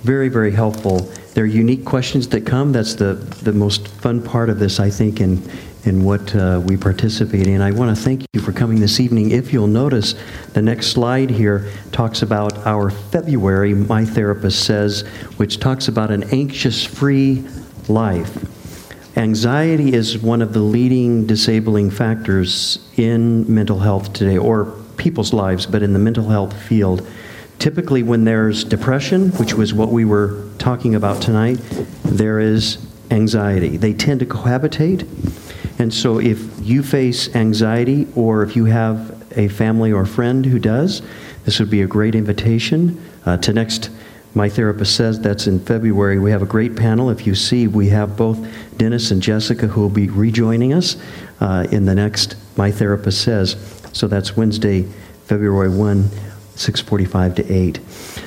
very, 0.02 0.28
very 0.28 0.52
helpful. 0.52 1.00
There 1.34 1.44
are 1.44 1.46
unique 1.46 1.84
questions 1.84 2.28
that 2.28 2.46
come. 2.46 2.72
That's 2.72 2.94
the, 2.94 3.14
the 3.42 3.52
most 3.52 3.88
fun 3.88 4.22
part 4.22 4.48
of 4.48 4.58
this, 4.58 4.80
I 4.80 4.88
think, 4.88 5.20
in, 5.20 5.42
in 5.84 6.02
what 6.02 6.34
uh, 6.34 6.60
we 6.64 6.76
participate 6.76 7.46
in. 7.46 7.60
I 7.60 7.70
want 7.70 7.96
to 7.96 8.02
thank 8.02 8.24
you 8.32 8.40
for 8.40 8.52
coming 8.52 8.80
this 8.80 9.00
evening. 9.00 9.30
If 9.30 9.52
you'll 9.52 9.66
notice, 9.66 10.14
the 10.52 10.62
next 10.62 10.88
slide 10.88 11.30
here 11.30 11.70
talks 11.92 12.22
about 12.22 12.66
our 12.66 12.90
February 12.90 13.74
My 13.74 14.04
Therapist 14.04 14.64
Says, 14.64 15.02
which 15.36 15.60
talks 15.60 15.88
about 15.88 16.10
an 16.10 16.24
anxious 16.32 16.84
free 16.84 17.44
life. 17.88 18.50
Anxiety 19.16 19.94
is 19.94 20.18
one 20.18 20.42
of 20.42 20.52
the 20.52 20.60
leading 20.60 21.26
disabling 21.26 21.90
factors 21.90 22.90
in 22.96 23.52
mental 23.52 23.78
health 23.78 24.12
today, 24.12 24.38
or 24.38 24.64
people's 24.96 25.32
lives, 25.32 25.66
but 25.66 25.82
in 25.82 25.92
the 25.92 25.98
mental 25.98 26.28
health 26.28 26.60
field. 26.62 27.06
Typically, 27.58 28.02
when 28.02 28.24
there's 28.24 28.64
depression, 28.64 29.30
which 29.32 29.54
was 29.54 29.72
what 29.72 29.90
we 29.90 30.04
were 30.04 30.48
talking 30.58 30.94
about 30.94 31.22
tonight, 31.22 31.58
there 32.04 32.40
is 32.40 32.78
anxiety. 33.10 33.76
They 33.76 33.92
tend 33.92 34.20
to 34.20 34.26
cohabitate. 34.26 35.06
And 35.78 35.92
so, 35.92 36.18
if 36.18 36.40
you 36.60 36.82
face 36.82 37.34
anxiety, 37.34 38.06
or 38.14 38.42
if 38.42 38.54
you 38.54 38.66
have 38.66 39.22
a 39.36 39.48
family 39.48 39.92
or 39.92 40.06
friend 40.06 40.46
who 40.46 40.58
does, 40.58 41.02
this 41.44 41.58
would 41.58 41.70
be 41.70 41.82
a 41.82 41.86
great 41.86 42.14
invitation 42.14 43.02
uh, 43.26 43.36
to 43.38 43.52
next. 43.52 43.90
My 44.34 44.48
therapist 44.48 44.96
says 44.96 45.20
that's 45.20 45.46
in 45.46 45.60
February. 45.60 46.18
We 46.18 46.32
have 46.32 46.42
a 46.42 46.46
great 46.46 46.76
panel. 46.76 47.10
If 47.10 47.26
you 47.26 47.34
see, 47.34 47.68
we 47.68 47.88
have 47.90 48.16
both 48.16 48.38
Dennis 48.76 49.10
and 49.10 49.22
Jessica 49.22 49.68
who 49.68 49.80
will 49.80 49.88
be 49.88 50.08
rejoining 50.08 50.72
us 50.72 50.96
uh, 51.40 51.66
in 51.70 51.84
the 51.84 51.94
next 51.94 52.36
My 52.56 52.70
Therapist 52.72 53.22
Says. 53.22 53.56
So 53.92 54.08
that's 54.08 54.36
Wednesday, 54.36 54.82
February 55.26 55.68
1 55.68 56.10
6:45 56.56 57.34
to 57.36 57.52
8. 57.52 57.80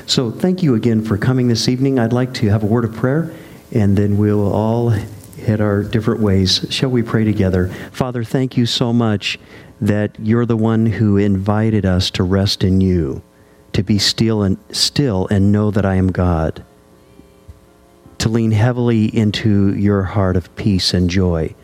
So 0.05 0.31
thank 0.31 0.61
you 0.61 0.75
again 0.75 1.01
for 1.01 1.17
coming 1.17 1.47
this 1.47 1.69
evening. 1.69 1.97
I'd 1.97 2.13
like 2.13 2.33
to 2.35 2.49
have 2.49 2.63
a 2.63 2.65
word 2.65 2.85
of 2.85 2.93
prayer 2.93 3.31
and 3.71 3.97
then 3.97 4.17
we'll 4.17 4.51
all 4.51 4.93
head 5.47 5.61
our 5.61 5.81
different 5.81 6.19
ways. 6.19 6.65
Shall 6.69 6.89
we 6.89 7.01
pray 7.01 7.23
together? 7.23 7.69
Father, 7.91 8.23
thank 8.23 8.57
you 8.57 8.65
so 8.65 8.91
much 8.91 9.39
that 9.79 10.11
you're 10.19 10.45
the 10.45 10.57
one 10.57 10.85
who 10.85 11.15
invited 11.15 11.85
us 11.85 12.11
to 12.11 12.23
rest 12.23 12.63
in 12.63 12.81
you, 12.81 13.23
to 13.71 13.81
be 13.81 13.97
still 13.97 14.43
and 14.43 14.57
still 14.71 15.25
and 15.31 15.51
know 15.51 15.71
that 15.71 15.85
I 15.85 15.95
am 15.95 16.11
God. 16.11 16.65
To 18.19 18.29
lean 18.29 18.51
heavily 18.51 19.05
into 19.15 19.73
your 19.75 20.03
heart 20.03 20.35
of 20.35 20.53
peace 20.57 20.93
and 20.93 21.09
joy. 21.09 21.55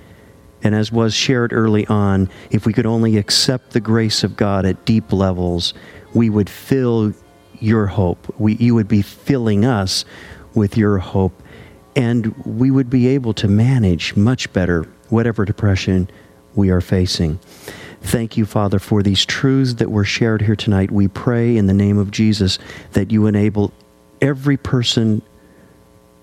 And 0.63 0.73
as 0.73 0.91
was 0.91 1.13
shared 1.13 1.51
early 1.51 1.85
on, 1.87 2.29
if 2.51 2.65
we 2.65 2.71
could 2.71 2.85
only 2.85 3.17
accept 3.17 3.71
the 3.71 3.81
grace 3.81 4.23
of 4.23 4.37
God 4.37 4.65
at 4.65 4.85
deep 4.85 5.11
levels, 5.11 5.73
we 6.13 6.29
would 6.29 6.49
fill 6.49 7.13
your 7.59 7.87
hope. 7.87 8.33
We, 8.39 8.55
you 8.55 8.75
would 8.75 8.87
be 8.87 9.01
filling 9.01 9.65
us 9.65 10.05
with 10.53 10.77
your 10.77 10.99
hope. 10.99 11.42
And 11.95 12.35
we 12.45 12.71
would 12.71 12.89
be 12.89 13.07
able 13.07 13.33
to 13.35 13.47
manage 13.47 14.15
much 14.15 14.51
better 14.53 14.83
whatever 15.09 15.45
depression 15.45 16.09
we 16.55 16.69
are 16.69 16.81
facing. 16.81 17.39
Thank 18.01 18.35
you, 18.35 18.45
Father, 18.45 18.79
for 18.79 19.01
these 19.01 19.25
truths 19.25 19.75
that 19.75 19.89
were 19.89 20.03
shared 20.03 20.41
here 20.41 20.55
tonight. 20.55 20.91
We 20.91 21.07
pray 21.07 21.55
in 21.55 21.67
the 21.67 21.73
name 21.73 21.97
of 21.97 22.11
Jesus 22.11 22.59
that 22.91 23.11
you 23.11 23.27
enable 23.27 23.71
every 24.21 24.57
person 24.57 25.21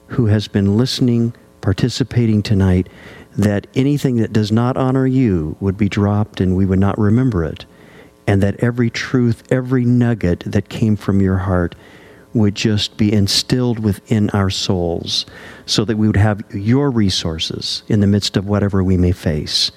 who 0.08 0.26
has 0.26 0.48
been 0.48 0.76
listening, 0.76 1.34
participating 1.60 2.42
tonight, 2.42 2.88
that 3.36 3.66
anything 3.74 4.16
that 4.16 4.32
does 4.32 4.50
not 4.50 4.76
honor 4.76 5.06
you 5.06 5.56
would 5.60 5.76
be 5.76 5.88
dropped 5.88 6.40
and 6.40 6.56
we 6.56 6.66
would 6.66 6.80
not 6.80 6.98
remember 6.98 7.44
it 7.44 7.64
and 8.26 8.42
that 8.42 8.62
every 8.62 8.90
truth, 8.90 9.42
every 9.50 9.84
nugget 9.84 10.40
that 10.46 10.68
came 10.68 10.94
from 10.94 11.20
your 11.20 11.38
heart 11.38 11.74
would 12.32 12.54
just 12.54 12.96
be 12.96 13.12
instilled 13.12 13.78
within 13.80 14.30
our 14.30 14.50
souls 14.50 15.26
so 15.66 15.84
that 15.84 15.96
we 15.96 16.06
would 16.06 16.16
have 16.16 16.42
your 16.54 16.90
resources 16.90 17.82
in 17.88 18.00
the 18.00 18.06
midst 18.06 18.36
of 18.36 18.46
whatever 18.46 18.84
we 18.84 18.96
may 18.96 19.12
face. 19.12 19.72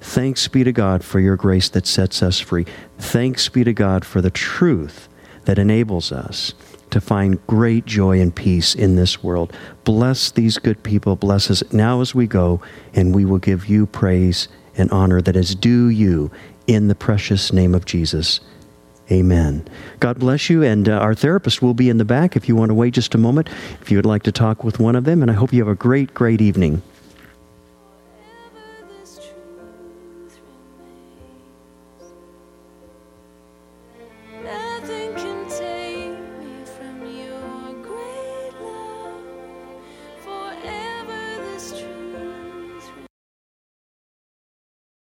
Thanks 0.00 0.48
be 0.48 0.64
to 0.64 0.72
God 0.72 1.04
for 1.04 1.20
your 1.20 1.36
grace 1.36 1.68
that 1.70 1.86
sets 1.86 2.22
us 2.22 2.40
free. 2.40 2.66
Thanks 2.98 3.48
be 3.48 3.62
to 3.62 3.72
God 3.72 4.04
for 4.04 4.20
the 4.20 4.30
truth 4.30 5.08
that 5.44 5.58
enables 5.58 6.10
us 6.10 6.54
to 6.90 7.00
find 7.00 7.44
great 7.46 7.86
joy 7.86 8.20
and 8.20 8.34
peace 8.34 8.74
in 8.74 8.96
this 8.96 9.22
world. 9.22 9.52
Bless 9.84 10.30
these 10.30 10.58
good 10.58 10.82
people. 10.82 11.16
Bless 11.16 11.50
us 11.50 11.62
now 11.72 12.00
as 12.00 12.14
we 12.14 12.26
go, 12.26 12.60
and 12.94 13.14
we 13.14 13.24
will 13.24 13.38
give 13.38 13.66
you 13.66 13.86
praise 13.86 14.48
and 14.76 14.90
honor 14.90 15.22
that 15.22 15.36
is 15.36 15.54
due 15.54 15.86
you 15.86 16.30
in 16.66 16.88
the 16.88 16.94
precious 16.94 17.52
name 17.52 17.74
of 17.74 17.84
Jesus. 17.84 18.40
Amen. 19.12 19.68
God 20.00 20.18
bless 20.18 20.48
you. 20.48 20.62
And 20.62 20.88
uh, 20.88 20.92
our 20.92 21.14
therapist 21.14 21.60
will 21.60 21.74
be 21.74 21.90
in 21.90 21.98
the 21.98 22.04
back 22.04 22.34
if 22.34 22.48
you 22.48 22.56
want 22.56 22.70
to 22.70 22.74
wait 22.74 22.94
just 22.94 23.14
a 23.14 23.18
moment, 23.18 23.50
if 23.82 23.90
you 23.90 23.98
would 23.98 24.06
like 24.06 24.22
to 24.22 24.32
talk 24.32 24.64
with 24.64 24.78
one 24.78 24.96
of 24.96 25.04
them. 25.04 25.20
And 25.20 25.30
I 25.30 25.34
hope 25.34 25.52
you 25.52 25.62
have 25.62 25.70
a 25.70 25.74
great, 25.74 26.14
great 26.14 26.40
evening. 26.40 26.80